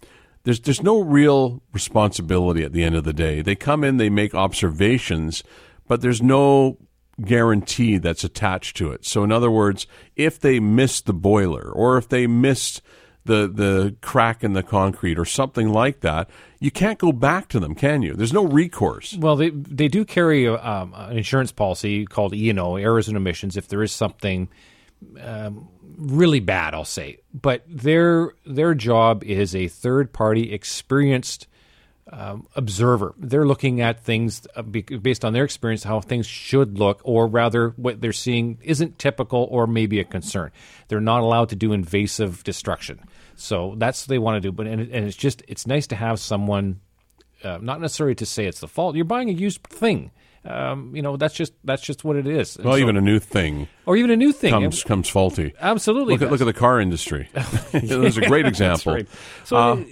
there's 0.44 0.60
there's 0.60 0.82
no 0.82 1.00
real 1.00 1.62
responsibility 1.72 2.64
at 2.64 2.72
the 2.72 2.84
end 2.84 2.94
of 2.94 3.04
the 3.04 3.12
day. 3.12 3.42
They 3.42 3.54
come 3.54 3.84
in, 3.84 3.96
they 3.96 4.10
make 4.10 4.34
observations, 4.34 5.42
but 5.86 6.00
there's 6.00 6.22
no 6.22 6.78
guarantee 7.20 7.98
that's 7.98 8.24
attached 8.24 8.76
to 8.76 8.92
it. 8.92 9.04
So 9.04 9.24
in 9.24 9.32
other 9.32 9.50
words, 9.50 9.86
if 10.16 10.38
they 10.38 10.60
miss 10.60 11.00
the 11.00 11.12
boiler 11.12 11.70
or 11.70 11.98
if 11.98 12.08
they 12.08 12.26
miss 12.26 12.80
the 13.24 13.46
the 13.46 13.94
crack 14.00 14.42
in 14.42 14.54
the 14.54 14.62
concrete 14.62 15.18
or 15.18 15.24
something 15.24 15.68
like 15.68 16.00
that, 16.00 16.30
you 16.60 16.70
can't 16.70 16.98
go 16.98 17.12
back 17.12 17.48
to 17.48 17.60
them, 17.60 17.74
can 17.74 18.02
you? 18.02 18.14
There's 18.14 18.32
no 18.32 18.44
recourse. 18.44 19.16
Well, 19.18 19.36
they 19.36 19.50
they 19.50 19.88
do 19.88 20.04
carry 20.04 20.48
um, 20.48 20.94
an 20.94 21.16
insurance 21.16 21.52
policy 21.52 22.06
called 22.06 22.34
E 22.34 22.50
and 22.50 22.58
O, 22.58 22.76
errors 22.76 23.06
and 23.06 23.16
omissions, 23.16 23.56
if 23.56 23.68
there 23.68 23.82
is 23.82 23.92
something 23.92 24.48
um, 25.20 25.68
really 25.96 26.40
bad, 26.40 26.74
I'll 26.74 26.84
say. 26.84 27.18
But 27.32 27.64
their 27.68 28.32
their 28.46 28.74
job 28.74 29.24
is 29.24 29.54
a 29.54 29.68
third 29.68 30.12
party, 30.12 30.52
experienced. 30.52 31.46
Um, 32.10 32.46
observer. 32.56 33.14
They're 33.18 33.44
looking 33.46 33.82
at 33.82 34.02
things 34.02 34.46
uh, 34.56 34.62
based 34.62 35.26
on 35.26 35.34
their 35.34 35.44
experience, 35.44 35.84
how 35.84 36.00
things 36.00 36.26
should 36.26 36.78
look, 36.78 37.02
or 37.04 37.26
rather, 37.26 37.74
what 37.76 38.00
they're 38.00 38.14
seeing 38.14 38.56
isn't 38.62 38.98
typical 38.98 39.46
or 39.50 39.66
maybe 39.66 40.00
a 40.00 40.04
concern. 40.04 40.50
They're 40.88 41.02
not 41.02 41.20
allowed 41.20 41.50
to 41.50 41.56
do 41.56 41.74
invasive 41.74 42.42
destruction. 42.44 43.00
So 43.36 43.74
that's 43.76 44.04
what 44.04 44.08
they 44.08 44.18
want 44.18 44.36
to 44.36 44.40
do. 44.40 44.52
But 44.52 44.68
and, 44.68 44.80
and 44.80 45.06
it's 45.06 45.18
just 45.18 45.42
it's 45.48 45.66
nice 45.66 45.86
to 45.88 45.96
have 45.96 46.18
someone, 46.18 46.80
uh, 47.44 47.58
not 47.60 47.78
necessarily 47.78 48.14
to 48.14 48.24
say 48.24 48.46
it's 48.46 48.60
the 48.60 48.68
fault. 48.68 48.96
You're 48.96 49.04
buying 49.04 49.28
a 49.28 49.32
used 49.32 49.62
thing. 49.64 50.10
Um, 50.48 50.96
you 50.96 51.02
know 51.02 51.18
that's 51.18 51.34
just 51.34 51.52
that's 51.62 51.82
just 51.82 52.04
what 52.04 52.16
it 52.16 52.26
is. 52.26 52.56
And 52.56 52.64
well, 52.64 52.74
so, 52.74 52.80
even 52.80 52.96
a 52.96 53.02
new 53.02 53.18
thing, 53.18 53.68
or 53.84 53.96
even 53.96 54.10
a 54.10 54.16
new 54.16 54.32
thing 54.32 54.50
comes 54.50 54.82
comes 54.82 55.08
faulty. 55.08 55.52
Absolutely. 55.60 56.14
Look 56.14 56.22
at 56.22 56.30
look 56.30 56.40
at 56.40 56.46
the 56.46 56.54
car 56.54 56.80
industry. 56.80 57.28
There's 57.72 58.16
a 58.16 58.22
great 58.22 58.46
example. 58.46 58.94
Right. 58.94 59.08
So, 59.44 59.56
uh, 59.56 59.84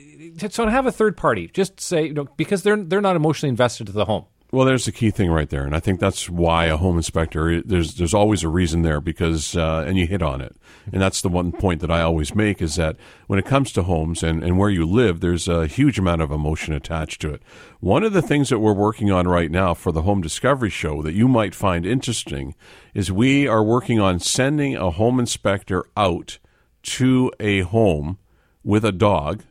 so 0.49 0.65
to 0.65 0.71
have 0.71 0.87
a 0.87 0.93
third 0.93 1.17
party, 1.17 1.51
just 1.53 1.79
say 1.81 2.07
you 2.07 2.15
know 2.15 2.27
because 2.39 2.63
they're 2.63 2.83
they're 2.83 3.03
not 3.03 3.17
emotionally 3.17 3.51
invested 3.51 3.87
to 3.89 3.93
the 3.93 4.07
home. 4.07 4.25
Well, 4.53 4.65
there's 4.65 4.85
the 4.85 4.93
key 4.93 5.11
thing 5.11 5.31
right 5.31 5.51
there, 5.51 5.65
and 5.65 5.75
I 5.75 5.81
think 5.81 5.99
that's 5.99 6.31
why 6.31 6.67
a 6.67 6.77
home 6.77 6.97
inspector. 6.97 7.61
There's 7.63 7.97
there's 7.97 8.15
always 8.15 8.45
a 8.45 8.49
reason 8.49 8.83
there 8.83 9.01
because, 9.01 9.57
uh, 9.57 9.85
and 9.87 9.99
you 9.99 10.07
hit 10.07 10.23
on 10.23 10.41
it, 10.41 10.55
and 10.93 11.03
that's 11.03 11.21
the 11.21 11.29
one 11.29 11.51
point 11.51 11.81
that 11.81 11.91
I 11.91 12.03
always 12.03 12.33
make 12.33 12.63
is 12.63 12.77
that 12.77 12.97
when 13.27 13.41
it 13.41 13.45
comes 13.45 13.73
to 13.73 13.83
homes 13.83 14.23
and, 14.23 14.45
and 14.45 14.57
where 14.57 14.71
you 14.71 14.87
live, 14.87 15.19
there's 15.19 15.49
a 15.49 15.67
huge 15.67 15.99
amount 15.99 16.23
of 16.23 16.31
emotion 16.31 16.75
attached 16.75 17.21
to 17.23 17.35
it. 17.35 17.43
One 17.81 18.05
of 18.05 18.13
the 18.13 18.23
things 18.23 18.49
that 18.51 18.61
we're 18.61 18.73
working 18.73 19.11
on 19.11 19.27
right 19.27 19.51
now 19.51 19.75
for 19.75 19.91
the 19.91 20.03
Home 20.03 20.21
Discovery 20.21 20.71
Show 20.71 21.03
that 21.03 21.15
you 21.15 21.27
might 21.27 21.55
find 21.55 21.85
interesting 21.85 22.55
is 22.95 23.11
we 23.11 23.49
are 23.49 23.65
working 23.65 23.99
on 23.99 24.21
sending 24.21 24.77
a 24.77 24.91
home 24.91 25.19
inspector 25.19 25.85
out 25.97 26.39
to 26.83 27.33
a 27.41 27.63
home 27.63 28.19
with 28.63 28.85
a 28.85 28.93
dog 28.93 29.43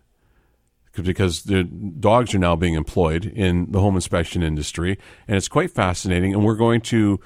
because 1.03 1.43
the 1.43 1.63
dogs 1.63 2.33
are 2.33 2.39
now 2.39 2.55
being 2.55 2.75
employed 2.75 3.25
in 3.25 3.71
the 3.71 3.79
home 3.79 3.95
inspection 3.95 4.43
industry, 4.43 4.97
and 5.27 5.37
it's 5.37 5.47
quite 5.47 5.71
fascinating. 5.71 6.33
And 6.33 6.43
we're 6.43 6.55
going 6.55 6.81
to 6.81 7.19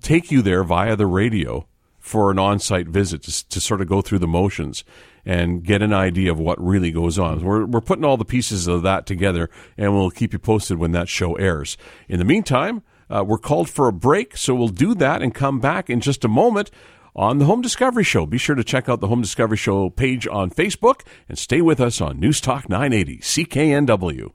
take 0.00 0.30
you 0.30 0.42
there 0.42 0.64
via 0.64 0.96
the 0.96 1.06
radio 1.06 1.66
for 1.98 2.30
an 2.30 2.38
on-site 2.38 2.88
visit 2.88 3.22
to, 3.22 3.48
to 3.48 3.60
sort 3.60 3.80
of 3.80 3.88
go 3.88 4.00
through 4.00 4.18
the 4.18 4.26
motions 4.26 4.84
and 5.26 5.62
get 5.62 5.82
an 5.82 5.92
idea 5.92 6.32
of 6.32 6.38
what 6.38 6.58
really 6.58 6.90
goes 6.90 7.18
on. 7.18 7.44
We're, 7.44 7.66
we're 7.66 7.82
putting 7.82 8.04
all 8.04 8.16
the 8.16 8.24
pieces 8.24 8.66
of 8.66 8.82
that 8.82 9.04
together, 9.04 9.50
and 9.76 9.94
we'll 9.94 10.10
keep 10.10 10.32
you 10.32 10.38
posted 10.38 10.78
when 10.78 10.92
that 10.92 11.08
show 11.08 11.34
airs. 11.34 11.76
In 12.08 12.18
the 12.18 12.24
meantime, 12.24 12.82
uh, 13.10 13.24
we're 13.26 13.36
called 13.38 13.68
for 13.68 13.88
a 13.88 13.92
break, 13.92 14.36
so 14.36 14.54
we'll 14.54 14.68
do 14.68 14.94
that 14.94 15.22
and 15.22 15.34
come 15.34 15.60
back 15.60 15.90
in 15.90 16.00
just 16.00 16.24
a 16.24 16.28
moment 16.28 16.70
on 17.18 17.38
the 17.38 17.46
Home 17.46 17.60
Discovery 17.60 18.04
Show. 18.04 18.26
Be 18.26 18.38
sure 18.38 18.54
to 18.54 18.62
check 18.62 18.88
out 18.88 19.00
the 19.00 19.08
Home 19.08 19.20
Discovery 19.20 19.56
Show 19.56 19.90
page 19.90 20.28
on 20.28 20.50
Facebook 20.50 21.00
and 21.28 21.36
stay 21.36 21.60
with 21.60 21.80
us 21.80 22.00
on 22.00 22.20
News 22.20 22.40
Talk 22.40 22.68
980 22.68 23.18
CKNW. 23.18 24.30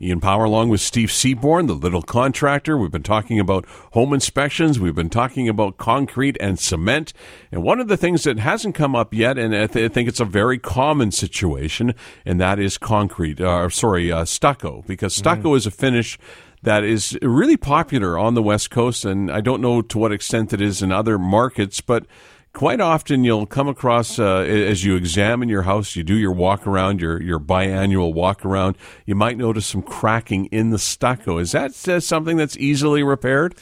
Ian 0.00 0.20
Power, 0.20 0.44
along 0.44 0.68
with 0.68 0.80
Steve 0.80 1.10
Seaborn, 1.10 1.66
the 1.66 1.74
little 1.74 2.02
contractor. 2.02 2.78
We've 2.78 2.90
been 2.90 3.02
talking 3.02 3.40
about 3.40 3.66
home 3.92 4.14
inspections. 4.14 4.78
We've 4.78 4.94
been 4.94 5.10
talking 5.10 5.48
about 5.48 5.76
concrete 5.76 6.36
and 6.40 6.58
cement. 6.58 7.12
And 7.50 7.64
one 7.64 7.80
of 7.80 7.88
the 7.88 7.96
things 7.96 8.22
that 8.22 8.38
hasn't 8.38 8.76
come 8.76 8.94
up 8.94 9.12
yet, 9.12 9.36
and 9.36 9.54
I, 9.54 9.66
th- 9.66 9.90
I 9.90 9.92
think 9.92 10.08
it's 10.08 10.20
a 10.20 10.24
very 10.24 10.56
common 10.56 11.10
situation, 11.10 11.94
and 12.24 12.40
that 12.40 12.60
is 12.60 12.78
concrete, 12.78 13.40
uh, 13.40 13.68
sorry, 13.70 14.10
uh, 14.12 14.24
stucco, 14.24 14.84
because 14.86 15.14
stucco 15.14 15.48
mm-hmm. 15.48 15.56
is 15.56 15.66
a 15.66 15.72
finish 15.72 16.16
that 16.62 16.84
is 16.84 17.18
really 17.22 17.56
popular 17.56 18.18
on 18.18 18.34
the 18.34 18.42
West 18.42 18.70
Coast. 18.70 19.04
And 19.04 19.30
I 19.30 19.40
don't 19.40 19.60
know 19.60 19.82
to 19.82 19.98
what 19.98 20.12
extent 20.12 20.52
it 20.52 20.60
is 20.60 20.82
in 20.82 20.92
other 20.92 21.18
markets, 21.18 21.80
but 21.80 22.06
quite 22.52 22.80
often 22.80 23.24
you'll 23.24 23.46
come 23.46 23.68
across 23.68 24.18
uh, 24.18 24.38
as 24.40 24.84
you 24.84 24.96
examine 24.96 25.48
your 25.48 25.62
house, 25.62 25.94
you 25.94 26.02
do 26.02 26.16
your 26.16 26.32
walk 26.32 26.66
around, 26.66 27.00
your 27.00 27.22
your 27.22 27.38
biannual 27.38 28.12
walk 28.12 28.44
around, 28.44 28.76
you 29.06 29.14
might 29.14 29.36
notice 29.36 29.66
some 29.66 29.82
cracking 29.82 30.46
in 30.46 30.70
the 30.70 30.78
stucco. 30.78 31.38
Is 31.38 31.52
that 31.52 31.88
uh, 31.88 32.00
something 32.00 32.36
that's 32.36 32.56
easily 32.56 33.02
repaired? 33.02 33.54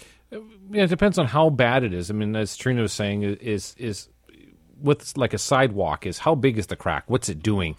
Yeah, 0.70 0.84
it 0.84 0.88
depends 0.88 1.18
on 1.18 1.26
how 1.26 1.51
bad 1.51 1.84
it 1.84 1.94
is. 1.94 2.11
I 2.11 2.14
mean, 2.14 2.34
as 2.34 2.57
Trina 2.57 2.82
was 2.82 2.92
saying, 2.92 3.22
is 3.22 3.74
is 3.78 4.09
with 4.80 5.16
like 5.16 5.34
a 5.34 5.38
sidewalk 5.38 6.07
is 6.07 6.18
how 6.18 6.34
big 6.34 6.59
is 6.59 6.66
the 6.66 6.76
crack? 6.76 7.05
What's 7.07 7.28
it 7.28 7.42
doing? 7.42 7.76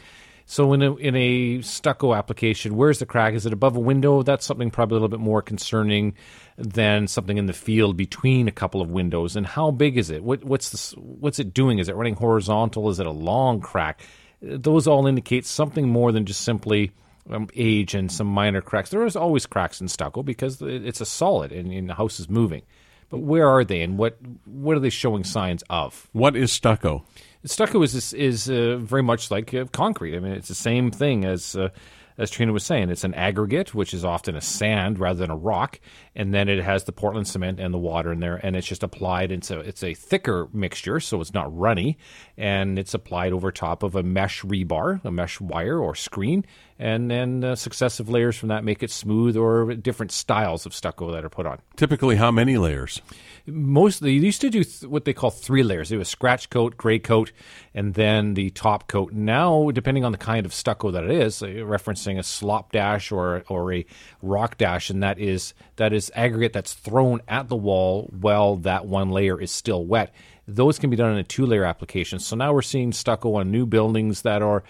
So 0.49 0.71
in 0.71 0.81
a 0.81 0.95
in 0.95 1.13
a 1.17 1.61
stucco 1.61 2.13
application, 2.13 2.77
where's 2.77 2.99
the 2.99 3.05
crack? 3.05 3.33
Is 3.33 3.45
it 3.45 3.51
above 3.51 3.75
a 3.75 3.81
window? 3.81 4.23
That's 4.23 4.45
something 4.45 4.71
probably 4.71 4.95
a 4.95 5.01
little 5.01 5.09
bit 5.09 5.19
more 5.19 5.41
concerning 5.41 6.15
than 6.57 7.07
something 7.07 7.37
in 7.37 7.47
the 7.47 7.53
field 7.53 7.97
between 7.97 8.47
a 8.47 8.51
couple 8.53 8.81
of 8.81 8.89
windows. 8.89 9.35
And 9.35 9.45
how 9.45 9.71
big 9.71 9.97
is 9.97 10.09
it? 10.09 10.23
What, 10.23 10.45
what's 10.45 10.69
this, 10.69 10.93
what's 10.93 11.39
it 11.39 11.53
doing? 11.53 11.79
Is 11.79 11.89
it 11.89 11.97
running 11.97 12.15
horizontal? 12.15 12.89
Is 12.89 13.01
it 13.01 13.05
a 13.05 13.11
long 13.11 13.59
crack? 13.59 14.01
Those 14.41 14.87
all 14.87 15.05
indicate 15.05 15.45
something 15.45 15.89
more 15.89 16.13
than 16.13 16.25
just 16.25 16.39
simply 16.39 16.93
um, 17.29 17.49
age 17.53 17.93
and 17.93 18.09
some 18.09 18.27
minor 18.27 18.61
cracks. 18.61 18.89
There 18.89 19.05
is 19.05 19.17
always 19.17 19.45
cracks 19.45 19.81
in 19.81 19.89
stucco 19.89 20.23
because 20.23 20.61
it's 20.61 21.01
a 21.01 21.05
solid 21.05 21.51
and, 21.51 21.73
and 21.73 21.89
the 21.89 21.95
house 21.95 22.21
is 22.21 22.29
moving. 22.29 22.61
But 23.09 23.19
where 23.19 23.47
are 23.47 23.63
they, 23.63 23.83
and 23.83 23.97
what 23.97 24.17
what 24.43 24.75
are 24.75 24.81
they 24.81 24.89
showing 24.89 25.23
signs 25.23 25.63
of? 25.69 26.09
What 26.11 26.35
is 26.35 26.51
stucco? 26.51 27.05
Stucco 27.45 27.81
is 27.81 28.13
is 28.13 28.49
uh, 28.49 28.77
very 28.77 29.03
much 29.03 29.31
like 29.31 29.53
uh, 29.53 29.65
concrete. 29.71 30.15
I 30.15 30.19
mean, 30.19 30.33
it's 30.33 30.47
the 30.47 30.55
same 30.55 30.91
thing 30.91 31.25
as 31.25 31.55
uh, 31.55 31.69
as 32.17 32.31
Trina 32.31 32.51
was 32.51 32.63
saying. 32.63 32.89
It's 32.89 33.03
an 33.03 33.13
aggregate, 33.13 33.73
which 33.75 33.93
is 33.93 34.03
often 34.03 34.35
a 34.35 34.41
sand 34.41 34.99
rather 34.99 35.19
than 35.19 35.31
a 35.31 35.37
rock, 35.37 35.79
and 36.17 36.33
then 36.33 36.49
it 36.49 36.61
has 36.63 36.83
the 36.85 36.91
Portland 36.91 37.27
cement 37.27 37.59
and 37.59 37.71
the 37.71 37.77
water 37.77 38.11
in 38.11 38.19
there, 38.19 38.37
and 38.43 38.55
it's 38.55 38.67
just 38.67 38.81
applied. 38.81 39.31
Into, 39.31 39.59
it's 39.59 39.83
a 39.83 39.93
thicker 39.93 40.49
mixture, 40.51 40.99
so 40.99 41.21
it's 41.21 41.33
not 41.33 41.55
runny, 41.55 41.97
and 42.35 42.79
it's 42.79 42.95
applied 42.95 43.33
over 43.33 43.51
top 43.51 43.83
of 43.83 43.95
a 43.95 44.01
mesh 44.01 44.41
rebar, 44.41 44.99
a 45.05 45.11
mesh 45.11 45.39
wire 45.39 45.79
or 45.79 45.93
screen, 45.93 46.43
and 46.79 47.09
then 47.09 47.43
uh, 47.43 47.55
successive 47.55 48.09
layers 48.09 48.35
from 48.35 48.49
that 48.49 48.63
make 48.63 48.81
it 48.81 48.89
smooth 48.89 49.37
or 49.37 49.75
different 49.75 50.11
styles 50.11 50.65
of 50.65 50.73
stucco 50.73 51.11
that 51.11 51.23
are 51.23 51.29
put 51.29 51.45
on. 51.45 51.59
Typically, 51.75 52.15
how 52.15 52.31
many 52.31 52.57
layers? 52.57 52.99
Mostly, 53.45 54.17
they 54.19 54.25
used 54.25 54.41
to 54.41 54.49
do 54.49 54.63
th- 54.63 54.89
what 54.89 55.05
they 55.05 55.13
call 55.13 55.29
three 55.29 55.63
layers. 55.63 55.91
It 55.91 55.97
was 55.97 56.09
scratch 56.09 56.49
coat, 56.49 56.77
gray 56.77 56.99
coat, 56.99 57.31
and 57.73 57.93
then 57.93 58.33
the 58.33 58.49
top 58.49 58.87
coat. 58.87 59.13
Now, 59.13 59.69
depending 59.71 60.03
on 60.03 60.11
the 60.11 60.17
kind 60.17 60.45
of 60.45 60.53
stucco 60.53 60.91
that 60.91 61.03
it 61.03 61.11
is, 61.11 61.41
uh, 61.41 61.45
referencing 61.45 62.17
a 62.17 62.23
slop 62.23 62.71
dash 62.71 63.11
or 63.11 63.43
or 63.47 63.71
a 63.71 63.85
rock 64.21 64.57
dash, 64.57 64.89
and 64.89 65.01
that 65.03 65.19
is 65.19 65.53
that 65.77 65.93
is 65.93 66.06
aggregate 66.15 66.53
that's 66.53 66.73
thrown 66.73 67.21
at 67.27 67.47
the 67.47 67.55
wall 67.55 68.09
while 68.19 68.57
that 68.57 68.85
one 68.85 69.11
layer 69.11 69.39
is 69.39 69.51
still 69.51 69.85
wet. 69.85 70.13
Those 70.47 70.79
can 70.79 70.89
be 70.89 70.95
done 70.95 71.11
in 71.11 71.17
a 71.17 71.23
two 71.23 71.45
layer 71.45 71.65
application. 71.65 72.19
So 72.19 72.35
now 72.35 72.53
we're 72.53 72.61
seeing 72.61 72.93
stucco 72.93 73.35
on 73.35 73.51
new 73.51 73.65
buildings 73.65 74.21
that 74.21 74.41
are 74.41 74.63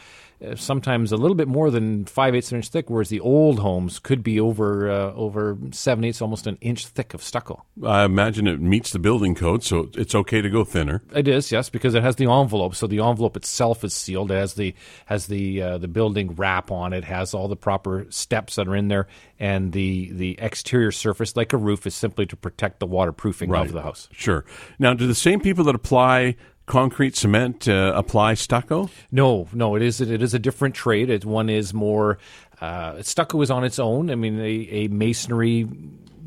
sometimes 0.55 1.11
a 1.11 1.17
little 1.17 1.35
bit 1.35 1.47
more 1.47 1.71
than 1.71 2.05
five 2.05 2.35
eighths 2.35 2.49
of 2.49 2.53
an 2.53 2.57
inch 2.57 2.69
thick, 2.69 2.89
whereas 2.89 3.09
the 3.09 3.19
old 3.19 3.59
homes 3.59 3.99
could 3.99 4.23
be 4.23 4.39
over 4.39 4.89
uh, 4.89 5.13
over 5.13 5.57
seven 5.71 6.03
eighths, 6.03 6.21
almost 6.21 6.47
an 6.47 6.57
inch 6.61 6.87
thick 6.87 7.13
of 7.13 7.23
stucco. 7.23 7.63
I 7.83 8.03
imagine 8.03 8.47
it 8.47 8.61
meets 8.61 8.91
the 8.91 8.99
building 8.99 9.35
code, 9.35 9.63
so 9.63 9.89
it's 9.95 10.13
okay 10.13 10.41
to 10.41 10.49
go 10.49 10.63
thinner. 10.63 11.01
It 11.13 11.27
is, 11.27 11.51
yes, 11.51 11.69
because 11.69 11.95
it 11.95 12.03
has 12.03 12.17
the 12.17 12.29
envelope. 12.29 12.75
So 12.75 12.87
the 12.87 12.99
envelope 12.99 13.35
itself 13.35 13.83
is 13.83 13.93
sealed. 13.93 14.31
It 14.31 14.35
has 14.35 14.53
the 14.53 14.75
has 15.05 15.27
the 15.27 15.61
uh, 15.61 15.77
the 15.77 15.87
building 15.87 16.35
wrap 16.35 16.71
on 16.71 16.93
it. 16.93 17.03
Has 17.03 17.33
all 17.33 17.47
the 17.47 17.55
proper 17.55 18.05
steps 18.09 18.55
that 18.55 18.67
are 18.67 18.75
in 18.75 18.89
there, 18.89 19.07
and 19.39 19.71
the 19.71 20.11
the 20.11 20.37
exterior 20.39 20.91
surface, 20.91 21.35
like 21.35 21.53
a 21.53 21.57
roof, 21.57 21.87
is 21.87 21.95
simply 21.95 22.25
to 22.27 22.35
protect 22.35 22.79
the 22.79 22.87
waterproofing 22.87 23.49
right. 23.49 23.65
of 23.65 23.73
the 23.73 23.81
house. 23.81 24.07
Sure. 24.11 24.45
Now, 24.77 24.93
do 24.93 25.07
the 25.07 25.15
same 25.15 25.39
people 25.39 25.63
that 25.65 25.75
apply 25.75 26.35
concrete 26.67 27.15
cement 27.15 27.67
uh, 27.67 27.93
apply 27.95 28.35
stucco? 28.35 28.89
No, 29.11 29.47
no. 29.51 29.75
It 29.75 29.81
is 29.81 29.99
it 29.99 30.21
is 30.21 30.35
a 30.35 30.39
different 30.39 30.75
trade. 30.75 31.09
It, 31.09 31.25
one 31.25 31.49
is 31.49 31.73
more 31.73 32.19
uh, 32.61 33.01
stucco 33.01 33.41
is 33.41 33.49
on 33.49 33.63
its 33.63 33.79
own. 33.79 34.11
I 34.11 34.15
mean, 34.15 34.39
a, 34.39 34.67
a, 34.71 34.87
masonry 34.87 35.67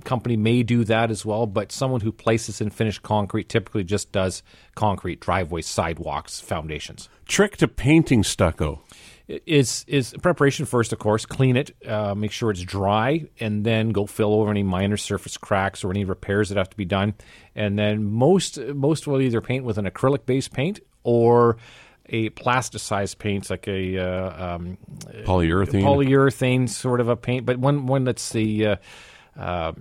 company 0.05 0.37
may 0.37 0.63
do 0.63 0.85
that 0.85 1.11
as 1.11 1.25
well, 1.25 1.47
but 1.47 1.73
someone 1.73 2.01
who 2.01 2.13
places 2.13 2.61
and 2.61 2.73
finished 2.73 3.03
concrete 3.03 3.49
typically 3.49 3.85
just 3.85 4.13
does 4.13 4.43
concrete 4.75 5.21
driveways, 5.21 5.67
sidewalks, 5.67 6.41
foundations. 6.41 7.09
Trick 7.27 7.57
to 7.59 7.69
painting 7.69 8.25
stucco 8.25 8.83
is 9.47 9.85
is 9.87 10.15
preparation 10.23 10.67
first, 10.67 10.93
of 10.93 10.99
course. 10.99 11.27
Clean 11.27 11.57
it, 11.57 11.75
uh, 11.87 12.15
make 12.15 12.33
sure 12.33 12.51
it's 12.51 12.63
dry, 12.63 13.27
and 13.39 13.65
then 13.65 13.91
go 13.91 14.07
fill 14.07 14.35
over 14.35 14.51
any 14.51 14.63
minor 14.63 14.97
surface 14.97 15.37
cracks 15.37 15.85
or 15.85 15.91
any 15.91 16.05
repairs 16.05 16.49
that 16.49 16.59
have 16.59 16.71
to 16.71 16.77
be 16.77 16.85
done. 16.85 17.15
And 17.55 17.79
then 17.79 18.05
most 18.05 18.59
most 18.59 19.07
will 19.07 19.21
either 19.21 19.41
paint 19.41 19.65
with 19.65 19.79
an 19.79 19.87
acrylic 19.87 20.27
based 20.27 20.53
paint 20.53 20.81
or 21.03 21.57
a 22.07 22.31
plasticized 22.31 23.19
paint, 23.19 23.49
like 23.51 23.69
a 23.69 23.99
uh, 23.99 24.57
um, 24.57 24.79
polyurethane 25.25 25.83
polyurethane 25.83 26.69
sort 26.69 27.01
of 27.01 27.09
a 27.09 27.17
paint, 27.17 27.47
but 27.47 27.57
one 27.59 27.87
one 27.87 28.05
that's 28.05 28.31
the 28.31 28.67
uh, 28.67 28.77
uh, 29.39 29.73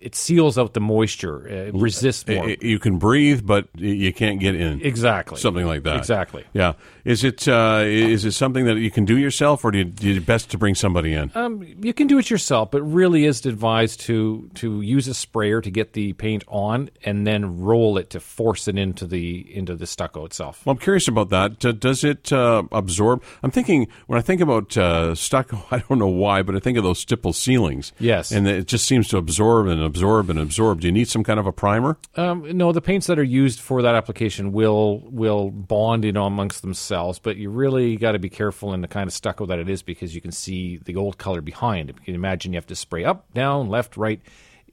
it 0.00 0.14
seals 0.14 0.58
out 0.58 0.74
the 0.74 0.80
moisture, 0.80 1.46
it 1.46 1.74
resists 1.74 2.26
more. 2.26 2.48
You 2.48 2.78
can 2.78 2.98
breathe, 2.98 3.46
but 3.46 3.68
you 3.74 4.12
can't 4.12 4.40
get 4.40 4.54
in. 4.54 4.80
Exactly, 4.82 5.38
something 5.38 5.66
like 5.66 5.82
that. 5.84 5.96
Exactly. 5.96 6.44
Yeah. 6.52 6.74
Is 7.04 7.24
it 7.24 7.48
uh, 7.48 7.84
is 7.86 8.26
it 8.26 8.32
something 8.32 8.66
that 8.66 8.76
you 8.76 8.90
can 8.90 9.06
do 9.06 9.16
yourself, 9.16 9.64
or 9.64 9.70
do 9.70 9.78
you, 9.78 9.84
do 9.84 10.10
you 10.10 10.20
best 10.20 10.50
to 10.50 10.58
bring 10.58 10.74
somebody 10.74 11.14
in? 11.14 11.32
Um, 11.34 11.62
you 11.80 11.94
can 11.94 12.06
do 12.06 12.18
it 12.18 12.28
yourself, 12.28 12.70
but 12.70 12.82
really 12.82 13.24
is 13.24 13.46
advised 13.46 14.00
to 14.00 14.50
to 14.56 14.82
use 14.82 15.08
a 15.08 15.14
sprayer 15.14 15.62
to 15.62 15.70
get 15.70 15.94
the 15.94 16.12
paint 16.12 16.44
on, 16.48 16.90
and 17.04 17.26
then 17.26 17.60
roll 17.60 17.96
it 17.96 18.10
to 18.10 18.20
force 18.20 18.68
it 18.68 18.76
into 18.76 19.06
the 19.06 19.56
into 19.56 19.74
the 19.74 19.86
stucco 19.86 20.26
itself. 20.26 20.66
Well, 20.66 20.72
I'm 20.72 20.78
curious 20.78 21.08
about 21.08 21.30
that. 21.30 21.58
does 21.80 22.04
it 22.04 22.30
uh, 22.30 22.64
absorb? 22.72 23.22
I'm 23.42 23.50
thinking 23.50 23.88
when 24.06 24.18
I 24.18 24.22
think 24.22 24.42
about 24.42 24.76
uh, 24.76 25.14
stucco, 25.14 25.64
I 25.70 25.78
don't 25.78 25.98
know 25.98 26.08
why, 26.08 26.42
but 26.42 26.56
I 26.56 26.58
think 26.58 26.76
of 26.76 26.84
those 26.84 26.98
stipple 26.98 27.32
ceilings. 27.32 27.92
Yes, 27.98 28.32
and 28.32 28.46
it 28.46 28.66
just 28.66 28.84
seems 28.88 29.08
to 29.08 29.18
absorb 29.18 29.68
and 29.68 29.82
absorb 29.82 30.30
and 30.30 30.38
absorb. 30.38 30.80
Do 30.80 30.88
you 30.88 30.92
need 30.92 31.08
some 31.08 31.22
kind 31.22 31.38
of 31.38 31.46
a 31.46 31.52
primer? 31.52 31.98
Um, 32.16 32.56
no, 32.56 32.72
the 32.72 32.80
paints 32.80 33.06
that 33.06 33.18
are 33.18 33.22
used 33.22 33.60
for 33.60 33.82
that 33.82 33.94
application 33.94 34.50
will 34.50 35.02
will 35.10 35.50
bond 35.50 36.04
in 36.04 36.16
amongst 36.16 36.62
themselves 36.62 37.18
but 37.28 37.36
you 37.36 37.50
really 37.50 37.96
got 37.96 38.12
to 38.12 38.18
be 38.18 38.30
careful 38.30 38.72
in 38.72 38.80
the 38.80 38.88
kind 38.88 39.06
of 39.06 39.12
stucco 39.12 39.46
that 39.46 39.58
it 39.58 39.68
is 39.68 39.82
because 39.82 40.14
you 40.14 40.20
can 40.20 40.32
see 40.32 40.78
the 40.78 40.92
gold 40.92 41.18
color 41.18 41.40
behind. 41.40 41.88
You 41.88 41.94
can 42.04 42.14
imagine 42.14 42.52
you 42.52 42.56
have 42.56 42.66
to 42.66 42.76
spray 42.76 43.04
up, 43.04 43.32
down, 43.34 43.68
left, 43.68 43.96
right. 43.96 44.20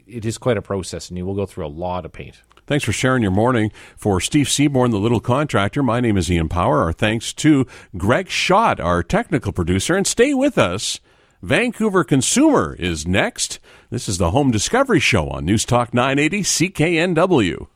It 0.07 0.26
is 0.26 0.38
quite 0.38 0.57
a 0.57 0.61
process, 0.61 1.09
and 1.09 1.18
you 1.18 1.26
will 1.26 1.34
go 1.34 1.45
through 1.45 1.66
a 1.66 1.68
lot 1.68 2.05
of 2.05 2.13
paint. 2.13 2.41
Thanks 2.68 2.86
for 2.86 2.93
sharing 2.93 3.22
your 3.22 3.32
morning. 3.32 3.72
For 3.95 4.22
Steve 4.22 4.49
Seaborn, 4.49 4.91
the 4.91 4.97
little 4.97 5.20
contractor, 5.20 5.84
my 5.84 5.99
name 5.99 6.18
is 6.18 6.32
Ian 6.32 6.49
Power. 6.49 6.82
Our 6.82 6.93
thanks 6.93 7.34
to 7.34 7.68
Greg 7.97 8.30
Schott, 8.30 8.80
our 8.80 9.03
technical 9.03 9.51
producer, 9.51 9.95
and 9.95 10.07
stay 10.07 10.34
with 10.34 10.57
us. 10.57 10.99
Vancouver 11.41 12.03
Consumer 12.03 12.76
is 12.80 13.05
next. 13.05 13.59
This 13.96 14.10
is 14.10 14.18
the 14.18 14.32
Home 14.32 14.52
Discovery 14.52 15.00
Show 15.00 15.30
on 15.30 15.46
News 15.46 15.64
Talk 15.64 15.93
980 15.93 16.41
CKNW. 16.41 17.68